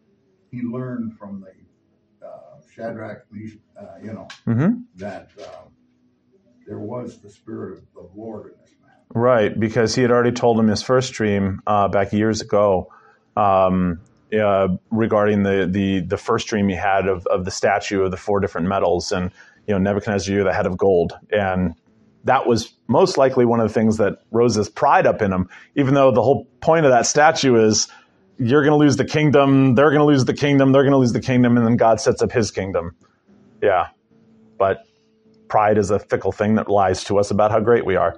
he 0.52 0.62
learned 0.62 1.18
from 1.18 1.42
the 1.42 2.26
uh, 2.26 2.62
Shadrach, 2.74 3.26
uh, 3.80 3.84
you 4.02 4.14
know, 4.14 4.28
hmm 4.46 4.82
that 4.96 5.30
um, 5.40 5.72
there 6.66 6.80
was 6.80 7.20
the 7.20 7.30
spirit 7.30 7.80
of 7.80 7.86
the 7.94 8.10
Lord 8.16 8.54
in 8.54 8.60
this 8.62 8.74
man. 8.82 8.92
Right, 9.14 9.60
because 9.60 9.96
he 9.96 10.02
had 10.02 10.12
already 10.12 10.32
told 10.32 10.60
him 10.60 10.68
his 10.68 10.82
first 10.82 11.14
dream 11.14 11.62
uh, 11.68 11.88
back 11.88 12.14
years 12.14 12.42
ago 12.42 12.92
um, 13.36 14.00
uh, 14.34 14.70
regarding 14.92 15.44
the, 15.44 15.68
the 15.70 16.02
the 16.02 16.18
first 16.18 16.48
dream 16.48 16.70
he 16.70 16.76
had 16.76 17.08
of, 17.08 17.26
of 17.28 17.46
the 17.46 17.52
statue 17.52 18.02
of 18.02 18.12
the 18.12 18.18
four 18.18 18.40
different 18.40 18.68
metals, 18.68 19.12
and 19.12 19.32
you 19.68 19.74
know 19.74 19.80
Nebuchadnezzar, 19.80 20.34
you're 20.34 20.44
the 20.44 20.54
head 20.54 20.66
of 20.66 20.78
gold, 20.78 21.14
and 21.32 21.76
that 22.26 22.48
was 22.48 22.74
most 22.88 23.18
likely 23.18 23.46
one 23.46 23.60
of 23.60 23.68
the 23.68 23.74
things 23.74 23.98
that 23.98 24.20
rose 24.32 24.56
his 24.56 24.70
pride 24.70 25.06
up 25.06 25.22
in 25.22 25.32
him. 25.32 25.50
Even 25.76 25.94
though 25.94 26.12
the 26.12 26.22
whole 26.22 26.46
point 26.62 26.86
of 26.86 26.92
that 26.92 27.06
statue 27.06 27.56
is 27.56 27.88
you're 28.38 28.62
going 28.62 28.72
to 28.72 28.78
lose 28.78 28.98
the 28.98 29.06
kingdom, 29.06 29.76
they're 29.76 29.90
going 29.90 30.00
to 30.00 30.06
lose 30.06 30.26
the 30.26 30.34
kingdom, 30.34 30.72
they're 30.72 30.84
going 30.84 30.94
to 30.94 30.98
lose 30.98 31.14
the 31.14 31.22
kingdom, 31.22 31.58
and 31.58 31.66
then 31.66 31.78
God 31.78 32.00
sets 32.00 32.22
up 32.22 32.32
His 32.32 32.52
kingdom. 32.52 32.96
Yeah, 33.62 33.90
but 34.58 34.84
pride 35.48 35.78
is 35.78 35.92
a 35.92 36.00
fickle 36.00 36.32
thing 36.32 36.56
that 36.56 36.70
lies 36.70 37.04
to 37.06 37.20
us 37.20 37.30
about 37.32 37.52
how 37.52 37.60
great 37.60 37.86
we 37.86 37.96
are 37.96 38.18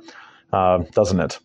uh, 0.55 0.80
doesn't 0.91 1.20
it? 1.20 1.39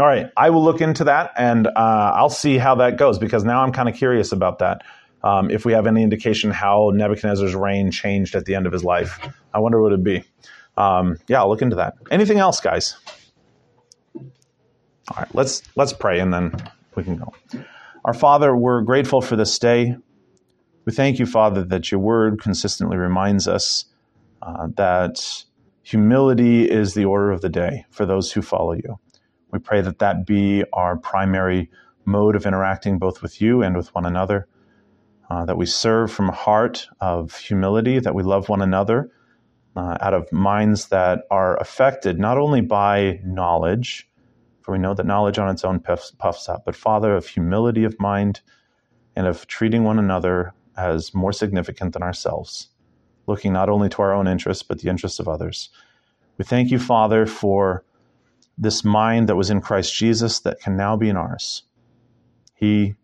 All 0.00 0.06
right, 0.06 0.30
I 0.34 0.48
will 0.48 0.64
look 0.64 0.80
into 0.80 1.04
that 1.04 1.32
and 1.36 1.66
uh, 1.66 1.70
I'll 1.76 2.30
see 2.30 2.56
how 2.56 2.76
that 2.76 2.96
goes 2.96 3.18
because 3.18 3.44
now 3.44 3.62
I'm 3.62 3.70
kind 3.70 3.86
of 3.86 3.94
curious 3.94 4.32
about 4.32 4.60
that. 4.60 4.80
Um, 5.22 5.50
if 5.50 5.66
we 5.66 5.74
have 5.74 5.86
any 5.86 6.02
indication 6.02 6.50
how 6.50 6.90
Nebuchadnezzar's 6.94 7.54
reign 7.54 7.90
changed 7.90 8.34
at 8.34 8.46
the 8.46 8.54
end 8.54 8.66
of 8.66 8.72
his 8.72 8.82
life, 8.82 9.20
I 9.52 9.58
wonder 9.58 9.82
what 9.82 9.92
it'd 9.92 10.02
be. 10.02 10.24
Um, 10.78 11.18
yeah, 11.28 11.40
I'll 11.40 11.50
look 11.50 11.60
into 11.60 11.76
that. 11.76 11.96
Anything 12.10 12.38
else, 12.38 12.60
guys? 12.60 12.96
All 14.16 15.18
right, 15.18 15.28
let's 15.34 15.60
let's 15.76 15.92
pray 15.92 16.18
and 16.18 16.32
then 16.32 16.54
we 16.94 17.04
can 17.04 17.16
go. 17.16 17.34
Our 18.02 18.14
Father, 18.14 18.56
we're 18.56 18.80
grateful 18.80 19.20
for 19.20 19.36
this 19.36 19.58
day. 19.58 19.96
We 20.86 20.92
thank 20.94 21.18
you, 21.18 21.26
Father, 21.26 21.62
that 21.64 21.90
your 21.90 22.00
Word 22.00 22.40
consistently 22.40 22.96
reminds 22.96 23.46
us 23.46 23.84
uh, 24.40 24.68
that 24.76 25.44
humility 25.82 26.70
is 26.70 26.94
the 26.94 27.04
order 27.04 27.30
of 27.32 27.42
the 27.42 27.50
day 27.50 27.84
for 27.90 28.06
those 28.06 28.32
who 28.32 28.40
follow 28.40 28.72
you. 28.72 28.98
We 29.52 29.58
pray 29.58 29.80
that 29.80 29.98
that 29.98 30.26
be 30.26 30.64
our 30.72 30.96
primary 30.96 31.70
mode 32.04 32.36
of 32.36 32.46
interacting 32.46 32.98
both 32.98 33.22
with 33.22 33.40
you 33.40 33.62
and 33.62 33.76
with 33.76 33.94
one 33.94 34.06
another. 34.06 34.48
Uh, 35.30 35.44
that 35.44 35.56
we 35.56 35.64
serve 35.66 36.10
from 36.10 36.28
a 36.28 36.32
heart 36.32 36.88
of 37.00 37.36
humility, 37.36 38.00
that 38.00 38.14
we 38.16 38.22
love 38.22 38.48
one 38.48 38.62
another 38.62 39.12
uh, 39.76 39.96
out 40.00 40.14
of 40.14 40.30
minds 40.32 40.88
that 40.88 41.20
are 41.30 41.56
affected 41.58 42.18
not 42.18 42.38
only 42.38 42.60
by 42.60 43.20
knowledge, 43.24 44.08
for 44.60 44.72
we 44.72 44.78
know 44.78 44.94
that 44.94 45.06
knowledge 45.06 45.38
on 45.38 45.48
its 45.48 45.64
own 45.64 45.80
puffs, 45.80 46.10
puffs 46.10 46.48
up, 46.48 46.64
but 46.64 46.76
Father, 46.76 47.14
of 47.14 47.26
humility 47.26 47.84
of 47.84 47.98
mind 48.00 48.40
and 49.16 49.26
of 49.26 49.46
treating 49.46 49.84
one 49.84 49.98
another 49.98 50.52
as 50.76 51.14
more 51.14 51.32
significant 51.32 51.92
than 51.92 52.02
ourselves, 52.02 52.68
looking 53.26 53.52
not 53.52 53.68
only 53.68 53.88
to 53.88 54.02
our 54.02 54.12
own 54.12 54.26
interests, 54.26 54.62
but 54.62 54.80
the 54.80 54.88
interests 54.88 55.18
of 55.18 55.28
others. 55.28 55.70
We 56.38 56.44
thank 56.44 56.70
you, 56.70 56.78
Father, 56.78 57.26
for 57.26 57.84
this 58.60 58.84
mind 58.84 59.28
that 59.28 59.36
was 59.36 59.48
in 59.48 59.62
Christ 59.62 59.94
Jesus 59.94 60.40
that 60.40 60.60
can 60.60 60.76
now 60.76 60.94
be 60.94 61.08
in 61.08 61.16
ours. 61.16 61.62
He 62.54 62.94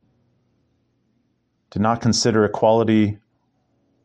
did 1.71 1.81
not 1.81 2.03
consider 2.03 2.45
equality 2.45 3.19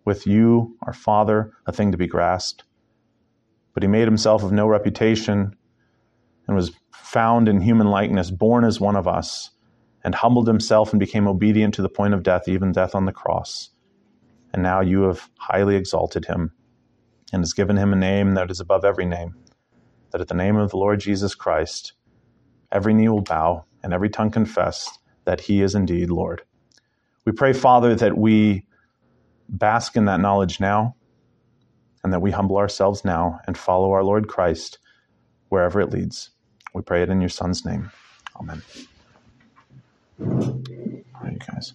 with 0.06 0.26
you, 0.26 0.78
our 0.84 0.94
Father, 0.94 1.52
a 1.68 1.74
thing 1.74 1.92
to 1.92 1.98
be 1.98 2.08
grasped, 2.08 2.64
but 3.74 3.84
he 3.84 3.88
made 3.88 4.08
himself 4.08 4.44
of 4.44 4.54
no 4.54 4.66
reputation 4.66 5.56
and 6.48 6.56
was 6.56 6.72
found 6.92 7.50
in 7.50 7.60
human 7.60 7.88
likeness, 7.88 8.32
born 8.32 8.64
as 8.64 8.80
one 8.80 8.96
of 8.96 9.08
us, 9.08 9.52
and 10.04 10.16
humbled 10.16 10.48
himself 10.48 10.92
and 10.92 11.00
became 11.00 11.28
obedient 11.28 11.74
to 11.74 11.82
the 11.82 11.90
point 11.90 12.14
of 12.14 12.24
death, 12.24 12.48
even 12.48 12.72
death 12.72 12.96
on 12.96 13.06
the 13.06 13.12
cross. 13.12 13.70
And 14.54 14.64
now 14.64 14.80
you 14.80 15.04
have 15.04 15.30
highly 15.38 15.76
exalted 15.76 16.26
him 16.26 16.54
and 17.34 17.42
has 17.42 17.54
given 17.54 17.78
him 17.78 17.94
a 17.94 17.98
name 17.98 18.34
that 18.36 18.50
is 18.50 18.60
above 18.60 18.84
every 18.86 19.06
name, 19.06 19.36
that 20.12 20.22
at 20.22 20.28
the 20.28 20.34
name 20.34 20.58
of 20.58 20.72
the 20.72 20.78
Lord 20.78 21.00
Jesus 21.00 21.36
Christ, 21.36 21.94
every 22.72 22.94
knee 22.94 23.10
will 23.10 23.22
bow 23.22 23.66
and 23.84 23.94
every 23.94 24.10
tongue 24.10 24.32
confess 24.32 24.90
that 25.26 25.42
he 25.42 25.62
is 25.62 25.76
indeed 25.76 26.10
Lord. 26.10 26.44
We 27.26 27.32
pray, 27.32 27.54
Father, 27.54 27.96
that 27.96 28.18
we 28.18 28.66
bask 29.50 29.96
in 29.96 30.06
that 30.06 30.20
knowledge 30.20 30.60
now 30.60 30.96
and 32.04 32.14
that 32.14 32.22
we 32.22 32.32
humble 32.32 32.58
ourselves 32.58 33.06
now 33.06 33.40
and 33.46 33.58
follow 33.58 33.92
our 33.92 34.04
Lord 34.04 34.28
Christ 34.28 34.80
wherever 35.50 35.80
it 35.82 35.92
leads. 35.92 36.32
We 36.74 36.82
pray 36.82 37.04
it 37.04 37.10
in 37.10 37.22
your 37.22 37.30
Son's 37.30 37.66
name. 37.66 37.92
Amen. 38.40 38.62
All 41.16 41.22
right, 41.24 41.34
you 41.34 41.40
guys. 41.40 41.74